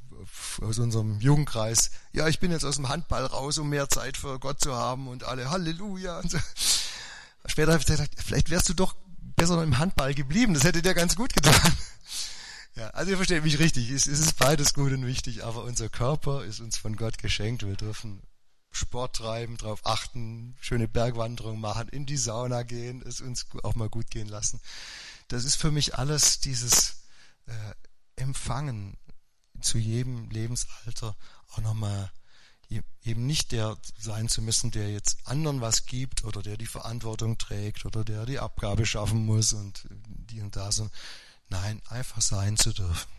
aus 0.61 0.79
unserem 0.79 1.21
Jugendkreis, 1.21 1.91
ja, 2.13 2.29
ich 2.29 2.39
bin 2.39 2.51
jetzt 2.51 2.65
aus 2.65 2.77
dem 2.77 2.89
Handball 2.89 3.27
raus, 3.27 3.59
um 3.59 3.69
mehr 3.69 3.89
Zeit 3.89 4.17
für 4.17 4.39
Gott 4.39 4.61
zu 4.61 4.75
haben 4.75 5.09
und 5.09 5.25
alle 5.25 5.51
Halleluja 5.51 6.21
und 6.21 6.31
so. 6.31 6.39
Später 7.47 7.73
habe 7.73 7.81
ich 7.81 7.87
gesagt, 7.87 8.15
vielleicht 8.25 8.51
wärst 8.51 8.69
du 8.69 8.75
doch 8.75 8.95
besser 9.37 9.57
noch 9.57 9.63
im 9.63 9.79
Handball 9.79 10.15
geblieben. 10.15 10.55
Das 10.55 10.65
hätte 10.65 10.83
dir 10.83 10.95
ganz 10.95 11.17
gut 11.17 11.33
getan. 11.33 11.55
Ja, 12.75 12.89
also 12.89 13.11
ihr 13.11 13.19
versteht 13.19 13.45
mich 13.45 13.59
richtig. 13.59 13.91
Es, 13.91 14.07
es 14.07 14.19
ist 14.19 14.39
beides 14.39 14.73
gut 14.73 14.93
und 14.93 15.05
wichtig, 15.05 15.45
aber 15.45 15.65
unser 15.65 15.91
Körper 15.91 16.43
ist 16.43 16.61
uns 16.61 16.79
von 16.79 16.97
Gott 16.97 17.19
geschenkt. 17.19 17.67
Wir 17.67 17.77
dürfen 17.77 18.23
Sport 18.73 19.17
treiben, 19.17 19.57
darauf 19.57 19.87
achten, 19.87 20.57
schöne 20.61 20.89
Bergwanderung 20.89 21.61
machen, 21.61 21.89
in 21.89 22.07
die 22.07 22.17
Sauna 22.17 22.63
gehen, 22.63 23.03
es 23.07 23.21
uns 23.21 23.47
auch 23.63 23.75
mal 23.75 23.89
gut 23.89 24.11
gehen 24.11 24.29
lassen. 24.29 24.61
Das 25.29 25.45
ist 25.45 25.57
für 25.57 25.71
mich 25.71 25.97
alles 25.97 26.41
dieses 26.41 27.03
äh, 27.47 27.53
Empfangen 28.17 28.97
zu 29.61 29.79
jedem 29.79 30.31
Lebensalter 30.31 31.17
auch 31.51 31.59
nochmal 31.59 32.11
eben 33.05 33.27
nicht 33.27 33.53
der 33.53 33.77
sein 33.99 34.29
zu 34.29 34.43
müssen, 34.43 34.71
der 34.71 34.91
jetzt 34.91 35.19
anderen 35.25 35.61
was 35.61 35.87
gibt 35.87 36.25
oder 36.25 36.43
der 36.43 36.57
die 36.57 36.67
Verantwortung 36.67 37.39
trägt 37.39 37.85
oder 37.85 38.05
der 38.05 38.27
die 38.27 38.39
Abgabe 38.39 38.87
schaffen 38.87 39.25
muss 39.27 39.53
und 39.53 39.87
die 39.91 40.41
und 40.41 40.57
da, 40.57 40.73
so. 40.73 40.89
nein, 41.49 41.83
einfach 41.89 42.23
sein 42.23 42.57
zu 42.57 42.73
dürfen. 42.73 43.11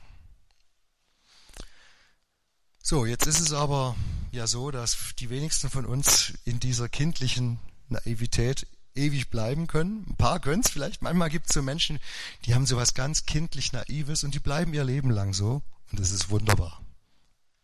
So, 2.86 3.06
jetzt 3.06 3.28
ist 3.28 3.40
es 3.40 3.54
aber 3.54 3.96
ja 4.34 4.46
so, 4.46 4.70
dass 4.70 4.98
die 5.18 5.30
wenigsten 5.30 5.70
von 5.70 5.86
uns 5.86 6.34
in 6.44 6.60
dieser 6.60 6.90
kindlichen 6.90 7.58
Naivität 7.88 8.68
ewig 8.94 9.30
bleiben 9.30 9.68
können. 9.68 10.06
Ein 10.10 10.18
paar 10.18 10.42
können 10.42 10.62
es 10.66 10.70
vielleicht. 10.70 11.02
Manchmal 11.02 11.30
gibt 11.30 11.48
es 11.48 11.54
so 11.54 11.62
Menschen, 11.62 11.98
die 12.44 12.54
haben 12.54 12.66
so 12.66 12.76
was 12.76 12.94
ganz 12.94 13.26
kindlich 13.26 13.72
Naives 13.72 14.26
und 14.26 14.36
die 14.36 14.40
bleiben 14.40 14.74
ihr 14.74 14.84
Leben 14.84 15.12
lang 15.12 15.34
so. 15.34 15.62
Und 15.92 16.00
das 16.02 16.12
ist 16.12 16.30
wunderbar. 16.30 16.82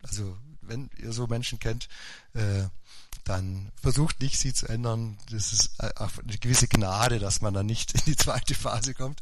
Also 0.03 0.37
wenn 0.61 0.89
ihr 0.97 1.11
so 1.11 1.27
Menschen 1.27 1.59
kennt, 1.59 1.89
äh, 2.33 2.63
dann 3.25 3.73
versucht 3.75 4.21
nicht, 4.21 4.39
sie 4.39 4.53
zu 4.53 4.69
ändern. 4.69 5.17
Das 5.31 5.51
ist 5.51 5.81
eine 5.81 6.37
gewisse 6.37 6.69
Gnade, 6.69 7.19
dass 7.19 7.41
man 7.41 7.53
dann 7.53 7.65
nicht 7.65 7.93
in 7.93 8.01
die 8.05 8.15
zweite 8.15 8.55
Phase 8.55 8.93
kommt. 8.93 9.19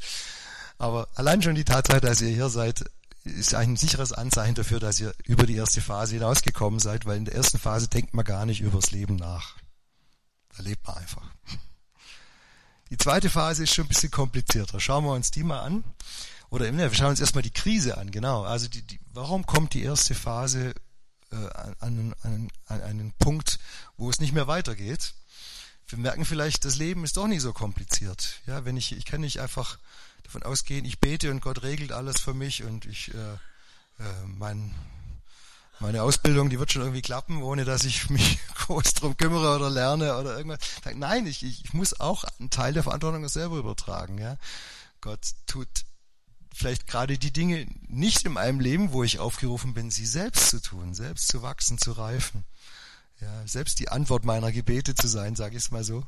Aber 0.78 1.08
allein 1.16 1.42
schon 1.42 1.56
die 1.56 1.64
Tatsache, 1.64 2.00
dass 2.00 2.20
ihr 2.20 2.28
hier 2.28 2.50
seid, 2.50 2.84
ist 3.28 3.54
ein 3.54 3.76
sicheres 3.76 4.12
Anzeichen 4.12 4.54
dafür, 4.54 4.80
dass 4.80 5.00
ihr 5.00 5.14
über 5.24 5.46
die 5.46 5.56
erste 5.56 5.80
Phase 5.80 6.14
hinausgekommen 6.14 6.80
seid, 6.80 7.06
weil 7.06 7.18
in 7.18 7.24
der 7.24 7.34
ersten 7.34 7.58
Phase 7.58 7.88
denkt 7.88 8.14
man 8.14 8.24
gar 8.24 8.46
nicht 8.46 8.60
übers 8.60 8.90
Leben 8.90 9.16
nach. 9.16 9.56
Da 10.56 10.62
lebt 10.62 10.86
man 10.86 10.96
einfach. 10.96 11.30
Die 12.90 12.96
zweite 12.96 13.30
Phase 13.30 13.64
ist 13.64 13.74
schon 13.74 13.84
ein 13.84 13.88
bisschen 13.88 14.10
komplizierter. 14.10 14.80
Schauen 14.80 15.04
wir 15.04 15.12
uns 15.12 15.30
die 15.30 15.42
mal 15.42 15.60
an. 15.60 15.84
Oder 16.50 16.70
ne, 16.72 16.90
wir 16.90 16.96
schauen 16.96 17.10
uns 17.10 17.20
erstmal 17.20 17.42
die 17.42 17.50
Krise 17.50 17.98
an, 17.98 18.10
genau. 18.10 18.44
Also 18.44 18.68
die, 18.68 18.82
die, 18.82 18.98
warum 19.12 19.44
kommt 19.44 19.74
die 19.74 19.82
erste 19.82 20.14
Phase 20.14 20.74
äh, 21.30 21.36
an, 21.80 22.14
an, 22.22 22.48
an 22.66 22.82
einen 22.82 23.12
Punkt, 23.18 23.58
wo 23.98 24.08
es 24.08 24.20
nicht 24.20 24.32
mehr 24.32 24.46
weitergeht. 24.46 25.14
Wir 25.86 25.98
merken 25.98 26.24
vielleicht, 26.24 26.64
das 26.64 26.76
Leben 26.76 27.04
ist 27.04 27.16
doch 27.16 27.26
nicht 27.26 27.42
so 27.42 27.52
kompliziert. 27.52 28.40
Ja, 28.46 28.64
wenn 28.64 28.76
ich, 28.76 28.92
ich 28.92 29.04
kann 29.04 29.20
nicht 29.20 29.40
einfach 29.40 29.78
davon 30.28 30.42
ausgehen, 30.42 30.84
ich 30.84 31.00
bete 31.00 31.30
und 31.30 31.40
Gott 31.40 31.62
regelt 31.62 31.90
alles 31.90 32.20
für 32.20 32.34
mich 32.34 32.62
und 32.62 32.84
ich, 32.84 33.14
äh, 33.14 33.32
äh, 33.98 34.26
mein, 34.26 34.74
meine 35.80 36.02
Ausbildung, 36.02 36.50
die 36.50 36.58
wird 36.58 36.70
schon 36.70 36.82
irgendwie 36.82 37.00
klappen, 37.00 37.42
ohne 37.42 37.64
dass 37.64 37.84
ich 37.84 38.10
mich 38.10 38.38
groß 38.54 38.92
drum 38.94 39.16
kümmere 39.16 39.56
oder 39.56 39.70
lerne 39.70 40.18
oder 40.18 40.36
irgendwas. 40.36 40.58
Nein, 40.94 41.26
ich, 41.26 41.42
ich 41.42 41.72
muss 41.72 41.98
auch 41.98 42.24
einen 42.38 42.50
Teil 42.50 42.74
der 42.74 42.82
Verantwortung 42.82 43.26
selber 43.28 43.56
übertragen. 43.56 44.18
Ja? 44.18 44.36
Gott 45.00 45.32
tut 45.46 45.68
vielleicht 46.52 46.86
gerade 46.86 47.16
die 47.16 47.32
Dinge 47.32 47.66
nicht 47.86 48.26
in 48.26 48.32
meinem 48.32 48.60
Leben, 48.60 48.92
wo 48.92 49.04
ich 49.04 49.20
aufgerufen 49.20 49.72
bin, 49.72 49.90
sie 49.90 50.06
selbst 50.06 50.50
zu 50.50 50.60
tun, 50.60 50.92
selbst 50.92 51.28
zu 51.28 51.40
wachsen, 51.40 51.78
zu 51.78 51.92
reifen. 51.92 52.44
Ja, 53.20 53.46
selbst 53.46 53.80
die 53.80 53.88
Antwort 53.88 54.26
meiner 54.26 54.52
Gebete 54.52 54.94
zu 54.94 55.08
sein, 55.08 55.36
sage 55.36 55.56
ich 55.56 55.64
es 55.64 55.70
mal 55.70 55.84
so. 55.84 56.06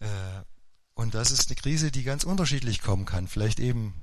Äh, 0.00 0.42
und 0.96 1.14
das 1.14 1.30
ist 1.30 1.48
eine 1.48 1.56
Krise, 1.56 1.92
die 1.92 2.02
ganz 2.02 2.24
unterschiedlich 2.24 2.82
kommen 2.82 3.04
kann. 3.04 3.28
Vielleicht 3.28 3.60
eben 3.60 3.94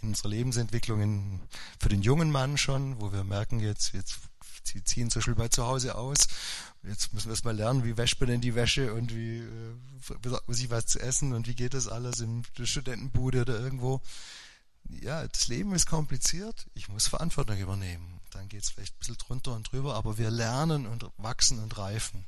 in 0.00 0.08
unserer 0.08 0.28
Lebensentwicklung 0.28 1.00
in, 1.00 1.40
für 1.80 1.88
den 1.88 2.02
jungen 2.02 2.30
Mann 2.30 2.56
schon, 2.56 3.00
wo 3.00 3.12
wir 3.12 3.24
merken, 3.24 3.60
jetzt, 3.60 3.92
jetzt 3.92 4.20
sie 4.62 4.82
ziehen 4.84 5.10
zum 5.10 5.20
Beispiel 5.20 5.34
bei 5.34 5.48
zu 5.48 5.66
Hause 5.66 5.96
aus. 5.96 6.18
Jetzt 6.84 7.12
müssen 7.12 7.26
wir 7.26 7.32
erst 7.32 7.44
mal 7.44 7.56
lernen, 7.56 7.84
wie 7.84 7.96
wäscht 7.96 8.20
man 8.20 8.30
denn 8.30 8.40
die 8.40 8.54
Wäsche 8.54 8.94
und 8.94 9.14
wie 9.14 9.38
äh, 9.38 10.18
besorgt 10.22 10.48
man 10.48 10.70
was 10.70 10.86
zu 10.86 11.00
essen 11.00 11.32
und 11.32 11.48
wie 11.48 11.56
geht 11.56 11.74
das 11.74 11.88
alles 11.88 12.20
in 12.20 12.44
der 12.56 12.66
Studentenbude 12.66 13.40
oder 13.40 13.58
irgendwo. 13.58 14.00
Ja, 14.88 15.26
das 15.26 15.48
Leben 15.48 15.74
ist 15.74 15.86
kompliziert. 15.86 16.68
Ich 16.74 16.88
muss 16.88 17.08
Verantwortung 17.08 17.58
übernehmen. 17.58 18.20
Dann 18.30 18.48
geht 18.48 18.62
es 18.62 18.70
vielleicht 18.70 18.94
ein 18.94 18.98
bisschen 19.00 19.18
drunter 19.18 19.52
und 19.54 19.72
drüber, 19.72 19.96
aber 19.96 20.16
wir 20.16 20.30
lernen 20.30 20.86
und 20.86 21.10
wachsen 21.16 21.58
und 21.58 21.76
reifen. 21.76 22.24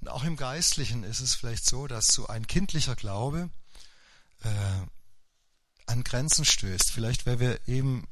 Und 0.00 0.08
auch 0.08 0.24
im 0.24 0.36
Geistlichen 0.36 1.02
ist 1.02 1.20
es 1.20 1.34
vielleicht 1.34 1.66
so, 1.66 1.86
dass 1.86 2.08
so 2.08 2.26
ein 2.28 2.46
kindlicher 2.46 2.94
Glaube 2.94 3.50
äh, 4.42 4.86
an 5.86 6.04
Grenzen 6.04 6.44
stößt. 6.44 6.90
Vielleicht, 6.90 7.26
weil 7.26 7.40
wir 7.40 7.66
eben 7.66 8.06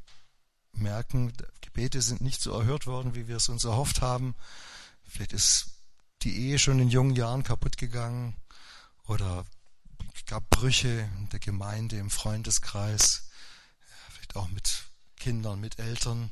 merken, 0.72 1.32
Gebete 1.60 2.02
sind 2.02 2.20
nicht 2.20 2.40
so 2.40 2.52
erhört 2.58 2.86
worden, 2.86 3.14
wie 3.14 3.28
wir 3.28 3.36
es 3.36 3.48
uns 3.48 3.64
erhofft 3.64 4.00
haben. 4.00 4.34
Vielleicht 5.06 5.32
ist 5.32 5.66
die 6.22 6.36
Ehe 6.36 6.58
schon 6.58 6.80
in 6.80 6.88
jungen 6.88 7.14
Jahren 7.14 7.44
kaputt 7.44 7.76
gegangen 7.76 8.34
oder 9.06 9.44
gab 10.26 10.50
Brüche 10.50 11.08
in 11.18 11.28
der 11.30 11.38
Gemeinde, 11.38 11.98
im 11.98 12.10
Freundeskreis, 12.10 13.28
vielleicht 14.08 14.36
auch 14.36 14.48
mit 14.48 14.84
Kindern, 15.16 15.60
mit 15.60 15.78
Eltern. 15.78 16.30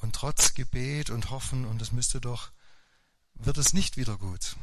Und 0.00 0.14
trotz 0.14 0.54
Gebet 0.54 1.10
und 1.10 1.30
Hoffen, 1.30 1.64
und 1.64 1.82
es 1.82 1.92
müsste 1.92 2.20
doch, 2.20 2.50
wird 3.34 3.58
es 3.58 3.72
nicht 3.72 3.96
wieder 3.96 4.16
gut. 4.16 4.56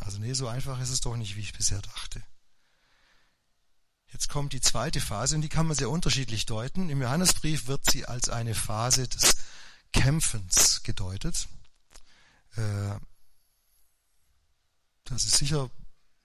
Also 0.00 0.18
nee, 0.18 0.32
so 0.32 0.48
einfach 0.48 0.80
ist 0.80 0.90
es 0.90 1.00
doch 1.00 1.16
nicht, 1.16 1.36
wie 1.36 1.40
ich 1.40 1.52
bisher 1.52 1.80
dachte. 1.80 2.22
Jetzt 4.12 4.28
kommt 4.28 4.52
die 4.52 4.60
zweite 4.60 5.00
Phase 5.00 5.34
und 5.34 5.42
die 5.42 5.48
kann 5.48 5.66
man 5.66 5.76
sehr 5.76 5.90
unterschiedlich 5.90 6.46
deuten. 6.46 6.88
Im 6.90 7.02
Johannesbrief 7.02 7.66
wird 7.66 7.90
sie 7.90 8.06
als 8.06 8.28
eine 8.28 8.54
Phase 8.54 9.08
des 9.08 9.36
Kämpfens 9.92 10.82
gedeutet. 10.84 11.48
Äh, 12.56 12.98
das 15.04 15.24
ist 15.24 15.36
sicher 15.36 15.70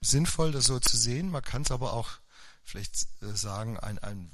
sinnvoll, 0.00 0.52
das 0.52 0.64
so 0.64 0.78
zu 0.80 0.96
sehen. 0.96 1.30
Man 1.30 1.42
kann 1.42 1.62
es 1.62 1.70
aber 1.70 1.92
auch 1.92 2.10
vielleicht 2.64 3.06
äh, 3.22 3.34
sagen, 3.34 3.78
ein, 3.78 3.98
ein, 3.98 4.30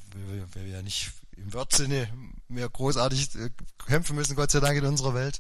weil 0.53 0.65
wir 0.67 0.73
ja 0.73 0.83
nicht 0.83 1.13
im 1.37 1.53
Wortsinne 1.53 2.09
mehr 2.49 2.69
großartig 2.69 3.35
äh, 3.37 3.51
kämpfen 3.87 4.17
müssen, 4.17 4.37
Gott 4.37 4.51
sei 4.51 4.61
Dank 4.61 4.79
in 4.79 4.87
unserer 4.87 5.15
Welt, 5.15 5.39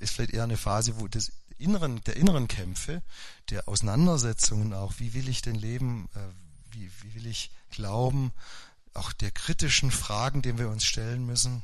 ist 0.00 0.14
vielleicht 0.14 0.32
eher 0.32 0.44
eine 0.44 0.56
Phase, 0.56 0.98
wo 0.98 1.08
das 1.08 1.30
inneren, 1.58 2.02
der 2.04 2.16
inneren 2.16 2.48
Kämpfe, 2.48 3.02
der 3.50 3.68
Auseinandersetzungen 3.68 4.72
auch, 4.72 4.94
wie 4.98 5.14
will 5.14 5.28
ich 5.28 5.42
denn 5.42 5.54
leben, 5.54 6.08
wie, 6.70 6.90
wie 7.02 7.14
will 7.14 7.26
ich 7.26 7.50
glauben, 7.70 8.32
auch 8.94 9.12
der 9.12 9.30
kritischen 9.30 9.90
Fragen, 9.90 10.42
denen 10.42 10.58
wir 10.58 10.68
uns 10.68 10.84
stellen 10.84 11.26
müssen. 11.26 11.62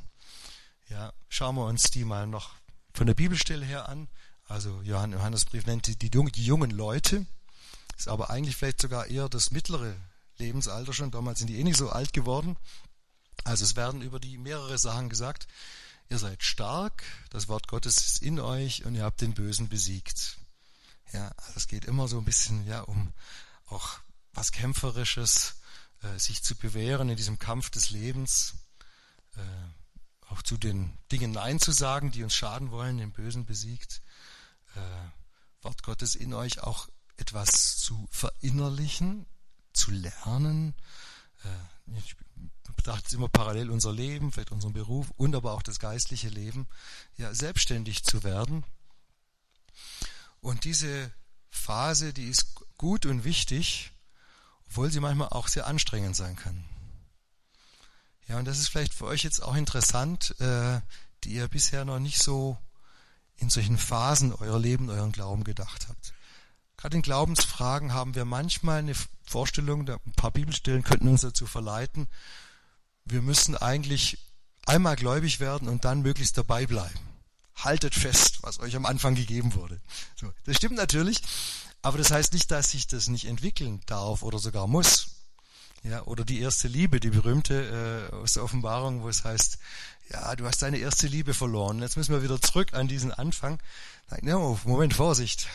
Ja, 0.89 1.13
schauen 1.29 1.55
wir 1.55 1.65
uns 1.65 1.83
die 1.83 2.05
mal 2.05 2.27
noch 2.27 2.51
von 2.93 3.07
der 3.07 3.15
Bibelstelle 3.15 3.65
her 3.65 3.89
an. 3.89 4.07
Also 4.47 4.81
Johannesbrief 4.83 5.65
nennt 5.65 5.87
die, 5.87 6.09
die 6.09 6.45
jungen 6.45 6.71
Leute, 6.71 7.25
ist 7.97 8.07
aber 8.07 8.29
eigentlich 8.29 8.55
vielleicht 8.55 8.81
sogar 8.81 9.07
eher 9.07 9.29
das 9.29 9.51
mittlere 9.51 9.95
Lebensalter 10.37 10.93
schon. 10.93 11.11
Damals 11.11 11.39
sind 11.39 11.47
die 11.47 11.59
eh 11.59 11.63
nicht 11.63 11.77
so 11.77 11.89
alt 11.89 12.13
geworden. 12.13 12.57
Also 13.43 13.63
es 13.63 13.75
werden 13.75 14.01
über 14.01 14.19
die 14.19 14.37
mehrere 14.37 14.77
Sachen 14.77 15.09
gesagt. 15.09 15.47
Ihr 16.09 16.19
seid 16.19 16.43
stark, 16.43 17.03
das 17.29 17.47
Wort 17.47 17.67
Gottes 17.67 17.97
ist 17.97 18.21
in 18.21 18.39
euch 18.39 18.85
und 18.85 18.95
ihr 18.95 19.03
habt 19.03 19.21
den 19.21 19.33
Bösen 19.33 19.69
besiegt. 19.69 20.37
Ja, 21.11 21.29
also 21.37 21.53
es 21.55 21.67
geht 21.67 21.85
immer 21.85 22.07
so 22.07 22.17
ein 22.17 22.25
bisschen 22.25 22.65
ja 22.67 22.81
um 22.81 23.13
auch 23.67 23.99
was 24.33 24.51
Kämpferisches, 24.51 25.55
äh, 26.01 26.19
sich 26.19 26.43
zu 26.43 26.55
bewähren 26.55 27.09
in 27.09 27.17
diesem 27.17 27.39
Kampf 27.39 27.69
des 27.69 27.89
Lebens, 27.91 28.55
äh, 29.35 30.31
auch 30.31 30.41
zu 30.41 30.57
den 30.57 30.97
Dingen 31.11 31.31
Nein 31.31 31.59
zu 31.59 31.71
sagen, 31.71 32.11
die 32.11 32.23
uns 32.23 32.35
schaden 32.35 32.71
wollen, 32.71 32.97
den 32.97 33.11
Bösen 33.11 33.45
besiegt. 33.45 34.01
Äh, 34.75 35.63
Wort 35.63 35.83
Gottes 35.83 36.15
in 36.15 36.33
euch 36.33 36.61
auch 36.61 36.89
etwas 37.17 37.77
zu 37.77 38.07
verinnerlichen, 38.11 39.25
zu 39.71 39.91
lernen. 39.91 40.75
Äh, 41.43 41.97
ich 41.99 42.15
betrachte 42.75 43.07
es 43.07 43.13
immer 43.13 43.29
parallel 43.29 43.69
unser 43.69 43.91
Leben, 43.91 44.31
vielleicht 44.31 44.51
unseren 44.51 44.73
Beruf 44.73 45.11
und 45.17 45.35
aber 45.35 45.53
auch 45.53 45.61
das 45.61 45.79
geistliche 45.79 46.29
Leben, 46.29 46.67
ja, 47.17 47.33
selbstständig 47.33 48.03
zu 48.03 48.23
werden. 48.23 48.63
Und 50.41 50.65
diese 50.65 51.11
Phase, 51.49 52.13
die 52.13 52.27
ist 52.27 52.55
gut 52.77 53.05
und 53.05 53.23
wichtig, 53.23 53.91
obwohl 54.67 54.91
sie 54.91 54.99
manchmal 54.99 55.29
auch 55.29 55.47
sehr 55.47 55.67
anstrengend 55.67 56.15
sein 56.15 56.35
kann. 56.35 56.65
Ja, 58.27 58.39
und 58.39 58.45
das 58.45 58.59
ist 58.59 58.69
vielleicht 58.69 58.93
für 58.93 59.05
euch 59.05 59.23
jetzt 59.23 59.41
auch 59.41 59.55
interessant, 59.55 60.39
äh, 60.39 60.81
die 61.23 61.33
ihr 61.33 61.47
bisher 61.47 61.85
noch 61.85 61.99
nicht 61.99 62.21
so 62.21 62.57
in 63.37 63.49
solchen 63.49 63.77
Phasen 63.77 64.33
euer 64.33 64.59
Leben, 64.59 64.89
euren 64.89 65.11
Glauben 65.11 65.43
gedacht 65.43 65.87
habt. 65.89 66.13
Gerade 66.77 66.97
in 66.97 67.01
Glaubensfragen 67.01 67.93
haben 67.93 68.15
wir 68.15 68.25
manchmal 68.25 68.79
eine 68.79 68.95
Vorstellung, 69.25 69.87
ein 69.87 70.13
paar 70.15 70.31
Bibelstellen 70.31 70.83
könnten 70.83 71.07
uns 71.07 71.21
dazu 71.21 71.45
verleiten, 71.45 72.07
wir 73.05 73.21
müssen 73.21 73.55
eigentlich 73.57 74.17
einmal 74.65 74.95
gläubig 74.95 75.39
werden 75.39 75.67
und 75.67 75.85
dann 75.85 76.01
möglichst 76.01 76.37
dabei 76.37 76.65
bleiben. 76.65 76.99
Haltet 77.55 77.93
fest, 77.93 78.39
was 78.41 78.59
euch 78.59 78.75
am 78.75 78.85
Anfang 78.85 79.15
gegeben 79.15 79.53
wurde. 79.55 79.79
So, 80.15 80.31
das 80.45 80.57
stimmt 80.57 80.75
natürlich, 80.75 81.21
aber 81.81 81.97
das 81.97 82.11
heißt 82.11 82.33
nicht, 82.33 82.49
dass 82.49 82.71
sich 82.71 82.87
das 82.87 83.07
nicht 83.07 83.25
entwickeln 83.25 83.81
darf 83.85 84.23
oder 84.23 84.39
sogar 84.39 84.67
muss. 84.67 85.07
Ja, 85.83 86.03
oder 86.03 86.23
die 86.23 86.39
erste 86.39 86.69
Liebe, 86.69 87.01
die 87.01 87.09
berühmte 87.09 88.09
äh, 88.11 88.15
aus 88.15 88.33
der 88.33 88.43
Offenbarung, 88.43 89.03
wo 89.03 89.09
es 89.09 89.25
heißt, 89.25 89.57
ja, 90.09 90.35
du 90.35 90.45
hast 90.45 90.61
deine 90.61 90.77
erste 90.77 91.07
Liebe 91.07 91.33
verloren. 91.33 91.81
Jetzt 91.81 91.97
müssen 91.97 92.13
wir 92.13 92.23
wieder 92.23 92.41
zurück 92.41 92.73
an 92.73 92.87
diesen 92.87 93.11
Anfang. 93.11 93.59
Ja, 94.21 94.37
Moment, 94.37 94.93
Vorsicht, 94.93 95.47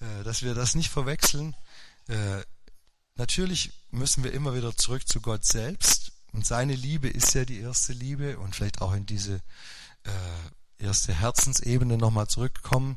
äh, 0.00 0.24
dass 0.24 0.42
wir 0.42 0.54
das 0.54 0.74
nicht 0.74 0.90
verwechseln. 0.90 1.54
Äh, 2.08 2.42
natürlich 3.14 3.72
müssen 3.90 4.24
wir 4.24 4.32
immer 4.32 4.54
wieder 4.56 4.76
zurück 4.76 5.06
zu 5.06 5.20
Gott 5.20 5.44
selbst. 5.44 6.11
Und 6.32 6.46
seine 6.46 6.74
Liebe 6.74 7.08
ist 7.08 7.34
ja 7.34 7.44
die 7.44 7.60
erste 7.60 7.92
Liebe 7.92 8.38
und 8.38 8.56
vielleicht 8.56 8.80
auch 8.80 8.94
in 8.94 9.06
diese 9.06 9.42
äh, 10.04 10.82
erste 10.82 11.14
Herzensebene 11.14 11.98
nochmal 11.98 12.26
zurückkommen. 12.26 12.96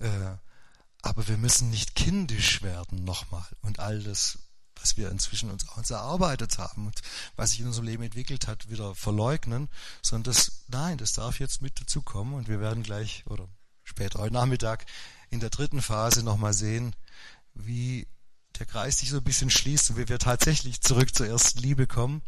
Äh, 0.00 0.36
aber 1.02 1.28
wir 1.28 1.36
müssen 1.36 1.70
nicht 1.70 1.94
kindisch 1.94 2.62
werden 2.62 3.04
nochmal 3.04 3.46
und 3.62 3.78
all 3.78 4.02
das, 4.02 4.40
was 4.74 4.96
wir 4.96 5.10
inzwischen 5.10 5.50
uns, 5.50 5.64
uns 5.76 5.90
erarbeitet 5.90 6.58
haben 6.58 6.86
und 6.86 7.00
was 7.36 7.50
sich 7.50 7.60
in 7.60 7.66
unserem 7.66 7.86
Leben 7.86 8.02
entwickelt 8.02 8.48
hat, 8.48 8.68
wieder 8.70 8.94
verleugnen, 8.96 9.68
sondern 10.02 10.34
das, 10.34 10.64
nein, 10.66 10.98
das 10.98 11.12
darf 11.12 11.38
jetzt 11.38 11.62
mit 11.62 11.80
dazu 11.80 12.02
kommen 12.02 12.34
und 12.34 12.48
wir 12.48 12.60
werden 12.60 12.82
gleich 12.82 13.24
oder 13.26 13.48
später 13.84 14.18
heute 14.18 14.34
Nachmittag 14.34 14.84
in 15.30 15.38
der 15.38 15.50
dritten 15.50 15.80
Phase 15.80 16.24
nochmal 16.24 16.54
sehen, 16.54 16.96
wie 17.54 18.08
der 18.58 18.66
Kreis 18.66 18.98
sich 18.98 19.10
so 19.10 19.18
ein 19.18 19.24
bisschen 19.24 19.50
schließt 19.50 19.90
und 19.90 19.96
wie 19.96 20.08
wir 20.08 20.18
tatsächlich 20.18 20.80
zurück 20.80 21.14
zur 21.14 21.26
ersten 21.26 21.60
Liebe 21.60 21.86
kommen. 21.86 22.22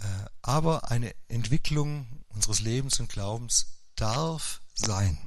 Äh, 0.00 0.04
aber 0.42 0.90
eine 0.90 1.14
Entwicklung 1.28 2.06
unseres 2.28 2.60
Lebens 2.60 3.00
und 3.00 3.08
Glaubens 3.08 3.66
darf 3.96 4.60
sein. 4.74 5.18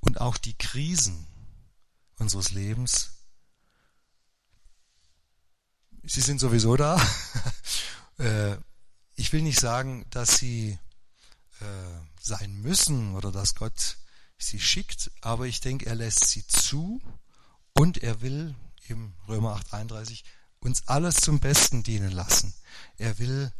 Und 0.00 0.20
auch 0.20 0.36
die 0.36 0.56
Krisen 0.56 1.26
unseres 2.18 2.50
Lebens, 2.50 3.10
sie 6.02 6.20
sind 6.20 6.38
sowieso 6.38 6.76
da. 6.76 7.00
Äh, 8.18 8.58
ich 9.14 9.32
will 9.32 9.40
nicht 9.40 9.58
sagen, 9.58 10.04
dass 10.10 10.36
sie 10.36 10.78
äh, 11.60 11.64
sein 12.20 12.54
müssen 12.60 13.14
oder 13.14 13.32
dass 13.32 13.54
Gott 13.54 13.96
sie 14.36 14.60
schickt, 14.60 15.10
aber 15.22 15.46
ich 15.46 15.60
denke, 15.60 15.86
er 15.86 15.94
lässt 15.94 16.26
sie 16.26 16.46
zu 16.46 17.00
und 17.72 18.02
er 18.02 18.20
will, 18.20 18.54
im 18.90 19.14
Römer 19.28 19.56
8,31, 19.56 20.22
uns 20.60 20.86
alles 20.88 21.16
zum 21.16 21.40
Besten 21.40 21.82
dienen 21.82 22.12
lassen. 22.12 22.54
Er 22.96 23.18
will 23.18 23.52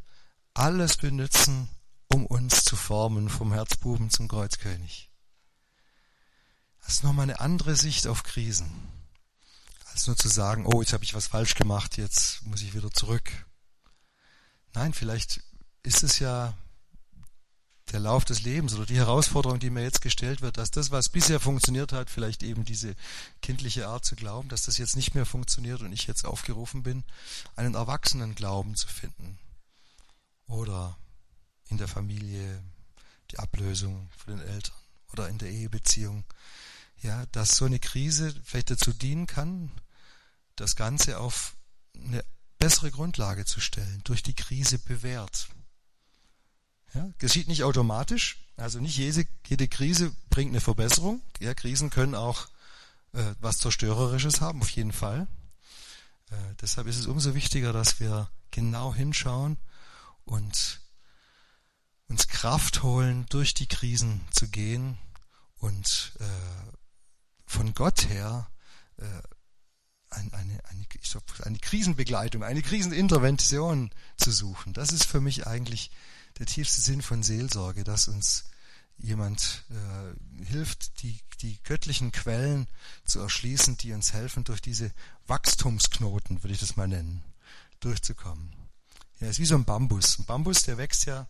alles 0.54 0.96
benutzen, 0.96 1.68
um 2.08 2.26
uns 2.26 2.64
zu 2.64 2.76
formen, 2.76 3.28
vom 3.28 3.52
Herzbuben 3.52 4.10
zum 4.10 4.28
Kreuzkönig. 4.28 5.10
Das 6.82 6.94
ist 6.94 7.04
nochmal 7.04 7.24
eine 7.24 7.40
andere 7.40 7.76
Sicht 7.76 8.06
auf 8.06 8.22
Krisen. 8.22 8.70
Als 9.92 10.06
nur 10.06 10.16
zu 10.16 10.28
sagen, 10.28 10.66
oh, 10.66 10.80
jetzt 10.80 10.92
habe 10.92 11.04
ich 11.04 11.14
was 11.14 11.28
falsch 11.28 11.54
gemacht, 11.54 11.96
jetzt 11.96 12.44
muss 12.46 12.62
ich 12.62 12.74
wieder 12.74 12.90
zurück. 12.90 13.30
Nein, 14.72 14.94
vielleicht 14.94 15.42
ist 15.82 16.02
es 16.02 16.18
ja 16.18 16.54
der 17.92 18.00
Lauf 18.00 18.24
des 18.24 18.42
Lebens 18.42 18.74
oder 18.74 18.86
die 18.86 18.96
Herausforderung, 18.96 19.58
die 19.58 19.70
mir 19.70 19.82
jetzt 19.82 20.00
gestellt 20.02 20.40
wird, 20.40 20.56
dass 20.56 20.70
das, 20.70 20.90
was 20.90 21.08
bisher 21.08 21.40
funktioniert 21.40 21.92
hat, 21.92 22.10
vielleicht 22.10 22.42
eben 22.42 22.64
diese 22.64 22.94
kindliche 23.42 23.88
Art 23.88 24.04
zu 24.04 24.16
glauben, 24.16 24.48
dass 24.48 24.64
das 24.64 24.78
jetzt 24.78 24.96
nicht 24.96 25.14
mehr 25.14 25.26
funktioniert 25.26 25.80
und 25.80 25.92
ich 25.92 26.06
jetzt 26.06 26.24
aufgerufen 26.24 26.82
bin, 26.82 27.04
einen 27.56 27.74
erwachsenen 27.74 28.34
Glauben 28.34 28.74
zu 28.76 28.88
finden. 28.88 29.38
Oder 30.46 30.96
in 31.68 31.78
der 31.78 31.88
Familie 31.88 32.62
die 33.30 33.38
Ablösung 33.38 34.08
von 34.16 34.36
den 34.36 34.46
Eltern 34.46 34.76
oder 35.12 35.28
in 35.28 35.38
der 35.38 35.50
Ehebeziehung. 35.50 36.24
Ja, 37.02 37.24
dass 37.26 37.56
so 37.56 37.64
eine 37.64 37.78
Krise 37.78 38.34
vielleicht 38.44 38.70
dazu 38.70 38.92
dienen 38.92 39.26
kann, 39.26 39.70
das 40.56 40.76
Ganze 40.76 41.18
auf 41.18 41.56
eine 41.94 42.24
bessere 42.58 42.90
Grundlage 42.90 43.44
zu 43.46 43.60
stellen, 43.60 44.02
durch 44.04 44.22
die 44.22 44.34
Krise 44.34 44.78
bewährt. 44.78 45.48
Ja, 46.94 47.08
geschieht 47.18 47.48
nicht 47.48 47.62
automatisch, 47.62 48.38
also 48.56 48.80
nicht 48.80 48.96
jede, 48.96 49.24
jede 49.46 49.68
Krise 49.68 50.12
bringt 50.28 50.50
eine 50.50 50.60
Verbesserung. 50.60 51.22
Ja, 51.38 51.54
Krisen 51.54 51.90
können 51.90 52.14
auch 52.14 52.48
äh, 53.12 53.34
was 53.40 53.58
Zerstörerisches 53.58 54.40
haben, 54.40 54.60
auf 54.60 54.70
jeden 54.70 54.92
Fall. 54.92 55.28
Äh, 56.30 56.34
deshalb 56.60 56.86
ist 56.86 56.98
es 56.98 57.06
umso 57.06 57.34
wichtiger, 57.34 57.72
dass 57.72 58.00
wir 58.00 58.28
genau 58.50 58.94
hinschauen 58.94 59.56
und 60.24 60.80
uns 62.08 62.28
Kraft 62.28 62.82
holen, 62.82 63.26
durch 63.28 63.54
die 63.54 63.68
Krisen 63.68 64.20
zu 64.32 64.48
gehen 64.48 64.98
und 65.58 66.12
äh, 66.18 66.24
von 67.46 67.72
Gott 67.74 68.08
her 68.08 68.50
äh, 68.96 69.04
eine, 70.10 70.32
eine, 70.32 70.64
eine, 70.64 70.86
ich 71.00 71.08
sag, 71.08 71.22
eine 71.46 71.58
Krisenbegleitung, 71.58 72.42
eine 72.42 72.62
Krisenintervention 72.62 73.90
zu 74.16 74.32
suchen. 74.32 74.72
Das 74.72 74.90
ist 74.90 75.04
für 75.04 75.20
mich 75.20 75.46
eigentlich 75.46 75.90
der 76.40 76.46
tiefste 76.46 76.80
Sinn 76.80 77.02
von 77.02 77.22
Seelsorge, 77.22 77.84
dass 77.84 78.08
uns 78.08 78.44
jemand 78.96 79.64
äh, 79.70 80.44
hilft, 80.44 81.02
die, 81.02 81.20
die 81.42 81.58
göttlichen 81.62 82.12
Quellen 82.12 82.66
zu 83.04 83.20
erschließen, 83.20 83.76
die 83.76 83.92
uns 83.92 84.14
helfen, 84.14 84.44
durch 84.44 84.62
diese 84.62 84.90
Wachstumsknoten, 85.26 86.42
würde 86.42 86.54
ich 86.54 86.60
das 86.60 86.76
mal 86.76 86.88
nennen, 86.88 87.22
durchzukommen. 87.80 88.52
Ja, 89.20 89.28
ist 89.28 89.38
wie 89.38 89.46
so 89.46 89.54
ein 89.54 89.66
Bambus. 89.66 90.18
Ein 90.18 90.24
Bambus, 90.24 90.62
der 90.62 90.78
wächst 90.78 91.04
ja 91.04 91.28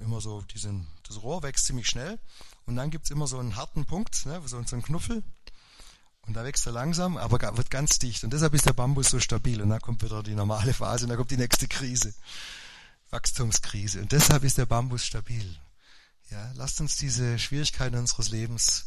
immer 0.00 0.20
so, 0.20 0.42
diesen, 0.42 0.86
das 1.06 1.22
Rohr 1.22 1.42
wächst 1.42 1.66
ziemlich 1.66 1.88
schnell 1.88 2.18
und 2.66 2.76
dann 2.76 2.90
gibt's 2.90 3.10
immer 3.10 3.26
so 3.26 3.38
einen 3.38 3.56
harten 3.56 3.84
Punkt, 3.84 4.24
ne, 4.26 4.40
so, 4.46 4.62
so 4.62 4.76
einen 4.76 4.82
Knuffel 4.82 5.24
und 6.22 6.34
da 6.34 6.44
wächst 6.44 6.66
er 6.66 6.72
langsam, 6.72 7.16
aber 7.16 7.56
wird 7.56 7.70
ganz 7.70 7.98
dicht 7.98 8.22
und 8.22 8.32
deshalb 8.32 8.54
ist 8.54 8.66
der 8.66 8.72
Bambus 8.72 9.10
so 9.10 9.18
stabil 9.18 9.60
und 9.60 9.70
dann 9.70 9.80
kommt 9.80 10.02
wieder 10.02 10.22
die 10.22 10.34
normale 10.34 10.72
Phase 10.72 11.04
und 11.04 11.08
dann 11.08 11.18
kommt 11.18 11.32
die 11.32 11.36
nächste 11.36 11.66
Krise. 11.66 12.14
Wachstumskrise. 13.10 14.00
Und 14.00 14.12
deshalb 14.12 14.44
ist 14.44 14.58
der 14.58 14.66
Bambus 14.66 15.04
stabil. 15.04 15.58
Ja, 16.30 16.52
lasst 16.54 16.80
uns 16.80 16.96
diese 16.96 17.38
Schwierigkeiten 17.38 17.96
unseres 17.96 18.28
Lebens 18.28 18.86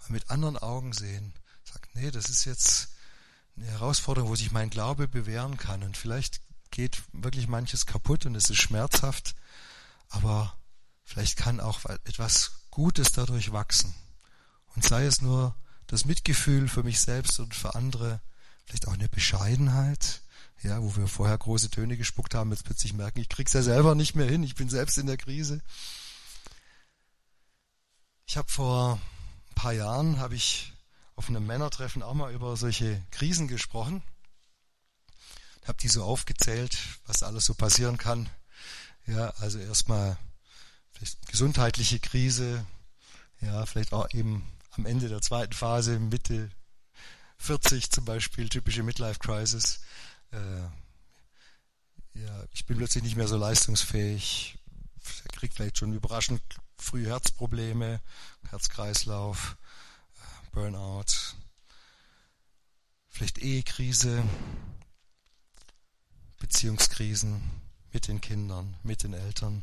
mal 0.00 0.12
mit 0.12 0.30
anderen 0.30 0.58
Augen 0.58 0.92
sehen. 0.92 1.32
Sagt, 1.64 1.94
nee, 1.94 2.10
das 2.10 2.26
ist 2.26 2.44
jetzt 2.44 2.88
eine 3.56 3.66
Herausforderung, 3.66 4.30
wo 4.30 4.36
sich 4.36 4.52
mein 4.52 4.70
Glaube 4.70 5.08
bewähren 5.08 5.56
kann. 5.56 5.82
Und 5.82 5.96
vielleicht 5.96 6.40
geht 6.70 7.02
wirklich 7.12 7.48
manches 7.48 7.86
kaputt 7.86 8.26
und 8.26 8.34
es 8.34 8.50
ist 8.50 8.58
schmerzhaft, 8.58 9.34
aber 10.08 10.58
vielleicht 11.04 11.36
kann 11.36 11.60
auch 11.60 11.84
etwas 12.04 12.66
Gutes 12.70 13.12
dadurch 13.12 13.52
wachsen. 13.52 13.94
Und 14.74 14.84
sei 14.84 15.06
es 15.06 15.22
nur 15.22 15.54
das 15.86 16.04
Mitgefühl 16.04 16.68
für 16.68 16.82
mich 16.82 17.00
selbst 17.00 17.38
und 17.38 17.54
für 17.54 17.76
andere, 17.76 18.20
vielleicht 18.64 18.88
auch 18.88 18.94
eine 18.94 19.08
Bescheidenheit, 19.08 20.22
ja, 20.62 20.82
wo 20.82 20.96
wir 20.96 21.08
vorher 21.08 21.36
große 21.36 21.70
Töne 21.70 21.96
gespuckt 21.96 22.34
haben, 22.34 22.50
jetzt 22.50 22.64
plötzlich 22.64 22.94
merken, 22.94 23.20
ich 23.20 23.28
krieg's 23.28 23.52
ja 23.52 23.62
selber 23.62 23.94
nicht 23.94 24.14
mehr 24.14 24.26
hin, 24.26 24.42
ich 24.42 24.54
bin 24.54 24.68
selbst 24.68 24.98
in 24.98 25.06
der 25.06 25.16
Krise. 25.16 25.60
Ich 28.26 28.36
habe 28.36 28.50
vor 28.50 29.00
ein 29.50 29.54
paar 29.54 29.72
Jahren 29.72 30.18
habe 30.18 30.34
ich 30.34 30.72
auf 31.16 31.28
einem 31.28 31.46
Männertreffen 31.46 32.02
auch 32.02 32.14
mal 32.14 32.32
über 32.32 32.56
solche 32.56 33.00
Krisen 33.10 33.48
gesprochen. 33.48 34.02
Habe 35.66 35.78
die 35.80 35.88
so 35.88 36.04
aufgezählt, 36.04 36.76
was 37.06 37.22
alles 37.22 37.44
so 37.44 37.54
passieren 37.54 37.96
kann. 37.96 38.28
Ja, 39.06 39.30
also 39.38 39.58
erstmal 39.58 40.18
vielleicht 40.90 41.26
gesundheitliche 41.28 42.00
Krise, 42.00 42.66
ja, 43.40 43.66
vielleicht 43.66 43.92
auch 43.92 44.10
eben 44.12 44.50
am 44.70 44.86
Ende 44.86 45.08
der 45.08 45.20
zweiten 45.20 45.52
Phase, 45.52 45.98
Mitte 45.98 46.50
40 47.38 47.90
zum 47.90 48.04
Beispiel, 48.04 48.48
typische 48.48 48.82
Midlife 48.82 49.18
Crisis 49.18 49.80
äh, 50.34 52.20
ja, 52.20 52.44
ich 52.52 52.66
bin 52.66 52.76
plötzlich 52.78 53.02
nicht 53.04 53.16
mehr 53.16 53.28
so 53.28 53.36
leistungsfähig, 53.36 54.56
kriege 55.44 55.54
vielleicht 55.54 55.78
schon 55.78 55.92
überraschend 55.92 56.40
früh 56.78 57.06
Herzprobleme, 57.06 58.00
Herzkreislauf, 58.48 59.56
äh, 60.16 60.50
Burnout, 60.52 61.34
vielleicht 63.08 63.38
Ehekrise, 63.38 64.24
Beziehungskrisen 66.38 67.42
mit 67.92 68.08
den 68.08 68.20
Kindern, 68.20 68.76
mit 68.82 69.02
den 69.02 69.14
Eltern, 69.14 69.62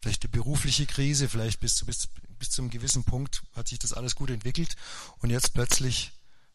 vielleicht 0.00 0.22
die 0.22 0.28
berufliche 0.28 0.86
Krise, 0.86 1.28
vielleicht 1.28 1.60
bis 1.60 1.76
zu, 1.76 1.86
bis, 1.86 2.08
bis 2.38 2.50
zu 2.50 2.62
einem 2.62 2.70
gewissen 2.70 3.04
Punkt 3.04 3.42
hat 3.54 3.68
sich 3.68 3.78
das 3.78 3.92
alles 3.92 4.14
gut 4.14 4.30
entwickelt 4.30 4.76
und 5.18 5.30
jetzt 5.30 5.54
plötzlich 5.54 6.12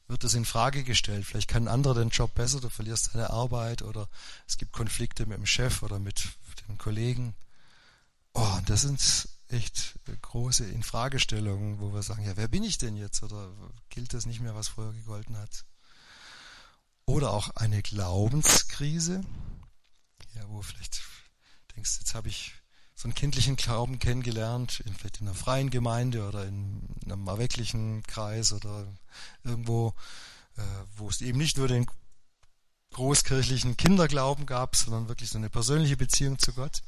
wird 0.10 0.24
das 0.24 0.34
in 0.34 0.44
Frage 0.44 0.84
gestellt. 0.84 1.26
Vielleicht 1.26 1.48
kann 1.48 1.64
ein 1.64 1.74
anderer 1.74 1.94
den 1.94 2.10
Job 2.10 2.34
besser, 2.34 2.60
du 2.60 2.70
verlierst 2.70 3.14
deine 3.14 3.30
Arbeit 3.30 3.84
oder 3.84 4.10
es 4.48 4.58
gibt 4.58 4.74
Konflikte 4.74 5.26
mit 5.26 5.38
dem 5.38 5.46
Chef 5.46 5.84
oder 5.84 6.00
mit 6.00 6.28
den 6.68 6.78
Kollegen. 6.78 7.36
Oh, 8.34 8.60
das 8.66 8.82
sind 8.82 9.30
echt 9.50 10.00
große 10.22 10.66
Infragestellungen, 10.66 11.80
wo 11.80 11.94
wir 11.94 12.04
sagen, 12.04 12.26
ja, 12.26 12.36
wer 12.36 12.48
bin 12.48 12.64
ich 12.64 12.78
denn 12.78 12.98
jetzt? 12.98 13.24
Oder 13.24 13.52
gilt 13.90 14.14
das 14.14 14.26
nicht 14.26 14.42
mehr, 14.42 14.56
was 14.56 14.68
vorher 14.68 14.94
gegolten 14.94 15.38
hat? 15.38 15.66
Oder 17.06 17.32
auch 17.32 17.50
eine 17.56 17.82
Glaubenskrise, 17.82 19.22
ja, 20.36 20.48
wo 20.48 20.62
vielleicht 20.62 21.02
denkst, 21.76 21.98
jetzt 22.00 22.14
habe 22.14 22.30
ich 22.30 22.54
so 23.00 23.06
einen 23.06 23.16
kindlichen 23.16 23.56
Glauben 23.56 23.98
kennengelernt, 23.98 24.82
in, 24.82 24.94
vielleicht 24.94 25.22
in 25.22 25.28
einer 25.28 25.36
freien 25.36 25.70
Gemeinde 25.70 26.28
oder 26.28 26.46
in 26.46 26.82
einem 27.06 27.28
erwecklichen 27.28 28.04
Kreis 28.04 28.52
oder 28.52 28.86
irgendwo, 29.46 29.94
äh, 30.58 30.62
wo 30.98 31.08
es 31.08 31.22
eben 31.22 31.38
nicht 31.38 31.58
nur 31.58 31.70
den 31.70 31.86
großkirchlichen 32.92 33.78
Kinderglauben 33.78 34.46
gab, 34.46 34.76
sondern 34.76 35.08
wirklich 35.08 35.30
so 35.30 35.38
eine 35.38 35.50
persönliche 35.50 35.96
Beziehung 35.96 36.40
zu 36.40 36.52
Gott. 36.52 36.82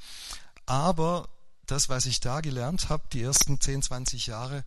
Aber 0.65 1.29
das, 1.65 1.87
was 1.87 2.05
ich 2.05 2.19
da 2.19 2.41
gelernt 2.41 2.89
habe, 2.89 3.03
die 3.13 3.21
ersten 3.21 3.61
10, 3.61 3.83
20 3.83 4.27
Jahre, 4.27 4.65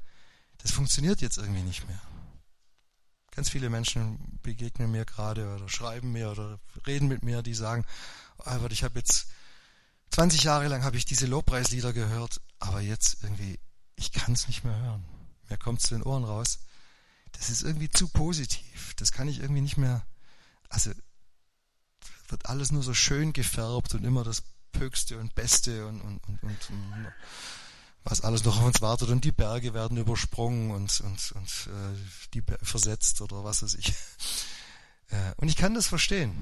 das 0.62 0.70
funktioniert 0.70 1.20
jetzt 1.20 1.36
irgendwie 1.36 1.62
nicht 1.62 1.86
mehr. 1.86 2.01
Ganz 3.32 3.51
viele 3.51 3.68
Menschen 3.68 4.38
begegnen 4.42 4.90
mir 4.90 5.05
gerade 5.05 5.55
oder 5.55 5.68
schreiben 5.68 6.11
mir 6.11 6.30
oder 6.30 6.59
reden 6.86 7.07
mit 7.07 7.22
mir, 7.22 7.42
die 7.42 7.53
sagen, 7.53 7.84
Albert, 8.38 8.72
ich 8.72 8.82
habe 8.82 8.99
jetzt 8.99 9.26
20 10.14 10.44
Jahre 10.44 10.68
lang 10.68 10.84
habe 10.84 10.96
ich 10.96 11.04
diese 11.04 11.26
Lobpreislieder 11.26 11.92
gehört, 11.92 12.40
aber 12.60 12.80
jetzt 12.80 13.24
irgendwie, 13.24 13.58
ich 13.96 14.12
kann 14.12 14.34
es 14.34 14.46
nicht 14.46 14.62
mehr 14.62 14.78
hören. 14.80 15.04
Mir 15.50 15.58
kommt 15.58 15.80
es 15.80 15.88
zu 15.88 15.94
den 15.94 16.04
Ohren 16.04 16.22
raus. 16.22 16.60
Das 17.32 17.50
ist 17.50 17.64
irgendwie 17.64 17.88
zu 17.88 18.06
positiv. 18.06 18.94
Das 18.94 19.10
kann 19.10 19.26
ich 19.26 19.40
irgendwie 19.40 19.60
nicht 19.60 19.76
mehr. 19.76 20.06
Also 20.68 20.92
wird 22.28 22.46
alles 22.46 22.70
nur 22.70 22.84
so 22.84 22.94
schön 22.94 23.32
gefärbt 23.32 23.94
und 23.94 24.04
immer 24.04 24.22
das 24.22 24.44
Höchste 24.78 25.18
und 25.18 25.34
Beste 25.34 25.84
und, 25.88 26.00
und, 26.00 26.20
und, 26.28 26.42
und, 26.44 26.70
und 26.70 27.12
was 28.04 28.20
alles 28.20 28.44
noch 28.44 28.58
auf 28.58 28.66
uns 28.66 28.80
wartet 28.80 29.08
und 29.08 29.24
die 29.24 29.32
Berge 29.32 29.74
werden 29.74 29.96
übersprungen 29.96 30.70
und, 30.70 31.00
und, 31.00 31.32
und 31.32 31.68
äh, 31.72 31.98
die 32.34 32.44
versetzt 32.62 33.20
oder 33.20 33.42
was 33.42 33.64
weiß 33.64 33.74
ich. 33.74 33.92
Äh, 35.08 35.34
und 35.36 35.48
ich 35.48 35.56
kann 35.56 35.74
das 35.74 35.86
verstehen. 35.86 36.34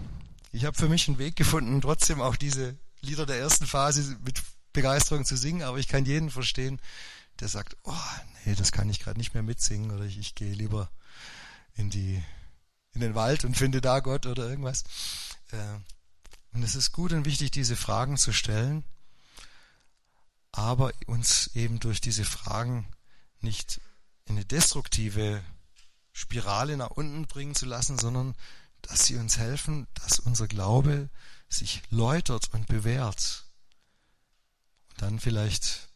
Ich 0.53 0.67
habe 0.67 0.77
für 0.77 0.89
mich 0.89 1.09
einen 1.09 1.19
Weg 1.19 1.35
gefunden, 1.35 1.81
trotzdem 1.81 2.21
auch 2.21 2.37
diese 2.37 2.79
Lieder 3.03 3.27
der 3.27 3.39
ersten 3.39 3.67
Phase 3.67 4.17
mit 4.25 4.41
Begeisterung 4.73 5.25
zu 5.25 5.37
singen, 5.37 5.63
aber 5.63 5.79
ich 5.79 5.89
kann 5.89 6.05
jeden 6.05 6.31
verstehen, 6.31 6.81
der 7.41 7.49
sagt, 7.49 7.77
oh 7.85 7.95
nee, 8.45 8.55
das 8.55 8.73
kann 8.73 8.89
ich 8.89 9.01
gerade 9.01 9.19
nicht 9.19 9.35
mehr 9.35 9.43
mitsingen 9.43 9.91
oder 9.91 10.05
ich, 10.05 10.19
ich 10.19 10.35
gehe 10.35 10.55
lieber 10.55 10.91
in 11.75 11.91
die 11.91 12.23
in 12.95 13.01
den 13.01 13.15
Wald 13.15 13.45
und 13.45 13.57
finde 13.57 13.81
da 13.81 14.01
Gott 14.01 14.27
oder 14.27 14.49
irgendwas. 14.49 14.85
Äh, 15.51 15.57
und 16.53 16.63
es 16.63 16.75
ist 16.75 16.93
gut 16.93 17.13
und 17.13 17.25
wichtig, 17.25 17.51
diese 17.51 17.77
Fragen 17.77 18.19
zu 18.19 18.33
stellen, 18.33 18.85
aber 20.53 20.93
uns 21.07 21.49
eben 21.55 21.81
durch 21.81 22.01
diese 22.01 22.25
Fragen 22.25 22.87
nicht 23.41 23.81
in 24.27 24.37
eine 24.37 24.45
destruktive 24.45 25.43
Spirale 26.13 26.77
nach 26.77 26.91
unten 26.91 27.27
bringen 27.27 27.55
zu 27.55 27.65
lassen, 27.65 27.99
sondern 27.99 28.35
dass 28.83 29.07
sie 29.07 29.17
uns 29.17 29.39
helfen, 29.39 29.87
dass 29.95 30.19
unser 30.19 30.47
Glaube 30.47 31.09
sich 31.53 31.83
läutert 31.91 32.53
und 32.53 32.67
bewährt 32.67 33.45
und 34.91 35.03
dann 35.03 35.21
vielleicht 35.21 35.89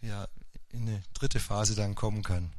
ja 0.00 0.28
in 0.70 0.82
eine 0.82 1.02
dritte 1.14 1.40
Phase 1.40 1.74
dann 1.74 1.94
kommen 1.94 2.22
kann. 2.22 2.52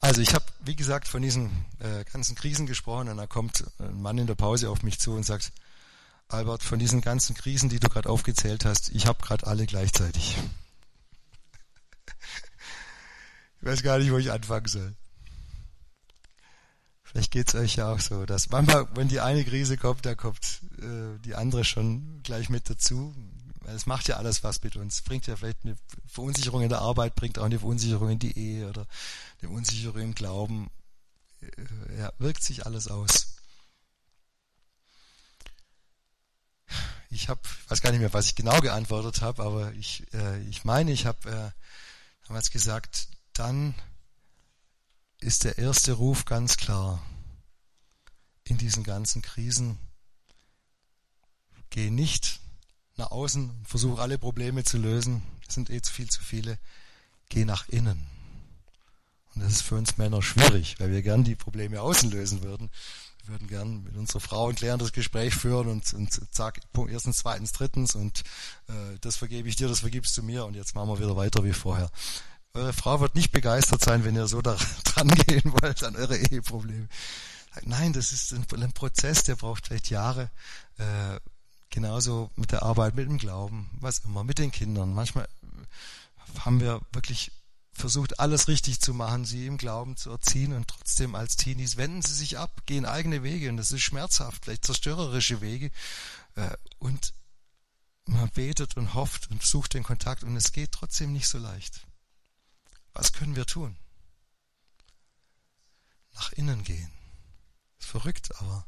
Also 0.00 0.22
ich 0.22 0.34
habe, 0.34 0.46
wie 0.60 0.76
gesagt, 0.76 1.08
von 1.08 1.20
diesen 1.20 1.50
äh, 1.78 2.04
ganzen 2.04 2.34
Krisen 2.34 2.66
gesprochen 2.66 3.08
und 3.08 3.18
da 3.18 3.26
kommt 3.26 3.64
ein 3.78 4.00
Mann 4.00 4.16
in 4.16 4.26
der 4.26 4.34
Pause 4.34 4.70
auf 4.70 4.82
mich 4.82 4.98
zu 4.98 5.12
und 5.12 5.24
sagt, 5.24 5.52
Albert, 6.28 6.62
von 6.62 6.78
diesen 6.78 7.00
ganzen 7.00 7.34
Krisen, 7.34 7.68
die 7.68 7.80
du 7.80 7.88
gerade 7.88 8.08
aufgezählt 8.08 8.64
hast, 8.64 8.90
ich 8.90 9.06
habe 9.06 9.22
gerade 9.22 9.46
alle 9.46 9.66
gleichzeitig. 9.66 10.36
Ich 13.62 13.66
weiß 13.66 13.82
gar 13.82 13.98
nicht, 13.98 14.10
wo 14.10 14.16
ich 14.16 14.32
anfangen 14.32 14.68
soll. 14.68 14.96
Vielleicht 17.10 17.32
geht's 17.32 17.54
euch 17.56 17.76
ja 17.76 17.92
auch 17.92 17.98
so, 17.98 18.24
dass 18.24 18.50
manchmal, 18.50 18.86
wenn 18.94 19.08
die 19.08 19.20
eine 19.20 19.44
Krise 19.44 19.76
kommt, 19.76 20.06
da 20.06 20.14
kommt 20.14 20.60
äh, 20.78 21.18
die 21.24 21.34
andere 21.34 21.64
schon 21.64 22.20
gleich 22.22 22.48
mit 22.48 22.70
dazu. 22.70 23.14
Es 23.66 23.86
macht 23.86 24.06
ja 24.08 24.16
alles 24.16 24.44
was 24.44 24.62
mit 24.62 24.76
uns. 24.76 25.02
Bringt 25.02 25.26
ja 25.26 25.34
vielleicht 25.34 25.64
eine 25.64 25.76
Verunsicherung 26.06 26.62
in 26.62 26.68
der 26.68 26.80
Arbeit, 26.80 27.16
bringt 27.16 27.38
auch 27.38 27.44
eine 27.44 27.58
Verunsicherung 27.58 28.10
in 28.10 28.18
die 28.20 28.38
Ehe 28.38 28.68
oder 28.68 28.86
eine 29.42 29.50
Unsicherung 29.50 30.00
im 30.00 30.14
Glauben. 30.14 30.70
Äh, 31.40 31.98
ja, 31.98 32.12
wirkt 32.18 32.44
sich 32.44 32.64
alles 32.64 32.86
aus. 32.86 33.34
Ich 37.10 37.28
habe, 37.28 37.40
weiß 37.66 37.82
gar 37.82 37.90
nicht 37.90 38.00
mehr, 38.00 38.12
was 38.12 38.26
ich 38.26 38.36
genau 38.36 38.60
geantwortet 38.60 39.20
habe, 39.20 39.42
aber 39.42 39.72
ich, 39.72 40.06
äh, 40.14 40.40
ich 40.42 40.64
meine, 40.64 40.92
ich 40.92 41.06
habe 41.06 41.28
äh, 41.28 41.50
damals 42.28 42.52
gesagt, 42.52 43.08
dann 43.32 43.74
ist 45.20 45.44
der 45.44 45.58
erste 45.58 45.92
Ruf 45.92 46.24
ganz 46.24 46.56
klar. 46.56 47.04
In 48.44 48.58
diesen 48.58 48.82
ganzen 48.82 49.22
Krisen 49.22 49.78
geh 51.68 51.90
nicht 51.90 52.40
nach 52.96 53.10
außen 53.10 53.50
und 53.50 53.68
versuch 53.68 53.98
alle 53.98 54.18
Probleme 54.18 54.64
zu 54.64 54.78
lösen. 54.78 55.22
Es 55.46 55.54
sind 55.54 55.70
eh 55.70 55.80
zu 55.80 55.92
viel 55.92 56.08
zu 56.08 56.22
viele. 56.22 56.58
Geh 57.28 57.44
nach 57.44 57.68
innen. 57.68 58.06
Und 59.34 59.44
das 59.44 59.52
ist 59.52 59.62
für 59.62 59.76
uns 59.76 59.96
Männer 59.96 60.22
schwierig, 60.22 60.80
weil 60.80 60.90
wir 60.90 61.02
gern 61.02 61.22
die 61.22 61.36
Probleme 61.36 61.80
außen 61.80 62.10
lösen 62.10 62.42
würden. 62.42 62.70
Wir 63.22 63.34
würden 63.34 63.48
gern 63.48 63.82
mit 63.84 63.96
unserer 63.96 64.20
Frau 64.20 64.48
ein 64.48 64.56
klärendes 64.56 64.92
Gespräch 64.92 65.34
führen 65.34 65.68
und, 65.68 65.92
und 65.94 66.34
zack, 66.34 66.60
erstens, 66.88 67.18
zweitens, 67.18 67.52
drittens 67.52 67.94
und 67.94 68.24
äh, 68.68 68.98
das 69.00 69.16
vergebe 69.16 69.48
ich 69.48 69.56
dir, 69.56 69.68
das 69.68 69.80
vergibst 69.80 70.16
du 70.16 70.22
mir 70.22 70.46
und 70.46 70.54
jetzt 70.54 70.74
machen 70.74 70.88
wir 70.88 70.98
wieder 70.98 71.16
weiter 71.16 71.44
wie 71.44 71.52
vorher. 71.52 71.90
Eure 72.52 72.72
Frau 72.72 73.00
wird 73.00 73.14
nicht 73.14 73.30
begeistert 73.30 73.82
sein, 73.82 74.04
wenn 74.04 74.16
ihr 74.16 74.26
so 74.26 74.42
da 74.42 74.56
dran 74.84 75.08
gehen 75.08 75.52
wollt 75.60 75.82
an 75.84 75.96
eure 75.96 76.16
Eheprobleme. 76.16 76.88
Nein, 77.62 77.92
das 77.92 78.12
ist 78.12 78.32
ein, 78.32 78.72
Prozess, 78.72 79.24
der 79.24 79.36
braucht 79.36 79.66
vielleicht 79.66 79.90
Jahre. 79.90 80.30
Äh, 80.78 81.20
genauso 81.70 82.30
mit 82.36 82.52
der 82.52 82.62
Arbeit, 82.62 82.94
mit 82.96 83.08
dem 83.08 83.18
Glauben, 83.18 83.70
was 83.80 84.00
immer, 84.00 84.24
mit 84.24 84.38
den 84.38 84.50
Kindern. 84.50 84.92
Manchmal 84.92 85.28
haben 86.38 86.60
wir 86.60 86.80
wirklich 86.92 87.32
versucht, 87.72 88.20
alles 88.20 88.48
richtig 88.48 88.80
zu 88.80 88.94
machen, 88.94 89.24
sie 89.24 89.46
im 89.46 89.56
Glauben 89.56 89.96
zu 89.96 90.10
erziehen 90.10 90.52
und 90.52 90.68
trotzdem 90.68 91.14
als 91.14 91.36
Teenies 91.36 91.76
wenden 91.76 92.02
sie 92.02 92.14
sich 92.14 92.38
ab, 92.38 92.62
gehen 92.66 92.84
eigene 92.84 93.22
Wege 93.22 93.48
und 93.48 93.56
das 93.56 93.72
ist 93.72 93.82
schmerzhaft, 93.82 94.44
vielleicht 94.44 94.64
zerstörerische 94.64 95.40
Wege. 95.40 95.70
Äh, 96.34 96.50
und 96.78 97.14
man 98.06 98.28
betet 98.30 98.76
und 98.76 98.94
hofft 98.94 99.30
und 99.30 99.42
sucht 99.42 99.74
den 99.74 99.84
Kontakt 99.84 100.24
und 100.24 100.36
es 100.36 100.52
geht 100.52 100.72
trotzdem 100.72 101.12
nicht 101.12 101.28
so 101.28 101.38
leicht. 101.38 101.86
Was 102.92 103.12
können 103.12 103.36
wir 103.36 103.46
tun? 103.46 103.76
Nach 106.14 106.32
innen 106.32 106.64
gehen. 106.64 106.90
Ist 107.78 107.88
verrückt, 107.88 108.34
aber 108.40 108.66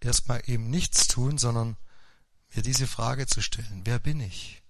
erstmal 0.00 0.42
eben 0.46 0.70
nichts 0.70 1.08
tun, 1.08 1.38
sondern 1.38 1.76
mir 2.54 2.62
diese 2.62 2.86
Frage 2.86 3.26
zu 3.26 3.42
stellen. 3.42 3.82
Wer 3.84 3.98
bin 3.98 4.20
ich? 4.20 4.62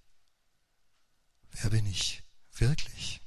Wer 1.51 1.69
bin 1.69 1.85
ich 1.85 2.23
wirklich? 2.53 3.21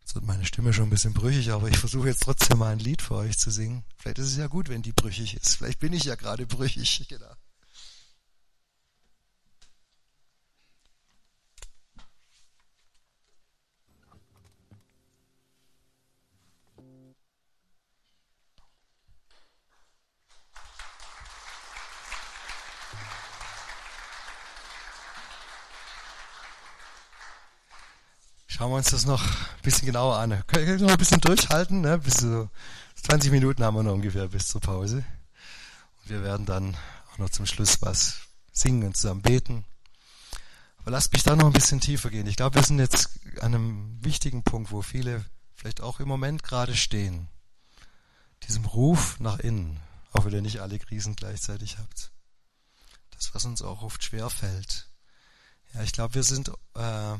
Jetzt 0.00 0.14
wird 0.14 0.24
meine 0.26 0.44
Stimme 0.44 0.72
schon 0.72 0.88
ein 0.88 0.90
bisschen 0.90 1.14
brüchig, 1.14 1.52
aber 1.52 1.68
ich 1.68 1.78
versuche 1.78 2.08
jetzt 2.08 2.22
trotzdem 2.22 2.58
mal 2.58 2.72
ein 2.72 2.78
Lied 2.78 3.00
für 3.02 3.14
euch 3.14 3.38
zu 3.38 3.50
singen. 3.50 3.84
Vielleicht 3.96 4.18
ist 4.18 4.26
es 4.26 4.36
ja 4.36 4.46
gut, 4.46 4.68
wenn 4.68 4.82
die 4.82 4.92
brüchig 4.92 5.34
ist. 5.34 5.56
Vielleicht 5.56 5.78
bin 5.78 5.92
ich 5.92 6.04
ja 6.04 6.16
gerade 6.16 6.46
brüchig. 6.46 7.06
Genau. 7.08 7.32
Schauen 28.62 28.70
wir 28.70 28.76
uns 28.76 28.90
das 28.90 29.06
noch 29.06 29.24
ein 29.24 29.62
bisschen 29.62 29.86
genauer 29.86 30.18
an. 30.18 30.40
Können 30.46 30.66
wir 30.68 30.78
noch 30.78 30.92
ein 30.92 30.96
bisschen 30.96 31.20
durchhalten? 31.20 31.80
Ne? 31.80 31.98
Bis 31.98 32.18
so 32.18 32.48
20 32.94 33.32
Minuten 33.32 33.64
haben 33.64 33.74
wir 33.74 33.82
noch 33.82 33.94
ungefähr 33.94 34.28
bis 34.28 34.46
zur 34.46 34.60
Pause. 34.60 34.98
Und 34.98 36.10
wir 36.10 36.22
werden 36.22 36.46
dann 36.46 36.76
auch 37.10 37.18
noch 37.18 37.30
zum 37.30 37.44
Schluss 37.44 37.82
was 37.82 38.18
singen 38.52 38.84
und 38.84 38.96
zusammen 38.96 39.20
beten. 39.20 39.64
Aber 40.78 40.92
lasst 40.92 41.12
mich 41.12 41.24
da 41.24 41.34
noch 41.34 41.46
ein 41.46 41.52
bisschen 41.52 41.80
tiefer 41.80 42.08
gehen. 42.08 42.28
Ich 42.28 42.36
glaube, 42.36 42.54
wir 42.54 42.62
sind 42.62 42.78
jetzt 42.78 43.10
an 43.40 43.52
einem 43.52 43.98
wichtigen 44.00 44.44
Punkt, 44.44 44.70
wo 44.70 44.80
viele 44.80 45.24
vielleicht 45.56 45.80
auch 45.80 45.98
im 45.98 46.06
Moment 46.06 46.44
gerade 46.44 46.76
stehen. 46.76 47.26
Diesem 48.46 48.64
Ruf 48.64 49.18
nach 49.18 49.40
innen, 49.40 49.80
auch 50.12 50.24
wenn 50.24 50.34
ihr 50.34 50.40
nicht 50.40 50.60
alle 50.60 50.78
Krisen 50.78 51.16
gleichzeitig 51.16 51.78
habt. 51.78 52.12
Das, 53.10 53.34
was 53.34 53.44
uns 53.44 53.60
auch 53.60 53.82
oft 53.82 54.04
schwer 54.04 54.30
fällt. 54.30 54.88
Ja, 55.74 55.82
ich 55.82 55.90
glaube, 55.90 56.14
wir 56.14 56.22
sind 56.22 56.52
äh, 56.76 57.16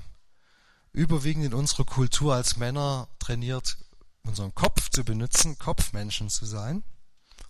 überwiegend 0.92 1.46
in 1.46 1.54
unserer 1.54 1.84
Kultur 1.84 2.34
als 2.34 2.56
Männer 2.56 3.08
trainiert, 3.18 3.78
unseren 4.24 4.54
Kopf 4.54 4.90
zu 4.90 5.04
benutzen, 5.04 5.58
Kopfmenschen 5.58 6.28
zu 6.28 6.46
sein. 6.46 6.82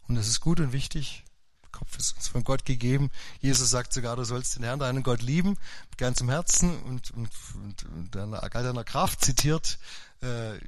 Und 0.08 0.14
das 0.14 0.28
ist 0.28 0.40
gut 0.40 0.60
und 0.60 0.72
wichtig. 0.72 1.24
Der 1.62 1.70
Kopf 1.70 1.98
ist 1.98 2.16
uns 2.16 2.28
von 2.28 2.44
Gott 2.44 2.64
gegeben. 2.64 3.10
Jesus 3.40 3.70
sagt 3.70 3.92
sogar, 3.92 4.16
du 4.16 4.24
sollst 4.24 4.56
den 4.56 4.64
Herrn, 4.64 4.78
deinen 4.78 5.02
Gott 5.02 5.22
lieben, 5.22 5.56
mit 5.90 5.98
ganzem 5.98 6.28
Herzen 6.28 6.82
und, 6.82 7.10
und, 7.12 7.30
und, 7.54 7.84
und 7.84 8.14
deiner, 8.14 8.40
deiner 8.48 8.84
Kraft 8.84 9.24
zitiert 9.24 9.78
äh, 10.22 10.58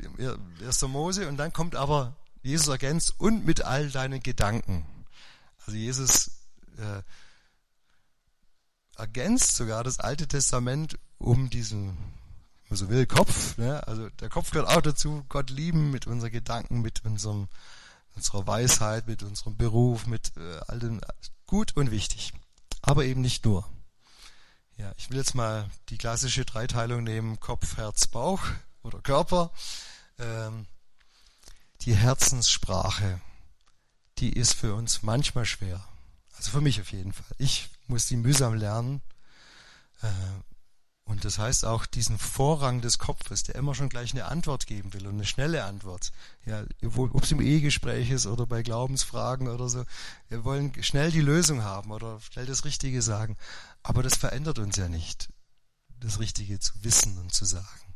1. 0.65 0.83
Mose. 0.83 1.29
Und 1.29 1.37
dann 1.37 1.53
kommt 1.53 1.77
aber 1.77 2.17
Jesus 2.43 2.69
ergänzt 2.69 3.15
und 3.19 3.47
mit 3.47 3.63
all 3.63 3.91
deinen 3.91 4.23
Gedanken. 4.23 4.85
Also 5.67 5.79
Jesus 5.79 6.33
äh, 6.77 7.03
ergänzt 8.97 9.57
sogar 9.57 9.85
das 9.85 10.01
Alte 10.01 10.29
Testament 10.29 10.99
um 11.19 11.49
diesen 11.51 11.97
man 12.75 12.89
so 12.89 12.89
will, 12.89 13.07
Kopf. 13.07 13.57
Ne? 13.57 13.87
Also 13.87 14.09
der 14.21 14.29
Kopf 14.29 14.51
gehört 14.51 14.69
auch 14.69 14.81
dazu, 14.81 15.25
Gott 15.29 15.51
lieben 15.51 15.91
mit 15.91 16.07
unseren 16.07 16.33
Gedanken, 16.33 16.81
mit 16.81 17.05
unserem, 17.05 17.49
unserer 18.17 18.47
Weisheit, 18.47 19.07
mit 19.07 19.23
unserem 19.23 19.57
Beruf, 19.57 20.07
mit 20.07 20.33
äh, 20.37 20.61
all 20.67 20.81
dem. 20.81 21.01
Gut 21.47 21.77
und 21.77 21.91
wichtig. 21.91 22.33
Aber 22.83 23.05
eben 23.05 23.21
nicht 23.21 23.45
nur. 23.45 23.69
Ja, 24.77 24.93
ich 24.97 25.09
will 25.09 25.19
jetzt 25.19 25.37
mal 25.37 25.71
die 25.89 25.99
klassische 25.99 26.45
Dreiteilung 26.45 27.05
nehmen, 27.05 27.39
Kopf, 27.39 27.77
Herz, 27.77 28.09
Bauch 28.09 28.43
oder 28.83 28.99
Körper. 29.01 29.53
Ähm, 30.19 30.67
die 31.83 31.95
Herzenssprache, 31.95 33.21
die 34.19 34.33
ist 34.33 34.55
für 34.55 34.75
uns 34.75 35.03
manchmal 35.03 35.45
schwer. 35.45 35.87
Also 36.37 36.51
für 36.51 36.61
mich 36.61 36.81
auf 36.81 36.91
jeden 36.91 37.13
Fall. 37.13 37.37
Ich 37.39 37.69
muss 37.87 38.07
die 38.07 38.17
mühsam 38.17 38.55
lernen, 38.55 39.01
äh, 40.03 40.09
und 41.07 41.25
das 41.27 41.39
heißt 41.39 41.67
auch 41.67 41.85
diesen 41.85 42.19
Vorrang 42.19 42.81
des 42.81 42.99
Kopfes, 42.99 43.43
der 43.43 43.57
immer 43.57 43.75
schon 43.75 43.91
gleich 43.91 44.13
eine 44.13 44.25
Antwort 44.25 44.67
geben 44.67 44.95
will 44.95 45.07
und 45.07 45.15
eine 45.15 45.27
schnelle 45.27 45.65
Antwort. 45.65 46.13
Ja, 46.47 46.65
ob 46.83 47.23
es 47.23 47.31
im 47.31 47.43
Ehegespräch 47.43 48.11
ist 48.11 48.27
oder 48.27 48.47
bei 48.47 48.63
Glaubensfragen 48.63 49.49
oder 49.49 49.69
so. 49.69 49.85
Wir 50.29 50.45
wollen 50.45 50.73
schnell 50.83 51.11
die 51.11 51.21
Lösung 51.21 51.63
haben 51.63 51.91
oder 51.91 52.21
schnell 52.21 52.47
das 52.47 52.65
Richtige 52.65 53.03
sagen. 53.03 53.37
Aber 53.83 54.03
das 54.03 54.17
verändert 54.17 54.59
uns 54.59 54.77
ja 54.77 54.89
nicht, 54.89 55.29
das 56.01 56.21
Richtige 56.21 56.59
zu 56.59 56.73
wissen 56.83 57.19
und 57.19 57.35
zu 57.35 57.45
sagen. 57.45 57.95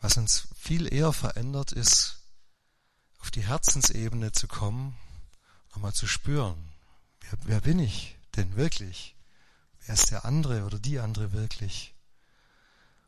Was 0.00 0.18
uns 0.18 0.48
viel 0.54 0.92
eher 0.92 1.14
verändert, 1.14 1.72
ist, 1.72 2.18
auf 3.20 3.30
die 3.30 3.46
Herzensebene 3.46 4.32
zu 4.32 4.46
kommen, 4.46 4.96
nochmal 5.70 5.94
zu 5.94 6.06
spüren. 6.06 6.68
Wer, 7.20 7.38
wer 7.44 7.60
bin 7.62 7.78
ich 7.78 8.18
denn 8.36 8.54
wirklich? 8.54 9.15
Wer 9.86 9.94
ist 9.94 10.10
der 10.10 10.24
andere 10.24 10.64
oder 10.64 10.78
die 10.78 10.98
andere 10.98 11.32
wirklich? 11.32 11.94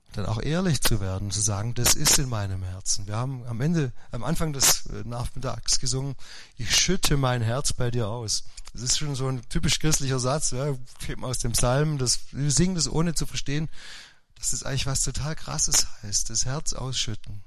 Und 0.07 0.16
dann 0.16 0.26
auch 0.26 0.41
ehrlich 0.41 0.81
zu 0.81 1.01
werden, 1.01 1.31
zu 1.31 1.41
sagen, 1.41 1.74
das 1.74 1.95
ist 1.95 2.18
in 2.18 2.29
meinem 2.29 2.62
Herzen. 2.62 3.07
Wir 3.07 3.16
haben 3.16 3.45
am 3.47 3.61
Ende, 3.61 3.93
am 4.11 4.24
Anfang 4.24 4.53
des 4.53 4.87
äh, 4.87 5.03
Nachmittags 5.05 5.81
gesungen, 5.81 6.14
ich 6.57 6.74
schütte 6.74 7.16
mein 7.16 7.43
Herz 7.43 7.72
bei 7.74 7.91
dir 7.91 8.09
aus. 8.09 8.45
Das 8.72 8.83
ist 8.83 8.99
schon 8.99 9.14
so 9.14 9.29
ein 9.29 9.47
typisch 9.49 9.81
christlicher 9.81 10.18
Satz, 10.18 10.53
ja, 10.53 10.74
aus 11.20 11.39
dem 11.39 11.53
Psalm. 11.53 11.99
Das, 11.99 12.20
wir 12.33 12.51
singen 12.51 12.74
das 12.74 12.89
ohne 12.89 13.14
zu 13.14 13.26
verstehen, 13.26 13.68
dass 14.37 14.53
das 14.53 14.62
eigentlich 14.62 14.87
was 14.87 15.03
total 15.03 15.35
krasses 15.35 15.87
heißt, 16.03 16.31
das 16.31 16.47
Herz 16.47 16.72
ausschütten. 16.72 17.43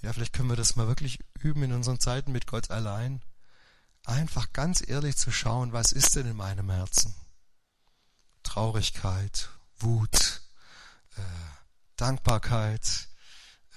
Ja, 0.00 0.12
vielleicht 0.12 0.32
können 0.32 0.48
wir 0.48 0.56
das 0.56 0.74
mal 0.74 0.88
wirklich 0.88 1.20
üben 1.38 1.62
in 1.62 1.72
unseren 1.72 2.00
Zeiten 2.00 2.32
mit 2.32 2.46
Gott 2.46 2.70
allein. 2.70 3.20
Einfach 4.04 4.52
ganz 4.52 4.82
ehrlich 4.86 5.16
zu 5.16 5.30
schauen, 5.30 5.72
was 5.72 5.92
ist 5.92 6.16
denn 6.16 6.26
in 6.26 6.36
meinem 6.36 6.70
Herzen? 6.70 7.14
Traurigkeit, 8.42 9.48
Wut, 9.78 10.42
äh, 11.16 11.22
Dankbarkeit, 11.96 13.08
äh, 13.70 13.76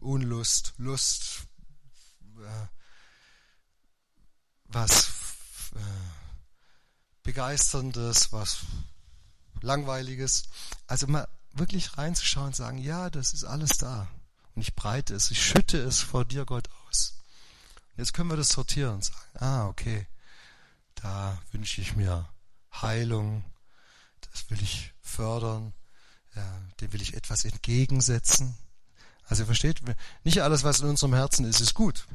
Unlust, 0.00 0.74
Lust, 0.78 1.42
äh, 2.38 2.66
was 4.64 5.08
äh, 5.74 5.80
Begeisterndes, 7.22 8.32
was 8.32 8.60
Langweiliges. 9.60 10.44
Also 10.86 11.06
mal 11.06 11.28
wirklich 11.52 11.98
reinzuschauen 11.98 12.48
und 12.48 12.56
sagen, 12.56 12.78
ja, 12.78 13.10
das 13.10 13.34
ist 13.34 13.44
alles 13.44 13.78
da. 13.78 14.08
Und 14.54 14.62
ich 14.62 14.74
breite 14.74 15.14
es, 15.14 15.30
ich 15.30 15.44
schütte 15.44 15.78
es 15.78 16.00
vor 16.00 16.24
dir, 16.24 16.44
Gott, 16.44 16.68
aus. 16.86 17.14
Jetzt 17.96 18.14
können 18.14 18.30
wir 18.30 18.36
das 18.36 18.48
sortieren 18.48 18.94
und 18.94 19.04
sagen, 19.04 19.38
ah, 19.38 19.66
okay, 19.66 20.06
da 21.02 21.38
wünsche 21.52 21.80
ich 21.80 21.96
mir 21.96 22.28
Heilung, 22.72 23.44
das 24.20 24.50
will 24.50 24.60
ich 24.62 24.92
fördern, 25.00 25.72
ja, 26.34 26.62
dem 26.80 26.92
will 26.92 27.02
ich 27.02 27.14
etwas 27.14 27.44
entgegensetzen. 27.44 28.56
Also 29.24 29.42
ihr 29.42 29.46
versteht, 29.46 29.80
nicht 30.24 30.42
alles, 30.42 30.64
was 30.64 30.80
in 30.80 30.88
unserem 30.88 31.14
Herzen 31.14 31.44
ist, 31.44 31.60
ist 31.60 31.74
gut. 31.74 32.06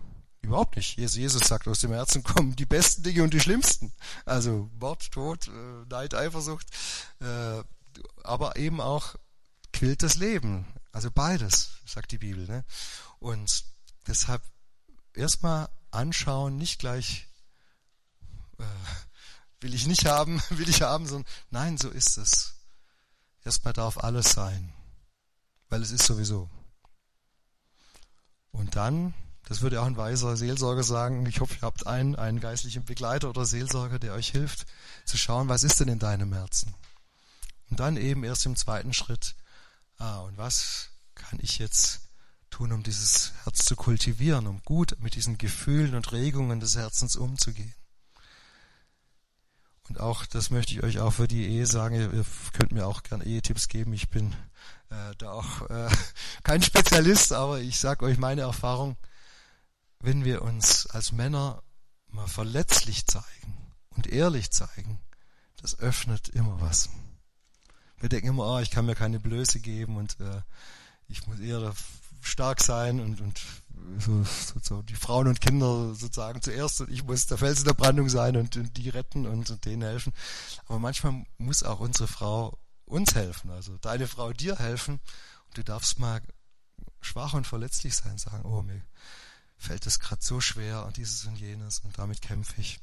Überhaupt 0.41 0.75
nicht. 0.75 0.97
Jesus 0.97 1.47
sagt, 1.47 1.67
aus 1.67 1.79
dem 1.79 1.91
Herzen 1.91 2.23
kommen 2.23 2.55
die 2.55 2.65
besten 2.65 3.03
Dinge 3.03 3.23
und 3.23 3.33
die 3.33 3.39
schlimmsten. 3.39 3.91
Also 4.25 4.69
Mord, 4.79 5.11
Tod, 5.11 5.47
äh, 5.47 5.85
Neid, 5.89 6.13
Eifersucht, 6.13 6.67
äh, 7.19 7.63
aber 8.23 8.55
eben 8.57 8.79
auch 8.79 9.15
quillt 9.73 10.03
das 10.03 10.15
Leben. 10.15 10.65
Also 10.91 11.09
beides, 11.11 11.71
sagt 11.85 12.11
die 12.11 12.19
Bibel. 12.19 12.45
Ne? 12.45 12.63
Und 13.19 13.65
deshalb 14.07 14.43
erstmal 15.13 15.69
anschauen, 15.91 16.57
nicht 16.57 16.79
gleich 16.79 17.27
äh, 18.59 18.63
will 19.61 19.73
ich 19.73 19.87
nicht 19.87 20.05
haben, 20.05 20.41
will 20.49 20.69
ich 20.69 20.81
haben, 20.81 21.07
sondern 21.07 21.31
nein, 21.49 21.77
so 21.77 21.89
ist 21.89 22.17
es. 22.17 22.55
Erstmal 23.43 23.73
darf 23.73 23.97
alles 23.97 24.31
sein, 24.31 24.73
weil 25.69 25.81
es 25.81 25.91
ist 25.91 26.05
sowieso. 26.05 26.49
Und 28.51 28.75
dann, 28.75 29.13
das 29.43 29.61
würde 29.61 29.81
auch 29.81 29.85
ein 29.85 29.97
weiser 29.97 30.37
Seelsorger 30.37 30.83
sagen, 30.83 31.25
ich 31.25 31.41
hoffe, 31.41 31.55
ihr 31.55 31.61
habt 31.61 31.85
einen, 31.85 32.15
einen 32.15 32.39
geistlichen 32.39 32.85
Begleiter 32.85 33.29
oder 33.29 33.45
Seelsorger, 33.45 33.99
der 33.99 34.13
euch 34.13 34.29
hilft, 34.29 34.65
zu 35.05 35.17
schauen, 35.17 35.49
was 35.49 35.63
ist 35.63 35.79
denn 35.79 35.89
in 35.89 35.99
deinem 35.99 36.33
Herzen. 36.33 36.73
Und 37.69 37.79
dann 37.79 37.97
eben 37.97 38.23
erst 38.23 38.45
im 38.45 38.55
zweiten 38.55 38.93
Schritt, 38.93 39.35
ah, 39.97 40.19
und 40.19 40.37
was 40.37 40.89
kann 41.13 41.39
ich 41.41 41.57
jetzt 41.57 42.01
tun, 42.49 42.71
um 42.71 42.83
dieses 42.83 43.33
Herz 43.43 43.65
zu 43.65 43.75
kultivieren, 43.75 44.47
um 44.47 44.61
gut 44.63 44.95
mit 44.99 45.15
diesen 45.15 45.37
Gefühlen 45.37 45.95
und 45.95 46.11
Regungen 46.11 46.59
des 46.59 46.75
Herzens 46.75 47.15
umzugehen. 47.15 47.73
Und 49.87 49.99
auch, 49.99 50.25
das 50.25 50.49
möchte 50.49 50.73
ich 50.73 50.83
euch 50.83 50.99
auch 50.99 51.11
für 51.11 51.27
die 51.27 51.47
Ehe 51.47 51.67
sagen, 51.67 51.95
ihr 51.95 52.25
könnt 52.53 52.71
mir 52.71 52.87
auch 52.87 53.03
gern 53.03 53.21
Ehetipps 53.21 53.67
geben. 53.67 53.93
Ich 53.93 54.09
bin 54.09 54.33
äh, 54.89 55.15
da 55.17 55.31
auch 55.31 55.69
äh, 55.69 55.89
kein 56.43 56.61
Spezialist, 56.61 57.33
aber 57.33 57.59
ich 57.59 57.79
sage 57.79 58.05
euch 58.05 58.17
meine 58.17 58.41
Erfahrung, 58.41 58.97
wenn 59.99 60.25
wir 60.25 60.41
uns 60.41 60.87
als 60.87 61.11
Männer 61.11 61.61
mal 62.07 62.27
verletzlich 62.27 63.05
zeigen 63.05 63.73
und 63.89 64.07
ehrlich 64.07 64.51
zeigen, 64.51 64.99
das 65.61 65.79
öffnet 65.79 66.29
immer 66.29 66.59
was. 66.61 66.89
Wir 67.99 68.09
denken 68.09 68.29
immer, 68.29 68.45
oh, 68.45 68.59
ich 68.59 68.71
kann 68.71 68.85
mir 68.85 68.95
keine 68.95 69.19
Blöße 69.19 69.59
geben 69.59 69.97
und 69.97 70.19
äh, 70.19 70.41
ich 71.07 71.27
muss 71.27 71.39
eher 71.39 71.73
stark 72.21 72.61
sein 72.61 72.99
und, 72.99 73.21
und 73.21 73.41
so, 73.99 74.23
so, 74.23 74.59
so 74.61 74.81
die 74.81 74.95
Frauen 74.95 75.27
und 75.27 75.41
Kinder 75.41 75.93
sozusagen 75.95 76.41
zuerst 76.41 76.81
und 76.81 76.89
ich 76.89 77.03
muss 77.03 77.27
der 77.27 77.37
Fels 77.37 77.59
in 77.59 77.65
der 77.65 77.73
Brandung 77.73 78.09
sein 78.09 78.37
und, 78.37 78.55
und 78.57 78.77
die 78.77 78.89
retten 78.89 79.25
und, 79.25 79.49
und 79.49 79.65
denen 79.65 79.83
helfen. 79.83 80.13
Aber 80.67 80.79
manchmal 80.79 81.25
muss 81.37 81.63
auch 81.63 81.79
unsere 81.79 82.07
Frau 82.07 82.57
uns 82.85 83.15
helfen, 83.15 83.49
also 83.49 83.77
deine 83.77 84.07
Frau 84.07 84.31
dir 84.31 84.57
helfen 84.57 84.99
und 85.47 85.57
du 85.57 85.63
darfst 85.63 85.99
mal 85.99 86.21
schwach 87.01 87.33
und 87.33 87.47
verletzlich 87.47 87.95
sein, 87.95 88.17
sagen, 88.17 88.45
oh 88.45 88.61
mir 88.61 88.81
fällt 89.57 89.85
das 89.85 89.99
gerade 89.99 90.23
so 90.23 90.41
schwer 90.41 90.85
und 90.85 90.97
dieses 90.97 91.25
und 91.25 91.39
jenes 91.39 91.79
und 91.79 91.97
damit 91.97 92.21
kämpfe 92.21 92.59
ich. 92.59 92.79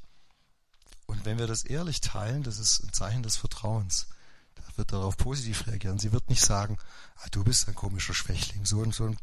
Und 1.06 1.24
wenn 1.24 1.38
wir 1.38 1.46
das 1.46 1.64
ehrlich 1.64 2.00
teilen, 2.00 2.42
das 2.42 2.58
ist 2.58 2.82
ein 2.82 2.92
Zeichen 2.92 3.22
des 3.22 3.36
Vertrauens. 3.36 4.06
Da 4.54 4.62
wird 4.76 4.92
darauf 4.92 5.16
positiv 5.16 5.66
reagieren. 5.66 5.98
Sie 5.98 6.12
wird 6.12 6.30
nicht 6.30 6.42
sagen, 6.42 6.78
ah, 7.16 7.28
du 7.30 7.44
bist 7.44 7.68
ein 7.68 7.74
komischer 7.74 8.14
Schwächling, 8.14 8.64
so 8.64 8.80
und 8.80 8.94
so 8.94 9.06
ein 9.06 9.18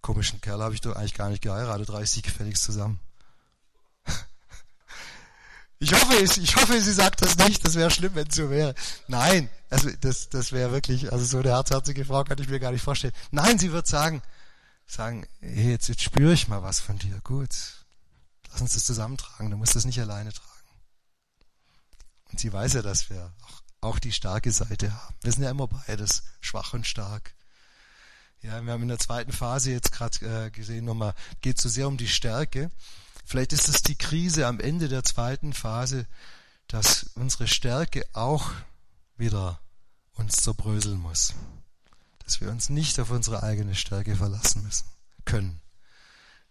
komischen 0.00 0.40
Kerl 0.40 0.62
habe 0.62 0.74
ich 0.74 0.80
doch 0.80 0.96
eigentlich 0.96 1.14
gar 1.14 1.30
nicht 1.30 1.42
geheiratet, 1.42 1.92
reiß 1.92 2.12
dich 2.12 2.22
gefälligst 2.22 2.64
zusammen. 2.64 3.00
Ich 5.80 5.92
hoffe, 5.92 6.16
ich 6.16 6.56
hoffe, 6.56 6.80
sie 6.80 6.92
sagt 6.92 7.22
das 7.22 7.38
nicht. 7.38 7.64
Das 7.64 7.76
wäre 7.76 7.92
schlimm, 7.92 8.16
wenn 8.16 8.26
es 8.26 8.34
so 8.34 8.50
wäre. 8.50 8.74
Nein, 9.06 9.48
also 9.70 9.88
das, 10.00 10.28
das 10.28 10.50
wäre 10.50 10.72
wirklich, 10.72 11.12
also 11.12 11.24
so 11.24 11.38
eine 11.38 11.50
herzherzige 11.50 12.04
Frau 12.04 12.24
kann 12.24 12.38
ich 12.38 12.48
mir 12.48 12.58
gar 12.58 12.72
nicht 12.72 12.82
vorstellen. 12.82 13.14
Nein, 13.30 13.60
sie 13.60 13.70
wird 13.70 13.86
sagen, 13.86 14.20
sagen, 14.88 15.24
hey, 15.40 15.70
jetzt, 15.70 15.88
jetzt 15.88 16.02
spüre 16.02 16.32
ich 16.32 16.48
mal 16.48 16.64
was 16.64 16.80
von 16.80 16.98
dir. 16.98 17.20
Gut, 17.22 17.50
lass 18.50 18.60
uns 18.60 18.74
das 18.74 18.84
zusammentragen. 18.84 19.52
Du 19.52 19.56
musst 19.56 19.76
das 19.76 19.84
nicht 19.84 20.00
alleine 20.00 20.32
tragen. 20.32 20.48
Und 22.32 22.40
sie 22.40 22.52
weiß 22.52 22.72
ja, 22.72 22.82
dass 22.82 23.08
wir 23.08 23.32
auch, 23.42 23.62
auch 23.80 23.98
die 23.98 24.12
starke 24.12 24.50
Seite 24.50 24.92
haben. 24.92 25.14
Wir 25.22 25.32
sind 25.32 25.44
ja 25.44 25.50
immer 25.50 25.68
beides, 25.68 26.24
schwach 26.40 26.74
und 26.74 26.86
stark. 26.86 27.34
Ja, 28.42 28.64
wir 28.64 28.72
haben 28.72 28.82
in 28.82 28.88
der 28.88 28.98
zweiten 28.98 29.32
Phase 29.32 29.72
jetzt 29.72 29.92
gerade 29.92 30.46
äh, 30.46 30.50
gesehen, 30.50 30.84
nochmal, 30.84 31.14
geht 31.40 31.60
so 31.60 31.68
sehr 31.68 31.88
um 31.88 31.96
die 31.96 32.08
Stärke. 32.08 32.70
Vielleicht 33.24 33.52
ist 33.52 33.68
es 33.68 33.82
die 33.82 33.96
Krise 33.96 34.46
am 34.46 34.60
Ende 34.60 34.88
der 34.88 35.02
zweiten 35.02 35.52
Phase, 35.52 36.06
dass 36.68 37.10
unsere 37.14 37.48
Stärke 37.48 38.04
auch 38.12 38.52
wieder 39.16 39.60
uns 40.14 40.36
zerbröseln 40.36 40.98
muss. 40.98 41.34
Dass 42.24 42.40
wir 42.40 42.50
uns 42.50 42.68
nicht 42.68 43.00
auf 43.00 43.10
unsere 43.10 43.42
eigene 43.42 43.74
Stärke 43.74 44.14
verlassen 44.16 44.62
müssen, 44.62 44.86
können. 45.24 45.60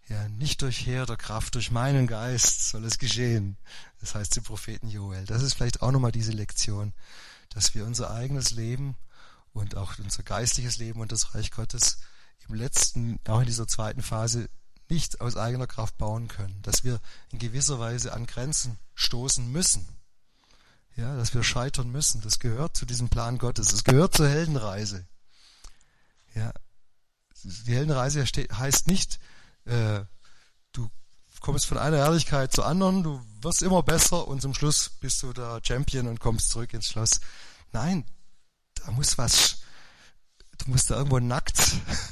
Ja, 0.08 0.28
nicht 0.28 0.62
durch 0.62 0.86
Heer 0.86 1.06
der 1.06 1.16
Kraft, 1.16 1.54
durch 1.54 1.70
meinen 1.70 2.06
Geist 2.06 2.68
soll 2.68 2.84
es 2.84 2.98
geschehen. 2.98 3.58
Das 4.00 4.14
heißt 4.14 4.36
im 4.36 4.44
Propheten 4.44 4.88
Joel. 4.88 5.24
Das 5.24 5.42
ist 5.42 5.54
vielleicht 5.54 5.82
auch 5.82 5.92
nochmal 5.92 6.12
diese 6.12 6.32
Lektion, 6.32 6.92
dass 7.50 7.74
wir 7.74 7.84
unser 7.84 8.10
eigenes 8.10 8.50
Leben 8.50 8.96
und 9.58 9.76
auch 9.76 9.98
unser 9.98 10.22
geistliches 10.22 10.78
Leben 10.78 11.00
und 11.00 11.12
das 11.12 11.34
Reich 11.34 11.50
Gottes 11.50 11.98
im 12.48 12.54
letzten, 12.54 13.18
auch 13.26 13.40
in 13.40 13.46
dieser 13.46 13.66
zweiten 13.66 14.02
Phase 14.02 14.48
nicht 14.88 15.20
aus 15.20 15.36
eigener 15.36 15.66
Kraft 15.66 15.98
bauen 15.98 16.28
können, 16.28 16.62
dass 16.62 16.84
wir 16.84 17.00
in 17.30 17.38
gewisser 17.38 17.78
Weise 17.78 18.12
an 18.14 18.26
Grenzen 18.26 18.78
stoßen 18.94 19.50
müssen. 19.50 19.86
Ja, 20.96 21.14
dass 21.16 21.34
wir 21.34 21.44
scheitern 21.44 21.90
müssen. 21.90 22.22
Das 22.22 22.40
gehört 22.40 22.76
zu 22.76 22.84
diesem 22.84 23.08
Plan 23.08 23.38
Gottes. 23.38 23.68
Das 23.68 23.84
gehört 23.84 24.16
zur 24.16 24.28
Heldenreise. 24.28 25.06
Ja, 26.34 26.52
die 27.44 27.74
Heldenreise 27.74 28.24
heißt 28.24 28.88
nicht, 28.88 29.20
äh, 29.64 30.00
du 30.72 30.90
kommst 31.40 31.66
von 31.66 31.78
einer 31.78 31.98
Herrlichkeit 31.98 32.52
zur 32.52 32.66
anderen, 32.66 33.02
du 33.04 33.24
wirst 33.42 33.62
immer 33.62 33.82
besser 33.82 34.26
und 34.26 34.40
zum 34.42 34.54
Schluss 34.54 34.90
bist 35.00 35.22
du 35.22 35.32
der 35.32 35.60
Champion 35.62 36.08
und 36.08 36.18
kommst 36.18 36.50
zurück 36.50 36.72
ins 36.74 36.88
Schloss. 36.88 37.20
Nein, 37.72 38.04
da 38.88 38.92
muss 38.94 39.18
was, 39.18 39.58
du 40.56 40.70
musst 40.70 40.90
da 40.90 40.96
irgendwo 40.96 41.18
nackt 41.18 41.58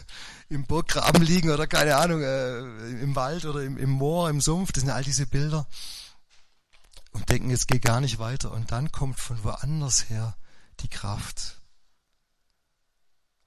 im 0.51 0.67
Burggraben 0.67 1.23
liegen 1.23 1.49
oder 1.49 1.67
keine 1.67 1.97
Ahnung, 1.97 2.21
äh, 2.21 2.59
im 2.59 3.17
Wald 3.17 3.47
oder 3.47 3.63
im, 3.63 3.79
im 3.79 3.89
Moor, 3.89 4.29
im 4.29 4.43
Sumpf. 4.43 4.73
Das 4.73 4.83
sind 4.83 4.91
all 4.91 5.03
diese 5.03 5.27
Bilder. 5.27 5.67
Und 7.13 7.31
denken, 7.31 7.51
es 7.51 7.67
geht 7.67 7.81
gar 7.81 8.03
nicht 8.03 8.19
weiter. 8.19 8.53
Und 8.53 8.73
dann 8.73 8.93
kommt 8.93 9.19
von 9.19 9.43
woanders 9.43 10.11
her 10.11 10.37
die 10.81 10.89
Kraft. 10.89 11.63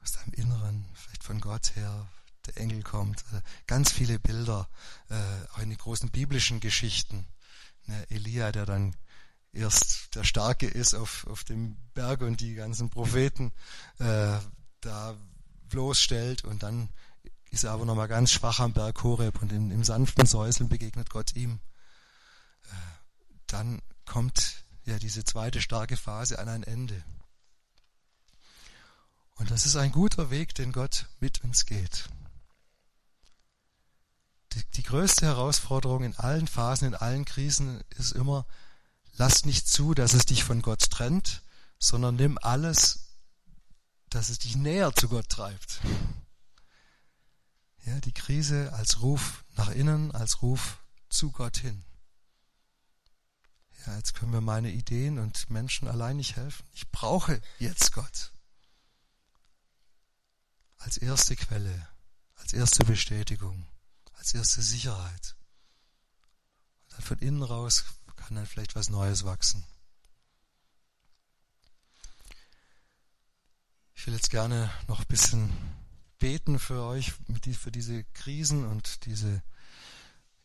Aus 0.01 0.13
deinem 0.13 0.33
Inneren, 0.33 0.85
vielleicht 0.95 1.23
von 1.23 1.39
Gott 1.39 1.75
her, 1.75 2.07
der 2.47 2.57
Engel 2.57 2.81
kommt. 2.81 3.19
Äh, 3.31 3.41
ganz 3.67 3.91
viele 3.91 4.17
Bilder, 4.17 4.67
äh, 5.09 5.53
auch 5.53 5.59
in 5.59 5.69
den 5.69 5.77
großen 5.77 6.09
biblischen 6.09 6.61
Geschichten. 6.61 7.27
Ne, 7.85 8.09
Elia, 8.09 8.51
der 8.51 8.65
dann 8.65 8.95
erst 9.53 10.15
der 10.15 10.23
Starke 10.23 10.67
ist 10.67 10.93
auf, 10.93 11.25
auf 11.27 11.43
dem 11.43 11.77
Berg 11.93 12.21
und 12.21 12.39
die 12.39 12.55
ganzen 12.55 12.89
Propheten 12.89 13.51
äh, 13.99 14.37
da 14.81 15.17
bloßstellt 15.69 16.43
und 16.43 16.63
dann 16.63 16.89
ist 17.51 17.63
er 17.63 17.71
aber 17.71 17.85
nochmal 17.85 18.07
ganz 18.07 18.31
schwach 18.31 18.59
am 18.59 18.73
Berg 18.73 19.03
Horeb 19.03 19.41
und 19.41 19.51
in, 19.51 19.71
im 19.71 19.83
sanften 19.83 20.25
Säuseln 20.25 20.69
begegnet 20.69 21.09
Gott 21.09 21.35
ihm. 21.35 21.59
Äh, 22.65 22.75
dann 23.47 23.81
kommt 24.05 24.63
ja 24.85 24.99
diese 24.99 25.23
zweite 25.23 25.61
starke 25.61 25.97
Phase 25.97 26.39
an 26.39 26.49
ein 26.49 26.63
Ende. 26.63 27.03
Und 29.35 29.51
das 29.51 29.65
ist 29.65 29.77
ein 29.77 29.91
guter 29.91 30.31
Weg, 30.31 30.53
den 30.55 30.71
Gott 30.71 31.07
mit 31.19 31.43
uns 31.43 31.65
geht. 31.65 32.09
Die, 34.53 34.63
die 34.75 34.83
größte 34.83 35.25
Herausforderung 35.25 36.03
in 36.03 36.15
allen 36.17 36.47
Phasen, 36.47 36.89
in 36.89 36.95
allen 36.95 37.23
Krisen 37.25 37.81
ist 37.91 38.11
immer, 38.11 38.45
Lass 39.19 39.43
nicht 39.43 39.67
zu, 39.67 39.93
dass 39.93 40.13
es 40.13 40.25
dich 40.25 40.45
von 40.45 40.61
Gott 40.61 40.91
trennt, 40.91 41.43
sondern 41.77 42.15
nimm 42.15 42.37
alles, 42.41 43.17
dass 44.09 44.29
es 44.29 44.39
dich 44.39 44.55
näher 44.55 44.95
zu 44.95 45.09
Gott 45.09 45.27
treibt. 45.27 45.81
Ja, 47.83 47.99
die 47.99 48.13
Krise 48.13 48.71
als 48.71 49.01
Ruf 49.01 49.43
nach 49.57 49.71
innen, 49.71 50.13
als 50.13 50.41
Ruf 50.41 50.77
zu 51.09 51.33
Gott 51.33 51.57
hin. 51.57 51.83
Ja, 53.85 53.97
jetzt 53.97 54.13
können 54.13 54.31
wir 54.31 54.39
meine 54.39 54.71
Ideen 54.71 55.19
und 55.19 55.49
Menschen 55.49 55.89
allein 55.89 56.15
nicht 56.15 56.37
helfen. 56.37 56.65
Ich 56.71 56.89
brauche 56.89 57.41
jetzt 57.57 57.91
Gott. 57.91 58.31
Als 60.77 60.95
erste 60.95 61.35
Quelle, 61.35 61.89
als 62.35 62.53
erste 62.53 62.85
Bestätigung, 62.85 63.67
als 64.13 64.33
erste 64.33 64.61
Sicherheit. 64.61 65.35
Und 66.83 66.93
dann 66.93 67.01
von 67.01 67.19
innen 67.19 67.43
raus 67.43 67.83
kann 68.29 68.35
dann 68.35 68.45
vielleicht 68.45 68.75
was 68.75 68.91
Neues 68.91 69.25
wachsen. 69.25 69.63
Ich 73.95 74.05
will 74.05 74.13
jetzt 74.13 74.29
gerne 74.29 74.69
noch 74.87 74.99
ein 74.99 75.07
bisschen 75.07 75.51
beten 76.19 76.59
für 76.59 76.83
euch, 76.83 77.13
für 77.59 77.71
diese 77.71 78.03
Krisen 78.13 78.67
und 78.67 79.07
diese 79.07 79.41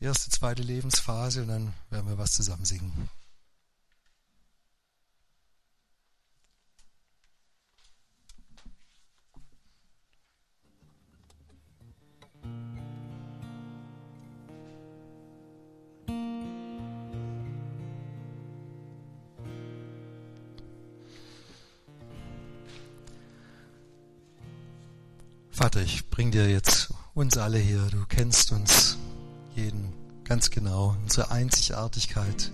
erste, 0.01 0.31
zweite 0.31 0.63
Lebensphase 0.63 1.43
und 1.43 1.49
dann 1.49 1.75
werden 1.91 2.09
wir 2.09 2.17
was 2.17 2.33
zusammen 2.33 2.65
singen. 2.65 3.11
Vater, 25.65 25.81
ich 25.81 26.11
bring 26.11 26.31
dir 26.31 26.47
jetzt 26.51 26.93
uns 27.15 27.39
alle 27.39 27.57
hier. 27.57 27.81
Du 27.91 28.05
kennst 28.07 28.53
uns 28.53 28.99
jeden 29.57 29.95
ganz 30.23 30.51
genau, 30.51 30.95
unsere 31.03 31.31
Einzigartigkeit. 31.31 32.53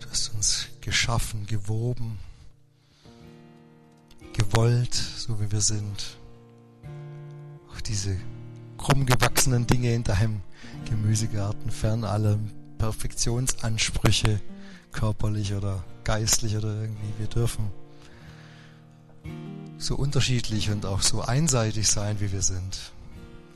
Du 0.00 0.10
hast 0.10 0.34
uns 0.34 0.66
geschaffen, 0.80 1.46
gewoben, 1.46 2.18
gewollt, 4.32 4.92
so 4.92 5.40
wie 5.40 5.52
wir 5.52 5.60
sind. 5.60 6.16
Auch 7.70 7.80
diese 7.82 8.16
krumm 8.76 9.06
gewachsenen 9.06 9.68
Dinge 9.68 9.94
in 9.94 10.02
deinem 10.02 10.40
Gemüsegarten, 10.84 11.70
fern 11.70 12.02
aller 12.02 12.40
Perfektionsansprüche, 12.78 14.40
körperlich 14.90 15.54
oder 15.54 15.84
geistlich 16.02 16.56
oder 16.56 16.74
irgendwie. 16.74 17.12
Wir 17.18 17.28
dürfen 17.28 17.70
so 19.78 19.94
unterschiedlich 19.94 20.70
und 20.70 20.84
auch 20.84 21.02
so 21.02 21.22
einseitig 21.22 21.88
sein, 21.88 22.20
wie 22.20 22.32
wir 22.32 22.42
sind. 22.42 22.92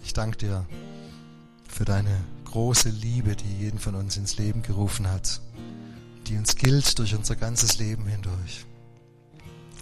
Ich 0.05 0.13
danke 0.13 0.39
dir 0.39 0.67
für 1.69 1.85
deine 1.85 2.17
große 2.45 2.91
Liebe, 2.91 3.35
die 3.35 3.59
jeden 3.59 3.79
von 3.79 3.97
uns 3.97 4.17
ins 4.17 4.39
Leben 4.39 4.63
gerufen 4.63 5.09
hat, 5.11 5.41
die 6.29 6.37
uns 6.37 6.57
gilt 6.57 6.99
durch 6.99 7.15
unser 7.15 7.35
ganzes 7.35 7.79
Leben 7.79 8.07
hindurch. 8.07 8.67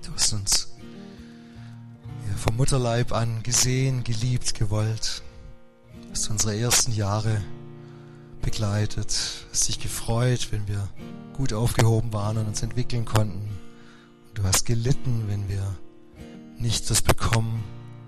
Du 0.05 0.13
hast 0.15 0.33
uns 0.33 0.73
vom 2.37 2.57
Mutterleib 2.57 3.13
an 3.13 3.43
gesehen, 3.43 4.03
geliebt, 4.03 4.55
gewollt. 4.55 5.23
Hast 6.11 6.31
unsere 6.31 6.59
ersten 6.59 6.93
Jahre 6.93 7.43
begleitet, 8.41 9.13
hast 9.51 9.69
dich 9.69 9.79
gefreut, 9.79 10.49
wenn 10.51 10.67
wir 10.67 10.89
gut 11.35 11.53
aufgehoben 11.53 12.13
waren 12.13 12.39
und 12.39 12.47
uns 12.47 12.63
entwickeln 12.63 13.05
konnten. 13.05 13.47
Du 14.33 14.43
hast 14.43 14.65
gelitten, 14.65 15.25
wenn 15.27 15.49
wir 15.49 15.77
nicht 16.61 16.91
das 16.91 17.03
bekommen 17.03 17.65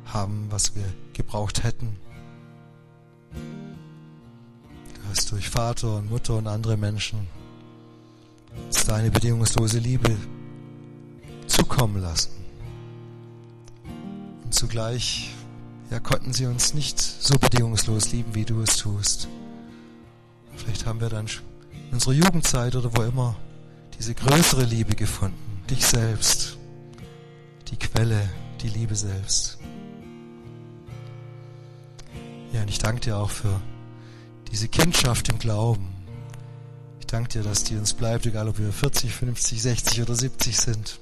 haben, 0.07 0.46
was 0.50 0.76
wir 0.76 0.84
gebraucht 1.14 1.62
hätten. 1.64 1.96
Du 3.32 5.09
hast 5.09 5.32
durch 5.32 5.48
Vater 5.48 5.96
und 5.96 6.11
Mutter 6.11 6.36
und 6.36 6.46
andere 6.46 6.76
Menschen 6.76 7.26
deine 8.86 9.11
bedingungslose 9.11 9.78
Liebe 9.78 10.16
zukommen 11.46 12.00
lassen. 12.03 12.30
Und 14.44 14.55
zugleich 14.55 15.30
ja, 15.90 16.00
konnten 16.00 16.32
sie 16.32 16.46
uns 16.46 16.74
nicht 16.74 17.00
so 17.00 17.38
bedingungslos 17.38 18.12
lieben, 18.12 18.34
wie 18.34 18.44
du 18.44 18.61
es 18.62 18.76
tust. 18.76 19.28
Vielleicht 20.57 20.86
haben 20.86 21.00
wir 21.00 21.09
dann 21.09 21.26
in 21.88 21.94
unserer 21.94 22.12
Jugendzeit 22.12 22.76
oder 22.76 22.94
wo 22.96 23.03
immer 23.03 23.36
diese 23.98 24.14
größere 24.14 24.64
Liebe 24.64 24.94
gefunden, 24.94 25.62
dich 25.68 25.84
selbst, 25.84 26.59
die 27.73 27.79
Quelle 27.79 28.29
die 28.61 28.68
Liebe 28.68 28.95
selbst. 28.95 29.59
Ja, 32.53 32.61
und 32.61 32.68
ich 32.68 32.79
danke 32.79 33.01
dir 33.01 33.16
auch 33.16 33.31
für 33.31 33.61
diese 34.51 34.68
Kindschaft 34.68 35.31
im 35.31 35.39
Glauben. 35.39 35.89
Ich 37.01 37.07
danke 37.07 37.31
dir, 37.31 37.43
dass 37.43 37.64
die 37.64 37.77
uns 37.77 37.95
bleibt, 37.95 38.27
egal 38.27 38.49
ob 38.49 38.59
wir 38.59 38.73
40, 38.73 39.12
50, 39.12 39.62
60 39.62 40.03
oder 40.03 40.14
70 40.14 40.57
sind. 40.57 41.01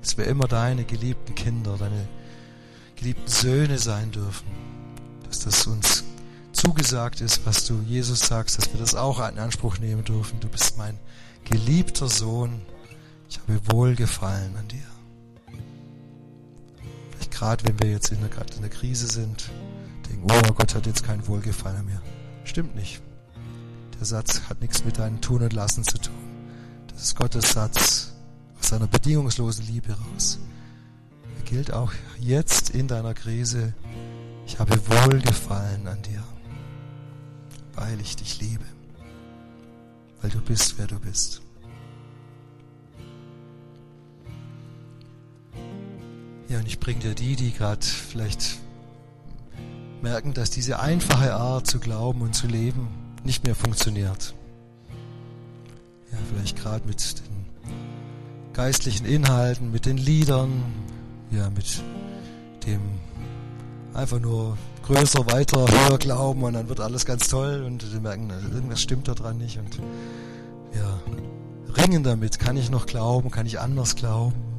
Dass 0.00 0.16
wir 0.16 0.26
immer 0.26 0.46
deine 0.46 0.84
geliebten 0.84 1.34
Kinder, 1.34 1.76
deine 1.76 2.08
geliebten 2.96 3.28
Söhne 3.28 3.78
sein 3.78 4.12
dürfen. 4.12 4.46
Dass 5.28 5.40
das 5.40 5.66
uns 5.66 6.04
zugesagt 6.52 7.20
ist, 7.20 7.44
was 7.44 7.66
du 7.66 7.80
Jesus 7.82 8.20
sagst, 8.20 8.58
dass 8.58 8.72
wir 8.72 8.78
das 8.78 8.94
auch 8.94 9.18
in 9.28 9.38
Anspruch 9.38 9.78
nehmen 9.78 10.04
dürfen. 10.04 10.38
Du 10.38 10.48
bist 10.48 10.78
mein 10.78 10.98
geliebter 11.44 12.08
Sohn. 12.08 12.62
Ich 13.28 13.40
habe 13.40 13.60
Wohlgefallen 13.72 14.56
an 14.56 14.68
dir 14.68 14.92
gerade 17.42 17.64
wenn 17.64 17.80
wir 17.80 17.90
jetzt 17.90 18.12
in 18.12 18.20
der, 18.20 18.30
in 18.54 18.60
der 18.60 18.70
Krise 18.70 19.08
sind, 19.08 19.50
denken, 20.08 20.28
oh 20.30 20.52
Gott 20.52 20.76
hat 20.76 20.86
jetzt 20.86 21.02
kein 21.02 21.26
Wohlgefallen 21.26 21.84
mehr. 21.84 22.00
Stimmt 22.44 22.76
nicht. 22.76 23.02
Der 23.98 24.06
Satz 24.06 24.42
hat 24.48 24.60
nichts 24.60 24.84
mit 24.84 24.98
deinem 24.98 25.20
Tun 25.20 25.42
und 25.42 25.52
Lassen 25.52 25.82
zu 25.82 25.98
tun. 25.98 26.14
Das 26.86 27.02
ist 27.02 27.16
Gottes 27.16 27.50
Satz 27.50 28.12
aus 28.60 28.68
seiner 28.68 28.86
bedingungslosen 28.86 29.66
Liebe 29.66 29.92
raus. 29.92 30.38
Er 31.36 31.42
gilt 31.42 31.72
auch 31.72 31.92
jetzt 32.20 32.70
in 32.70 32.86
deiner 32.86 33.12
Krise. 33.12 33.74
Ich 34.46 34.60
habe 34.60 34.78
Wohlgefallen 34.86 35.88
an 35.88 36.00
dir, 36.02 36.22
weil 37.74 38.00
ich 38.00 38.14
dich 38.14 38.40
liebe, 38.40 38.64
weil 40.20 40.30
du 40.30 40.40
bist, 40.40 40.78
wer 40.78 40.86
du 40.86 41.00
bist. 41.00 41.42
Ja, 46.52 46.58
und 46.58 46.66
ich 46.66 46.78
bringe 46.78 47.00
dir 47.00 47.14
die, 47.14 47.34
die 47.34 47.50
gerade 47.50 47.80
vielleicht 47.80 48.58
merken, 50.02 50.34
dass 50.34 50.50
diese 50.50 50.80
einfache 50.80 51.32
Art 51.32 51.66
zu 51.66 51.80
glauben 51.80 52.20
und 52.20 52.34
zu 52.34 52.46
leben 52.46 52.88
nicht 53.24 53.44
mehr 53.46 53.54
funktioniert. 53.54 54.34
Ja, 56.12 56.18
vielleicht 56.28 56.58
gerade 56.58 56.86
mit 56.86 57.20
den 57.20 57.46
geistlichen 58.52 59.06
Inhalten, 59.06 59.72
mit 59.72 59.86
den 59.86 59.96
Liedern, 59.96 60.62
ja, 61.30 61.48
mit 61.48 61.82
dem 62.66 62.82
einfach 63.94 64.20
nur 64.20 64.58
größer, 64.82 65.24
weiter, 65.32 65.66
höher 65.66 65.96
glauben 65.96 66.42
und 66.42 66.52
dann 66.52 66.68
wird 66.68 66.80
alles 66.80 67.06
ganz 67.06 67.28
toll 67.28 67.62
und 67.66 67.82
die 67.94 67.98
merken, 67.98 68.28
irgendwas 68.52 68.82
stimmt 68.82 69.08
da 69.08 69.14
dran 69.14 69.38
nicht 69.38 69.58
und 69.58 69.78
ja, 70.74 71.00
ringen 71.82 72.02
damit, 72.02 72.38
kann 72.38 72.58
ich 72.58 72.68
noch 72.68 72.84
glauben, 72.84 73.30
kann 73.30 73.46
ich 73.46 73.58
anders 73.58 73.96
glauben? 73.96 74.51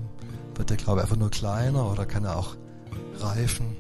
Wird 0.55 0.69
der 0.69 0.77
Glaube 0.77 1.01
einfach 1.01 1.15
nur 1.15 1.31
kleiner 1.31 1.91
oder 1.91 2.05
kann 2.05 2.25
er 2.25 2.37
auch 2.37 2.55
reifen? 3.19 3.75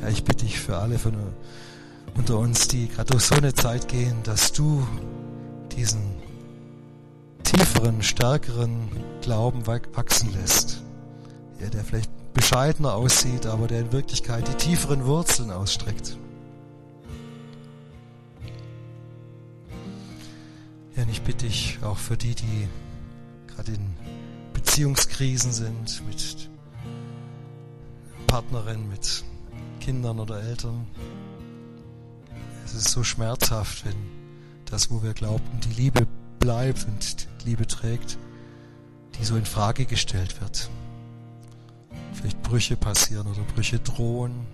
Ja, 0.00 0.08
ich 0.08 0.24
bitte 0.24 0.44
dich 0.44 0.60
für 0.60 0.78
alle 0.78 0.98
von 0.98 1.14
unter 2.14 2.38
uns, 2.38 2.68
die 2.68 2.88
gerade 2.88 3.12
durch 3.12 3.24
so 3.24 3.34
eine 3.34 3.54
Zeit 3.54 3.88
gehen, 3.88 4.22
dass 4.22 4.52
du 4.52 4.86
diesen 5.76 6.02
tieferen, 7.42 8.02
stärkeren 8.02 8.88
Glauben 9.22 9.66
wachsen 9.66 10.32
lässt. 10.32 10.82
Ja, 11.60 11.68
der 11.68 11.84
vielleicht 11.84 12.10
bescheidener 12.34 12.94
aussieht, 12.94 13.46
aber 13.46 13.66
der 13.66 13.80
in 13.80 13.92
Wirklichkeit 13.92 14.46
die 14.48 14.54
tieferen 14.54 15.04
Wurzeln 15.06 15.50
ausstreckt. 15.50 16.16
Ja, 20.96 21.04
und 21.04 21.08
ich 21.08 21.22
bitte 21.22 21.46
dich 21.46 21.78
auch 21.82 21.98
für 21.98 22.16
die, 22.16 22.34
die 22.34 22.68
gerade 23.46 23.72
in 23.72 23.94
Beziehungskrisen 24.64 25.50
sind 25.50 26.06
mit 26.06 26.48
Partnerin, 28.28 28.88
mit 28.88 29.24
Kindern 29.80 30.20
oder 30.20 30.40
Eltern. 30.40 30.86
Es 32.64 32.72
ist 32.74 32.90
so 32.90 33.02
schmerzhaft, 33.02 33.84
wenn 33.84 33.96
das, 34.66 34.88
wo 34.88 35.02
wir 35.02 35.14
glaubten, 35.14 35.60
die 35.60 35.82
Liebe 35.82 36.06
bleibt 36.38 36.86
und 36.86 37.26
die 37.40 37.50
Liebe 37.50 37.66
trägt, 37.66 38.18
die 39.18 39.24
so 39.24 39.36
in 39.36 39.44
Frage 39.44 39.84
gestellt 39.84 40.40
wird. 40.40 40.70
Vielleicht 42.12 42.40
Brüche 42.42 42.76
passieren 42.76 43.26
oder 43.26 43.42
Brüche 43.42 43.80
drohen. 43.80 44.46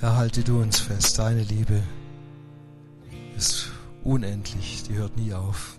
Herr, 0.00 0.16
halte 0.16 0.42
du 0.42 0.60
uns 0.60 0.80
fest, 0.80 1.20
deine 1.20 1.44
Liebe 1.44 1.80
ist 3.36 3.68
unendlich, 4.02 4.82
die 4.82 4.94
hört 4.94 5.16
nie 5.16 5.32
auf. 5.32 5.78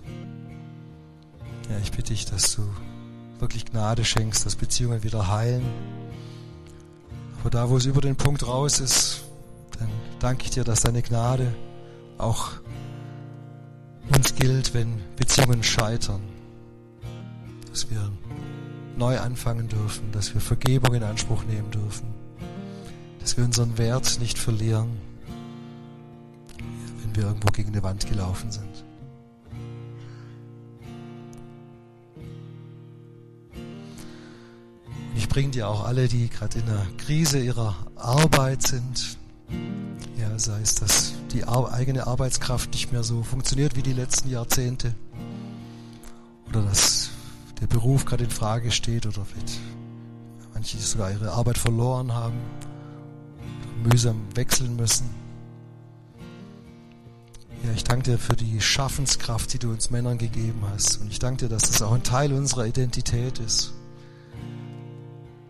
Ja, 1.69 1.77
ich 1.81 1.91
bitte 1.91 2.13
dich, 2.13 2.25
dass 2.25 2.55
du 2.55 2.63
wirklich 3.39 3.65
Gnade 3.65 4.03
schenkst, 4.05 4.45
dass 4.45 4.55
Beziehungen 4.55 5.03
wieder 5.03 5.27
heilen. 5.27 5.63
Aber 7.39 7.49
da, 7.49 7.69
wo 7.69 7.77
es 7.77 7.85
über 7.85 8.01
den 8.01 8.15
Punkt 8.15 8.45
raus 8.47 8.79
ist, 8.79 9.23
dann 9.79 9.89
danke 10.19 10.45
ich 10.45 10.51
dir, 10.51 10.63
dass 10.63 10.81
deine 10.81 11.01
Gnade 11.01 11.53
auch 12.17 12.51
uns 14.15 14.35
gilt, 14.35 14.73
wenn 14.73 15.01
Beziehungen 15.15 15.63
scheitern. 15.63 16.21
Dass 17.69 17.89
wir 17.89 18.11
neu 18.97 19.19
anfangen 19.19 19.67
dürfen, 19.67 20.11
dass 20.11 20.33
wir 20.33 20.41
Vergebung 20.41 20.93
in 20.93 21.03
Anspruch 21.03 21.43
nehmen 21.45 21.71
dürfen, 21.71 22.07
dass 23.19 23.37
wir 23.37 23.43
unseren 23.43 23.77
Wert 23.77 24.19
nicht 24.19 24.37
verlieren. 24.37 24.97
Wenn 27.01 27.15
wir 27.15 27.23
irgendwo 27.23 27.47
gegen 27.51 27.69
eine 27.69 27.83
Wand 27.83 28.07
gelaufen 28.07 28.51
sind. 28.51 28.72
Bringe 35.33 35.49
dir 35.49 35.67
auch 35.67 35.83
alle, 35.83 36.07
die 36.07 36.29
gerade 36.29 36.59
in 36.59 36.67
der 36.67 36.85
Krise 36.97 37.39
ihrer 37.39 37.75
Arbeit 37.95 38.61
sind. 38.61 39.17
Ja, 40.15 40.37
sei 40.37 40.61
es, 40.61 40.75
dass 40.75 41.13
die 41.31 41.43
eigene 41.47 42.05
Arbeitskraft 42.05 42.71
nicht 42.73 42.91
mehr 42.91 43.03
so 43.03 43.23
funktioniert 43.23 43.75
wie 43.75 43.81
die 43.81 43.93
letzten 43.93 44.29
Jahrzehnte. 44.29 44.93
Oder 46.47 46.61
dass 46.61 47.09
der 47.59 47.65
Beruf 47.65 48.05
gerade 48.05 48.25
in 48.25 48.29
Frage 48.29 48.69
steht 48.69 49.07
oder 49.07 49.25
vielleicht 49.25 49.59
manche 50.53 50.77
sogar 50.77 51.09
ihre 51.09 51.31
Arbeit 51.31 51.57
verloren 51.57 52.13
haben, 52.13 52.37
mühsam 53.83 54.21
wechseln 54.35 54.75
müssen. 54.75 55.09
Ja, 57.63 57.71
ich 57.75 57.83
danke 57.83 58.11
dir 58.11 58.19
für 58.19 58.35
die 58.35 58.61
Schaffenskraft, 58.61 59.51
die 59.51 59.57
du 59.57 59.71
uns 59.71 59.89
Männern 59.89 60.19
gegeben 60.19 60.61
hast. 60.71 61.01
Und 61.01 61.09
ich 61.11 61.17
danke 61.17 61.45
dir, 61.45 61.49
dass 61.49 61.71
das 61.71 61.81
auch 61.81 61.93
ein 61.93 62.03
Teil 62.03 62.33
unserer 62.33 62.67
Identität 62.67 63.39
ist. 63.39 63.73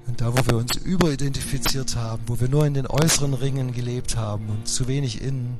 Und 0.07 0.21
da, 0.21 0.33
wo 0.33 0.45
wir 0.45 0.57
uns 0.57 0.75
überidentifiziert 0.75 1.95
haben, 1.95 2.23
wo 2.27 2.39
wir 2.39 2.49
nur 2.49 2.65
in 2.65 2.73
den 2.73 2.87
äußeren 2.87 3.33
Ringen 3.33 3.73
gelebt 3.73 4.17
haben 4.17 4.47
und 4.49 4.67
zu 4.67 4.87
wenig 4.87 5.21
innen, 5.21 5.57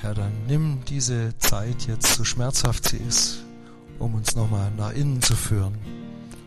Herr, 0.00 0.14
dann 0.14 0.32
nimm 0.46 0.80
diese 0.88 1.36
Zeit 1.38 1.86
jetzt, 1.86 2.14
so 2.14 2.24
schmerzhaft 2.24 2.88
sie 2.88 2.98
ist, 2.98 3.38
um 3.98 4.14
uns 4.14 4.36
nochmal 4.36 4.70
nach 4.76 4.92
innen 4.92 5.22
zu 5.22 5.34
führen, 5.34 5.78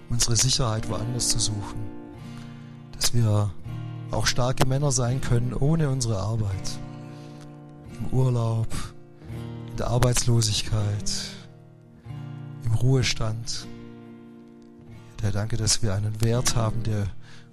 unsere 0.10 0.36
Sicherheit 0.36 0.88
woanders 0.90 1.30
zu 1.30 1.40
suchen, 1.40 1.80
dass 2.92 3.14
wir 3.14 3.52
auch 4.12 4.28
starke 4.28 4.68
Männer 4.68 4.92
sein 4.92 5.22
können 5.22 5.54
ohne 5.54 5.90
unsere 5.90 6.20
Arbeit, 6.20 6.80
im 8.00 8.18
Urlaub, 8.18 8.68
in 9.70 9.78
der 9.78 9.88
Arbeitslosigkeit, 9.88 11.12
im 12.66 12.74
Ruhestand. 12.74 13.68
Der 15.22 15.32
danke, 15.32 15.58
dass 15.58 15.84
wir 15.84 15.94
einen 15.94 16.22
Wert 16.22 16.56
haben, 16.56 16.84
der 16.84 17.08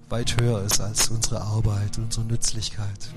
weit 0.09 0.41
höher 0.41 0.63
ist 0.63 0.81
als 0.81 1.09
unsere 1.09 1.41
Arbeit, 1.41 1.99
unsere 1.99 2.25
Nützlichkeit. 2.25 3.11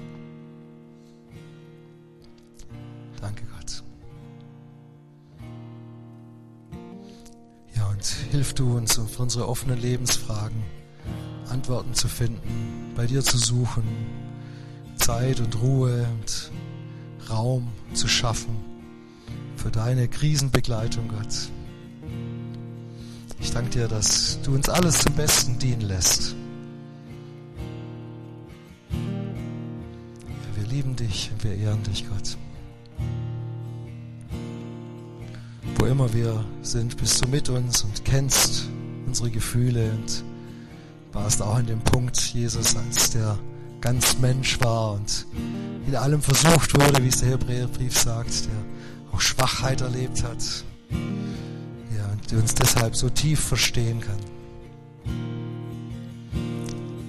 Danke 3.21 3.43
Gott. 3.45 3.83
Ja, 7.75 7.87
und 7.89 8.03
hilf 8.31 8.53
du 8.53 8.75
uns 8.77 8.95
für 8.95 9.21
unsere 9.21 9.47
offenen 9.47 9.79
Lebensfragen 9.79 10.63
Antworten 11.49 11.93
zu 11.93 12.07
finden, 12.07 12.93
bei 12.95 13.05
dir 13.05 13.23
zu 13.23 13.37
suchen, 13.37 13.83
Zeit 14.95 15.39
und 15.39 15.61
Ruhe 15.61 16.07
und 16.19 16.51
Raum 17.29 17.67
zu 17.93 18.07
schaffen 18.07 18.55
für 19.55 19.71
deine 19.71 20.07
Krisenbegleitung, 20.07 21.07
Gott. 21.09 21.49
Ich 23.41 23.51
danke 23.51 23.69
dir, 23.69 23.87
dass 23.87 24.39
du 24.43 24.53
uns 24.53 24.67
alles 24.67 24.99
zum 24.99 25.13
Besten 25.13 25.57
dienen 25.59 25.81
lässt. 25.81 26.35
Wir 30.55 30.67
lieben 30.67 30.95
dich 30.95 31.31
und 31.31 31.43
wir 31.43 31.55
ehren 31.55 31.81
dich, 31.83 32.05
Gott. 32.09 32.37
Wo 35.77 35.85
immer 35.85 36.13
wir 36.13 36.43
sind, 36.61 36.97
bist 36.97 37.23
du 37.23 37.29
mit 37.29 37.49
uns 37.49 37.83
und 37.83 38.03
kennst 38.03 38.67
unsere 39.07 39.31
Gefühle 39.31 39.91
und 39.91 40.23
warst 41.13 41.41
auch 41.41 41.55
an 41.55 41.65
dem 41.65 41.79
Punkt, 41.79 42.19
Jesus, 42.19 42.75
als 42.75 43.11
der 43.11 43.39
ganz 43.79 44.17
Mensch 44.19 44.59
war 44.59 44.93
und 44.93 45.25
in 45.87 45.95
allem 45.95 46.21
versucht 46.21 46.77
wurde, 46.77 47.01
wie 47.01 47.07
es 47.07 47.21
der 47.21 47.29
Hebräerbrief 47.29 47.97
sagt, 47.97 48.45
der 48.45 49.13
auch 49.13 49.21
Schwachheit 49.21 49.79
erlebt 49.79 50.23
hat 50.23 50.65
der 52.31 52.39
uns 52.39 52.53
deshalb 52.53 52.95
so 52.95 53.09
tief 53.09 53.39
verstehen 53.39 54.01
kann. 54.01 54.19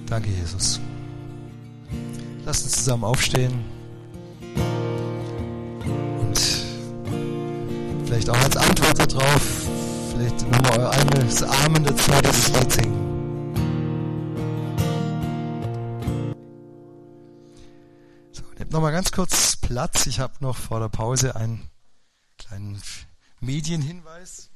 Danke, 0.07 0.29
Jesus. 0.29 0.79
Lasst 2.45 2.63
uns 2.63 2.73
zusammen 2.73 3.03
aufstehen 3.03 3.63
und 6.19 6.39
vielleicht 8.05 8.29
auch 8.29 8.41
als 8.41 8.57
Antwort 8.57 9.13
darauf, 9.13 9.67
vielleicht 10.11 10.41
nochmal 10.51 10.79
euer 10.79 10.91
eigenes 10.91 11.43
Amen 11.43 11.83
dazu, 11.83 12.11
dieses 12.23 12.47
Lied 12.49 12.71
singen. 12.71 13.01
Nehmt 18.57 18.71
nochmal 18.73 18.91
ganz 18.91 19.11
kurz 19.11 19.55
Platz. 19.57 20.05
Ich 20.05 20.19
habe 20.19 20.33
noch 20.39 20.55
vor 20.55 20.79
der 20.79 20.89
Pause 20.89 21.35
einen 21.35 21.69
kleinen 22.37 22.81
Medienhinweis. 23.39 24.50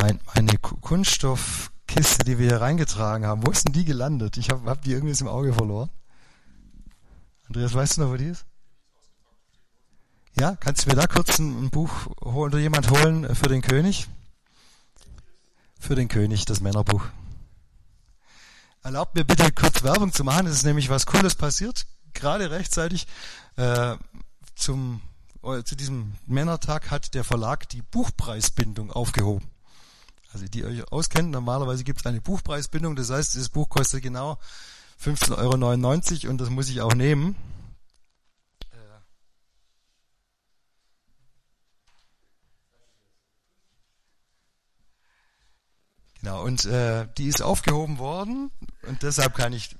Mein, 0.00 0.20
meine 0.34 0.56
Kunststoffkiste, 0.58 2.24
die 2.24 2.38
wir 2.38 2.48
hier 2.48 2.60
reingetragen 2.60 3.26
haben, 3.26 3.46
wo 3.46 3.50
ist 3.50 3.66
denn 3.66 3.72
die 3.72 3.84
gelandet? 3.84 4.36
Ich 4.36 4.50
habe 4.50 4.68
hab 4.68 4.82
die 4.82 4.92
irgendwie 4.92 5.18
im 5.20 5.28
Auge 5.28 5.52
verloren. 5.52 5.90
Andreas, 7.46 7.74
weißt 7.74 7.96
du 7.96 8.02
noch, 8.02 8.10
wo 8.10 8.16
die 8.16 8.26
ist? 8.26 8.46
Ja, 10.38 10.56
kannst 10.56 10.84
du 10.84 10.90
mir 10.90 10.96
da 10.96 11.06
kurz 11.06 11.38
ein, 11.38 11.64
ein 11.64 11.70
Buch 11.70 11.90
holen 12.22 12.52
oder 12.52 12.58
jemand 12.58 12.90
holen 12.90 13.34
für 13.34 13.48
den 13.48 13.62
König? 13.62 14.08
Für 15.78 15.94
den 15.94 16.08
König, 16.08 16.44
das 16.44 16.60
Männerbuch. 16.60 17.04
Erlaubt 18.82 19.14
mir 19.14 19.24
bitte 19.24 19.50
kurz 19.52 19.82
Werbung 19.82 20.12
zu 20.12 20.24
machen. 20.24 20.46
Es 20.46 20.54
ist 20.54 20.64
nämlich 20.64 20.88
was 20.88 21.06
Cooles 21.06 21.34
passiert, 21.34 21.86
gerade 22.14 22.50
rechtzeitig 22.50 23.06
äh, 23.56 23.96
zum 24.54 25.02
äh, 25.42 25.62
zu 25.64 25.74
diesem 25.74 26.14
Männertag 26.26 26.90
hat 26.90 27.14
der 27.14 27.24
Verlag 27.24 27.68
die 27.68 27.82
Buchpreisbindung 27.82 28.90
aufgehoben. 28.92 29.46
Also 30.32 30.46
die 30.46 30.64
euch 30.64 30.92
auskennen, 30.92 31.30
normalerweise 31.30 31.84
gibt 31.84 32.00
es 32.00 32.06
eine 32.06 32.20
Buchpreisbindung, 32.20 32.94
das 32.94 33.10
heißt, 33.10 33.34
dieses 33.34 33.48
Buch 33.48 33.68
kostet 33.68 34.02
genau 34.02 34.38
15,99 35.02 36.24
Euro 36.24 36.30
und 36.30 36.40
das 36.40 36.50
muss 36.50 36.68
ich 36.68 36.80
auch 36.80 36.94
nehmen. 36.94 37.36
Genau, 46.20 46.44
und 46.44 46.66
äh, 46.66 47.08
die 47.16 47.28
ist 47.28 47.40
aufgehoben 47.40 47.98
worden 47.98 48.50
und 48.86 49.02
deshalb 49.02 49.34
kann 49.34 49.54
ich 49.54 49.76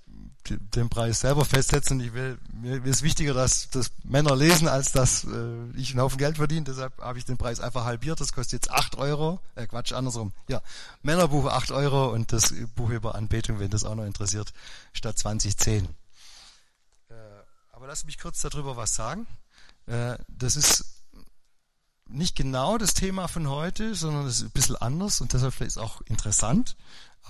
den 0.48 0.88
Preis 0.88 1.20
selber 1.20 1.44
festsetzen. 1.44 2.00
Ich 2.00 2.14
will, 2.14 2.38
mir 2.52 2.84
ist 2.84 3.02
wichtiger, 3.02 3.34
dass 3.34 3.70
das 3.70 3.92
Männer 4.04 4.34
lesen, 4.34 4.68
als 4.68 4.92
dass 4.92 5.24
äh, 5.24 5.70
ich 5.76 5.90
einen 5.90 6.00
Haufen 6.00 6.18
Geld 6.18 6.36
verdiene. 6.36 6.64
Deshalb 6.64 6.98
habe 6.98 7.18
ich 7.18 7.24
den 7.24 7.36
Preis 7.36 7.60
einfach 7.60 7.84
halbiert. 7.84 8.20
Das 8.20 8.32
kostet 8.32 8.64
jetzt 8.64 8.70
8 8.70 8.96
Euro. 8.96 9.40
Äh, 9.54 9.66
Quatsch, 9.66 9.92
andersrum. 9.92 10.32
Ja, 10.48 10.62
Männerbuch 11.02 11.46
8 11.46 11.72
Euro 11.72 12.12
und 12.12 12.32
das 12.32 12.54
Buch 12.74 12.90
über 12.90 13.14
Anbetung, 13.14 13.58
wenn 13.58 13.70
das 13.70 13.84
auch 13.84 13.94
noch 13.94 14.04
interessiert, 14.04 14.52
statt 14.92 15.18
2010. 15.18 15.84
Äh, 17.08 17.14
aber 17.72 17.86
lass 17.86 18.04
mich 18.04 18.18
kurz 18.18 18.40
darüber 18.40 18.76
was 18.76 18.94
sagen. 18.94 19.26
Äh, 19.86 20.16
das 20.28 20.56
ist 20.56 20.84
nicht 22.12 22.36
genau 22.36 22.78
das 22.78 22.94
Thema 22.94 23.28
von 23.28 23.48
heute, 23.48 23.94
sondern 23.94 24.26
es 24.26 24.38
ist 24.38 24.42
ein 24.42 24.50
bisschen 24.50 24.76
anders 24.76 25.20
und 25.20 25.32
deshalb 25.32 25.54
vielleicht 25.54 25.78
auch 25.78 26.00
interessant. 26.02 26.76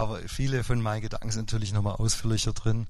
Aber 0.01 0.19
viele 0.27 0.65
von 0.65 0.81
meinen 0.81 1.03
Gedanken 1.03 1.31
sind 1.31 1.53
natürlich 1.53 1.75
nochmal 1.75 1.97
ausführlicher 1.97 2.55
drin. 2.55 2.87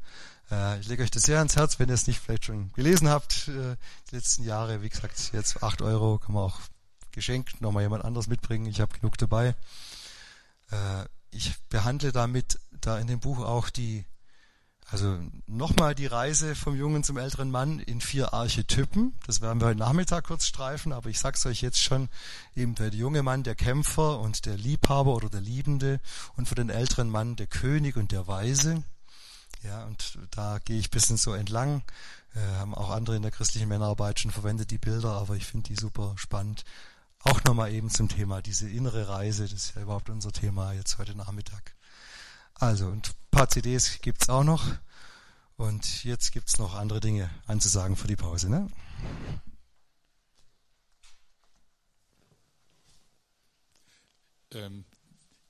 Äh, 0.49 0.79
ich 0.79 0.87
lege 0.87 1.03
euch 1.03 1.11
das 1.11 1.25
sehr 1.25 1.39
ans 1.39 1.57
Herz, 1.57 1.81
wenn 1.81 1.89
ihr 1.89 1.95
es 1.95 2.07
nicht 2.07 2.21
vielleicht 2.21 2.45
schon 2.45 2.73
gelesen 2.75 3.09
habt, 3.09 3.49
äh, 3.49 3.77
die 4.09 4.15
letzten 4.15 4.45
Jahre. 4.45 4.81
Wie 4.81 4.89
gesagt, 4.89 5.33
jetzt 5.33 5.61
8 5.61 5.83
Euro 5.83 6.19
kann 6.19 6.35
man 6.35 6.45
auch 6.45 6.61
geschenkt 7.11 7.61
nochmal 7.61 7.83
jemand 7.83 8.05
anderes 8.05 8.29
mitbringen. 8.29 8.67
Ich 8.67 8.81
habe 8.81 8.97
genug 8.97 9.19
dabei. 9.19 9.57
Äh, 10.71 11.05
ich 11.33 11.59
behandle 11.69 12.13
damit 12.13 12.61
da 12.81 12.97
in 13.01 13.09
dem 13.09 13.19
Buch 13.19 13.41
auch 13.41 13.71
die 13.71 14.05
also 14.91 15.19
nochmal 15.47 15.95
die 15.95 16.07
Reise 16.07 16.57
vom 16.57 16.75
Jungen 16.75 17.05
zum 17.05 17.17
älteren 17.17 17.51
Mann 17.51 17.79
in 17.79 18.01
vier 18.01 18.35
Archetypen. 18.35 19.15
Das 19.25 19.41
werden 19.41 19.61
wir 19.61 19.69
heute 19.69 19.79
Nachmittag 19.79 20.25
kurz 20.25 20.47
streifen, 20.47 20.93
aber 20.93 21.11
ich 21.11 21.21
sag's 21.21 21.47
euch 21.47 21.63
jetzt 21.63 21.81
schon, 21.81 22.09
eben 22.57 22.75
der 22.75 22.89
junge 22.89 23.23
Mann, 23.23 23.45
der 23.45 23.55
Kämpfer 23.55 24.19
und 24.19 24.47
der 24.47 24.57
Liebhaber 24.57 25.15
oder 25.15 25.31
der 25.31 25.41
Liebende 25.41 26.01
und 26.37 26.49
für 26.49 26.57
den 26.57 26.71
älteren 26.71 27.09
Mann 27.09 27.37
der 27.37 27.47
König 27.47 27.97
und 27.97 28.11
der 28.11 28.27
Weise. 28.27 28.83
Ja, 29.63 29.85
und 29.85 30.19
da 30.33 30.59
gehe 30.59 30.79
ich 30.79 30.91
bisschen 30.91 31.17
so 31.17 31.35
entlang. 31.35 31.83
Äh, 32.35 32.41
haben 32.59 32.75
auch 32.75 32.91
andere 32.91 33.15
in 33.15 33.23
der 33.23 33.31
christlichen 33.31 33.69
Männerarbeit 33.69 34.19
schon 34.19 34.31
verwendet, 34.33 34.73
die 34.73 34.79
Bilder, 34.79 35.13
aber 35.13 35.37
ich 35.37 35.47
finde 35.47 35.69
die 35.69 35.77
super 35.77 36.15
spannend. 36.17 36.65
Auch 37.21 37.45
nochmal 37.45 37.73
eben 37.73 37.91
zum 37.91 38.09
Thema, 38.09 38.43
diese 38.43 38.69
innere 38.69 39.09
Reise, 39.09 39.45
das 39.45 39.53
ist 39.53 39.75
ja 39.77 39.83
überhaupt 39.83 40.11
unser 40.11 40.33
Thema 40.33 40.73
jetzt 40.73 40.99
heute 40.99 41.15
Nachmittag. 41.15 41.77
Also, 42.55 42.87
und 42.87 43.15
paar 43.41 43.49
CDs 43.49 44.03
gibt's 44.03 44.29
auch 44.29 44.45
noch. 44.45 44.63
Und 45.57 46.05
jetzt 46.05 46.31
gibt's 46.33 46.59
noch 46.59 46.75
andere 46.75 47.01
Dinge 47.01 47.31
anzusagen 47.47 47.97
für 47.97 48.07
die 48.07 48.15
Pause. 48.15 48.51
Ne? 48.51 48.71
Ähm, 54.53 54.85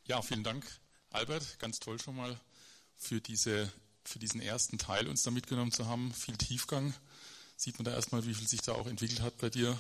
ja, 0.07 0.23
vielen 0.23 0.45
Dank, 0.45 0.65
Albert. 1.11 1.59
Ganz 1.59 1.81
toll 1.81 2.01
schon 2.01 2.15
mal 2.15 2.39
für, 2.97 3.21
diese, 3.21 3.73
für 4.05 4.21
diesen 4.21 4.41
ersten 4.41 4.79
Teil 4.79 5.09
uns 5.09 5.25
da 5.25 5.33
mitgenommen 5.33 5.73
zu 5.73 5.89
haben. 5.89 6.15
Viel 6.15 6.37
Tiefgang. 6.37 6.95
Sieht 7.57 7.77
man 7.81 7.87
da 7.87 7.93
erstmal, 7.93 8.25
wie 8.25 8.35
viel 8.35 8.47
sich 8.47 8.63
da 8.63 8.75
auch 8.75 8.87
entwickelt 8.87 9.21
hat 9.21 9.37
bei 9.39 9.51
dir. 9.51 9.77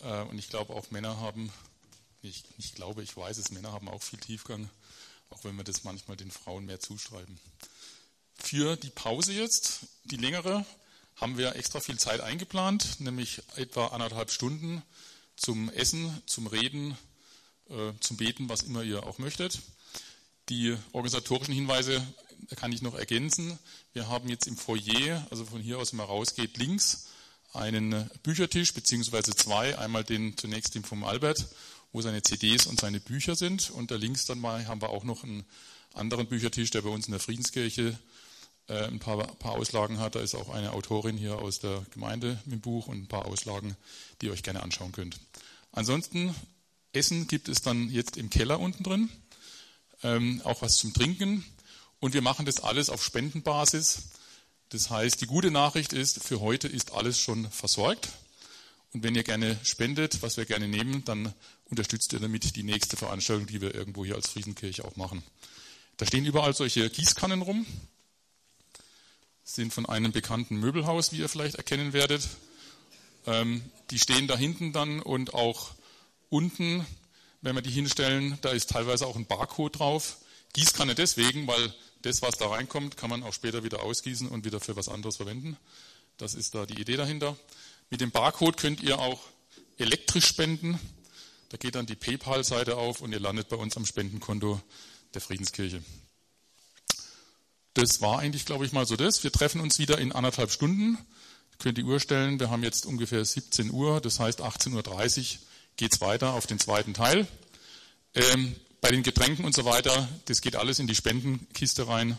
Äh, 0.00 0.22
und 0.22 0.38
ich 0.38 0.48
glaube, 0.48 0.72
auch 0.72 0.90
Männer 0.90 1.20
haben, 1.20 1.52
ich, 2.22 2.44
ich 2.56 2.74
glaube, 2.74 3.02
ich 3.02 3.14
weiß 3.14 3.36
es, 3.36 3.50
Männer 3.50 3.72
haben 3.72 3.90
auch 3.90 4.02
viel 4.02 4.18
Tiefgang, 4.18 4.70
auch 5.30 5.44
wenn 5.44 5.56
wir 5.56 5.64
das 5.64 5.84
manchmal 5.84 6.16
den 6.16 6.30
Frauen 6.30 6.66
mehr 6.66 6.80
zuschreiben. 6.80 7.38
Für 8.34 8.76
die 8.76 8.90
Pause 8.90 9.32
jetzt, 9.32 9.80
die 10.04 10.16
längere, 10.16 10.64
haben 11.16 11.36
wir 11.36 11.56
extra 11.56 11.80
viel 11.80 11.98
Zeit 11.98 12.20
eingeplant, 12.20 13.00
nämlich 13.00 13.42
etwa 13.56 13.88
anderthalb 13.88 14.30
Stunden 14.30 14.82
zum 15.36 15.68
Essen, 15.70 16.22
zum 16.26 16.46
Reden, 16.46 16.96
äh, 17.68 17.92
zum 18.00 18.16
Beten, 18.16 18.48
was 18.48 18.62
immer 18.62 18.82
ihr 18.82 19.04
auch 19.04 19.18
möchtet. 19.18 19.60
Die 20.48 20.76
organisatorischen 20.92 21.54
Hinweise 21.54 22.06
kann 22.56 22.72
ich 22.72 22.82
noch 22.82 22.94
ergänzen. 22.94 23.58
Wir 23.92 24.08
haben 24.08 24.28
jetzt 24.28 24.46
im 24.46 24.56
Foyer, 24.56 25.26
also 25.30 25.44
von 25.44 25.60
hier 25.60 25.78
aus, 25.78 25.92
wenn 25.92 25.98
man 25.98 26.06
rausgeht, 26.06 26.56
links 26.56 27.08
einen 27.52 28.08
Büchertisch, 28.22 28.72
beziehungsweise 28.74 29.34
zwei. 29.34 29.78
Einmal 29.78 30.04
den 30.04 30.36
zunächst 30.36 30.74
den 30.74 30.84
vom 30.84 31.04
Albert, 31.04 31.46
wo 31.92 32.02
seine 32.02 32.22
CDs 32.22 32.66
und 32.66 32.80
seine 32.80 33.00
Bücher 33.00 33.36
sind. 33.36 33.70
Und 33.70 33.90
da 33.90 33.96
links 33.96 34.26
dann 34.26 34.40
mal 34.40 34.66
haben 34.66 34.82
wir 34.82 34.90
auch 34.90 35.04
noch 35.04 35.24
einen 35.24 35.44
anderen 35.94 36.26
Büchertisch, 36.26 36.70
der 36.70 36.82
bei 36.82 36.90
uns 36.90 37.06
in 37.06 37.12
der 37.12 37.20
Friedenskirche 37.20 37.98
äh, 38.68 38.84
ein 38.84 38.98
paar, 38.98 39.26
paar 39.36 39.52
Auslagen 39.52 39.98
hat. 39.98 40.14
Da 40.14 40.20
ist 40.20 40.34
auch 40.34 40.50
eine 40.50 40.72
Autorin 40.72 41.16
hier 41.16 41.38
aus 41.38 41.58
der 41.58 41.84
Gemeinde 41.90 42.38
mit 42.44 42.54
dem 42.54 42.60
Buch 42.60 42.86
und 42.86 42.98
ein 42.98 43.08
paar 43.08 43.26
Auslagen, 43.26 43.76
die 44.20 44.26
ihr 44.26 44.32
euch 44.32 44.42
gerne 44.42 44.62
anschauen 44.62 44.92
könnt. 44.92 45.18
Ansonsten, 45.72 46.34
Essen 46.92 47.26
gibt 47.26 47.48
es 47.48 47.62
dann 47.62 47.90
jetzt 47.90 48.16
im 48.16 48.30
Keller 48.30 48.60
unten 48.60 48.82
drin, 48.82 49.08
ähm, 50.02 50.40
auch 50.44 50.62
was 50.62 50.76
zum 50.76 50.92
Trinken. 50.92 51.44
Und 52.00 52.14
wir 52.14 52.22
machen 52.22 52.46
das 52.46 52.60
alles 52.60 52.90
auf 52.90 53.02
Spendenbasis. 53.02 54.10
Das 54.68 54.90
heißt, 54.90 55.20
die 55.20 55.26
gute 55.26 55.50
Nachricht 55.50 55.92
ist, 55.92 56.22
für 56.22 56.40
heute 56.40 56.68
ist 56.68 56.92
alles 56.92 57.18
schon 57.18 57.50
versorgt. 57.50 58.10
Und 58.92 59.02
wenn 59.02 59.14
ihr 59.14 59.24
gerne 59.24 59.58
spendet, 59.62 60.22
was 60.22 60.36
wir 60.36 60.44
gerne 60.44 60.68
nehmen, 60.68 61.04
dann 61.04 61.34
unterstützt 61.70 62.12
ihr 62.12 62.20
damit 62.20 62.56
die 62.56 62.62
nächste 62.62 62.96
Veranstaltung, 62.96 63.46
die 63.46 63.60
wir 63.60 63.74
irgendwo 63.74 64.04
hier 64.04 64.14
als 64.14 64.30
Friesenkirche 64.30 64.84
auch 64.84 64.96
machen. 64.96 65.22
Da 65.96 66.06
stehen 66.06 66.24
überall 66.26 66.54
solche 66.54 66.88
Gießkannen 66.88 67.42
rum 67.42 67.66
sind 69.48 69.72
von 69.72 69.86
einem 69.86 70.12
bekannten 70.12 70.56
Möbelhaus, 70.56 71.12
wie 71.12 71.18
ihr 71.18 71.28
vielleicht 71.28 71.54
erkennen 71.54 71.92
werdet. 71.92 72.28
Ähm, 73.26 73.62
die 73.90 73.98
stehen 73.98 74.28
da 74.28 74.36
hinten 74.36 74.72
dann 74.72 75.00
und 75.00 75.32
auch 75.32 75.70
unten, 76.28 76.86
wenn 77.40 77.54
wir 77.54 77.62
die 77.62 77.70
hinstellen, 77.70 78.38
da 78.42 78.50
ist 78.50 78.70
teilweise 78.70 79.06
auch 79.06 79.16
ein 79.16 79.26
Barcode 79.26 79.78
drauf. 79.78 80.18
Gießkanne 80.52 80.94
deswegen, 80.94 81.46
weil 81.46 81.74
das, 82.02 82.20
was 82.20 82.36
da 82.36 82.48
reinkommt, 82.48 82.96
kann 82.96 83.10
man 83.10 83.22
auch 83.22 83.32
später 83.32 83.64
wieder 83.64 83.82
ausgießen 83.82 84.28
und 84.28 84.44
wieder 84.44 84.60
für 84.60 84.76
was 84.76 84.88
anderes 84.88 85.16
verwenden. 85.16 85.56
Das 86.18 86.34
ist 86.34 86.54
da 86.54 86.66
die 86.66 86.80
Idee 86.80 86.96
dahinter. 86.96 87.36
Mit 87.90 88.00
dem 88.00 88.10
Barcode 88.10 88.56
könnt 88.56 88.82
ihr 88.82 88.98
auch 88.98 89.20
elektrisch 89.78 90.26
spenden. 90.26 90.78
Da 91.48 91.56
geht 91.56 91.74
dann 91.74 91.86
die 91.86 91.96
PayPal-Seite 91.96 92.76
auf 92.76 93.00
und 93.00 93.12
ihr 93.12 93.20
landet 93.20 93.48
bei 93.48 93.56
uns 93.56 93.76
am 93.76 93.86
Spendenkonto 93.86 94.60
der 95.14 95.20
Friedenskirche 95.20 95.82
das 97.78 98.00
war 98.00 98.18
eigentlich, 98.18 98.44
glaube 98.44 98.66
ich, 98.66 98.72
mal 98.72 98.86
so 98.86 98.96
das. 98.96 99.22
Wir 99.22 99.30
treffen 99.30 99.60
uns 99.60 99.78
wieder 99.78 99.98
in 99.98 100.12
anderthalb 100.12 100.50
Stunden. 100.50 100.98
Ihr 101.52 101.58
könnt 101.58 101.78
die 101.78 101.84
Uhr 101.84 102.00
stellen. 102.00 102.40
Wir 102.40 102.50
haben 102.50 102.64
jetzt 102.64 102.86
ungefähr 102.86 103.24
17 103.24 103.70
Uhr. 103.70 104.00
Das 104.00 104.18
heißt, 104.18 104.42
18.30 104.42 105.18
Uhr 105.34 105.38
geht 105.76 105.94
es 105.94 106.00
weiter 106.00 106.34
auf 106.34 106.46
den 106.46 106.58
zweiten 106.58 106.92
Teil. 106.92 107.26
Ähm, 108.14 108.56
bei 108.80 108.90
den 108.90 109.02
Getränken 109.02 109.44
und 109.44 109.54
so 109.54 109.64
weiter, 109.64 110.08
das 110.24 110.40
geht 110.40 110.56
alles 110.56 110.80
in 110.80 110.88
die 110.88 110.94
Spendenkiste 110.94 111.86
rein. 111.86 112.16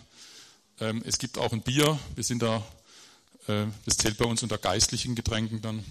Ähm, 0.80 1.04
es 1.06 1.18
gibt 1.18 1.38
auch 1.38 1.52
ein 1.52 1.62
Bier. 1.62 2.00
Wir 2.16 2.24
sind 2.24 2.42
da, 2.42 2.66
äh, 3.48 3.66
das 3.86 3.98
zählt 3.98 4.18
bei 4.18 4.26
uns 4.26 4.44
unter 4.44 4.58
geistlichen 4.58 5.16
Getränken 5.16 5.62
dann. 5.62 5.84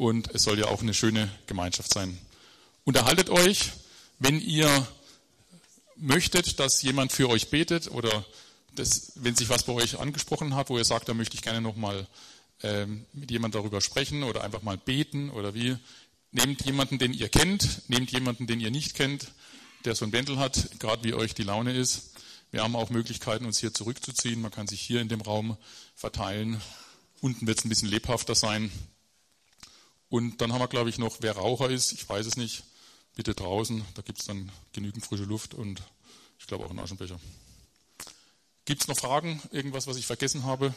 Und 0.00 0.34
es 0.34 0.44
soll 0.44 0.58
ja 0.58 0.68
auch 0.68 0.80
eine 0.80 0.94
schöne 0.94 1.28
Gemeinschaft 1.46 1.92
sein. 1.92 2.16
Unterhaltet 2.84 3.28
euch, 3.28 3.72
wenn 4.18 4.40
ihr 4.40 4.88
möchtet, 5.96 6.58
dass 6.58 6.80
jemand 6.80 7.12
für 7.12 7.28
euch 7.28 7.50
betet 7.50 7.90
oder 7.90 8.24
das, 8.74 9.12
wenn 9.16 9.36
sich 9.36 9.50
was 9.50 9.64
bei 9.64 9.74
euch 9.74 10.00
angesprochen 10.00 10.54
hat, 10.54 10.70
wo 10.70 10.78
ihr 10.78 10.86
sagt, 10.86 11.10
da 11.10 11.12
möchte 11.12 11.34
ich 11.36 11.42
gerne 11.42 11.60
nochmal 11.60 12.06
ähm, 12.62 13.04
mit 13.12 13.30
jemand 13.30 13.54
darüber 13.54 13.82
sprechen 13.82 14.22
oder 14.22 14.42
einfach 14.42 14.62
mal 14.62 14.78
beten 14.78 15.28
oder 15.28 15.52
wie, 15.52 15.76
nehmt 16.32 16.64
jemanden, 16.64 16.98
den 16.98 17.12
ihr 17.12 17.28
kennt, 17.28 17.82
nehmt 17.90 18.10
jemanden, 18.10 18.46
den 18.46 18.58
ihr 18.58 18.70
nicht 18.70 18.94
kennt, 18.94 19.32
der 19.84 19.94
so 19.94 20.06
ein 20.06 20.12
Bändel 20.12 20.38
hat, 20.38 20.78
gerade 20.78 21.04
wie 21.04 21.12
euch 21.12 21.34
die 21.34 21.42
Laune 21.42 21.74
ist. 21.74 22.12
Wir 22.52 22.62
haben 22.62 22.74
auch 22.74 22.88
Möglichkeiten, 22.88 23.44
uns 23.44 23.58
hier 23.58 23.74
zurückzuziehen. 23.74 24.40
Man 24.40 24.50
kann 24.50 24.66
sich 24.66 24.80
hier 24.80 25.02
in 25.02 25.10
dem 25.10 25.20
Raum 25.20 25.58
verteilen. 25.94 26.58
Unten 27.20 27.46
wird 27.46 27.58
es 27.58 27.66
ein 27.66 27.68
bisschen 27.68 27.90
lebhafter 27.90 28.34
sein. 28.34 28.72
Und 30.10 30.40
dann 30.40 30.52
haben 30.52 30.60
wir, 30.60 30.68
glaube 30.68 30.90
ich, 30.90 30.98
noch, 30.98 31.18
wer 31.20 31.36
Raucher 31.36 31.70
ist, 31.70 31.92
ich 31.92 32.06
weiß 32.06 32.26
es 32.26 32.36
nicht, 32.36 32.64
bitte 33.14 33.34
draußen, 33.34 33.84
da 33.94 34.02
gibt 34.02 34.18
es 34.18 34.26
dann 34.26 34.50
genügend 34.72 35.04
frische 35.04 35.24
Luft 35.24 35.54
und 35.54 35.82
ich 36.38 36.46
glaube 36.46 36.64
auch 36.64 36.70
einen 36.70 36.80
Aschenbecher. 36.80 37.18
Gibt 38.64 38.82
es 38.82 38.88
noch 38.88 38.96
Fragen, 38.98 39.40
irgendwas, 39.52 39.86
was 39.86 39.96
ich 39.96 40.06
vergessen 40.06 40.44
habe? 40.44 40.74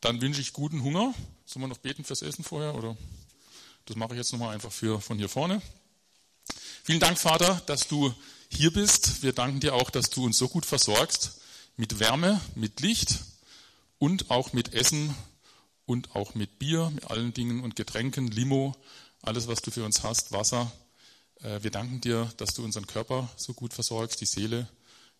Dann 0.00 0.20
wünsche 0.20 0.40
ich 0.40 0.52
guten 0.52 0.82
Hunger. 0.82 1.14
Sollen 1.46 1.64
wir 1.64 1.68
noch 1.68 1.78
beten 1.78 2.04
fürs 2.04 2.22
Essen 2.22 2.44
vorher? 2.44 2.74
Oder? 2.74 2.96
Das 3.86 3.96
mache 3.96 4.12
ich 4.12 4.18
jetzt 4.18 4.32
nochmal 4.32 4.54
einfach 4.54 4.72
für, 4.72 5.00
von 5.00 5.18
hier 5.18 5.28
vorne. 5.28 5.62
Vielen 6.84 7.00
Dank, 7.00 7.18
Vater, 7.18 7.60
dass 7.66 7.88
du 7.88 8.14
hier 8.50 8.72
bist. 8.72 9.22
Wir 9.22 9.32
danken 9.32 9.60
dir 9.60 9.74
auch, 9.74 9.90
dass 9.90 10.10
du 10.10 10.24
uns 10.24 10.38
so 10.38 10.48
gut 10.48 10.66
versorgst 10.66 11.40
mit 11.76 11.98
Wärme, 11.98 12.40
mit 12.54 12.80
Licht 12.80 13.20
und 13.98 14.30
auch 14.30 14.52
mit 14.52 14.74
Essen 14.74 15.14
und 15.88 16.14
auch 16.14 16.34
mit 16.34 16.58
Bier, 16.58 16.90
mit 16.94 17.10
allen 17.10 17.32
Dingen 17.32 17.64
und 17.64 17.74
Getränken, 17.74 18.28
Limo 18.28 18.76
alles, 19.22 19.48
was 19.48 19.62
du 19.62 19.70
für 19.70 19.84
uns 19.84 20.02
hast, 20.02 20.32
Wasser. 20.32 20.70
Äh, 21.42 21.62
wir 21.62 21.70
danken 21.70 22.00
dir, 22.00 22.30
dass 22.36 22.54
du 22.54 22.62
unseren 22.62 22.86
Körper 22.86 23.28
so 23.36 23.54
gut 23.54 23.72
versorgst, 23.72 24.20
die 24.20 24.26
Seele, 24.26 24.68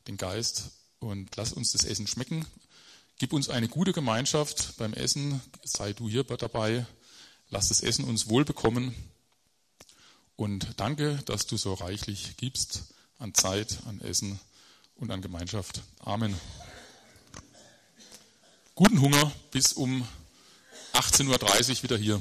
den 0.07 0.19
Geist 0.19 0.71
und 1.01 1.35
lass 1.37 1.53
uns 1.53 1.73
das 1.73 1.85
Essen 1.85 2.07
schmecken. 2.07 2.47
Gib 3.19 3.33
uns 3.33 3.49
eine 3.49 3.69
gute 3.69 3.93
Gemeinschaft 3.93 4.77
beim 4.77 4.93
Essen, 4.93 5.41
sei 5.65 5.95
du 5.95 6.09
hier 6.09 6.23
dabei, 6.25 6.87
lass 7.49 7.69
das 7.69 7.81
Essen 7.81 8.05
uns 8.05 8.29
wohl 8.29 8.45
bekommen 8.45 8.95
und 10.37 10.75
danke, 10.77 11.17
dass 11.25 11.47
du 11.47 11.57
so 11.57 11.73
reichlich 11.75 12.37
gibst 12.37 12.85
an 13.19 13.33
Zeit, 13.33 13.79
an 13.87 14.03
Essen 14.03 14.39
und 14.97 15.11
an 15.11 15.23
Gemeinschaft. 15.23 15.81
Amen. 15.99 16.39
Guten 18.75 19.01
Hunger 19.01 19.33
bis 19.51 19.73
um 19.73 20.07
18.30 20.99 21.71
Uhr 21.79 21.83
wieder 21.85 21.97
hier. 21.97 22.21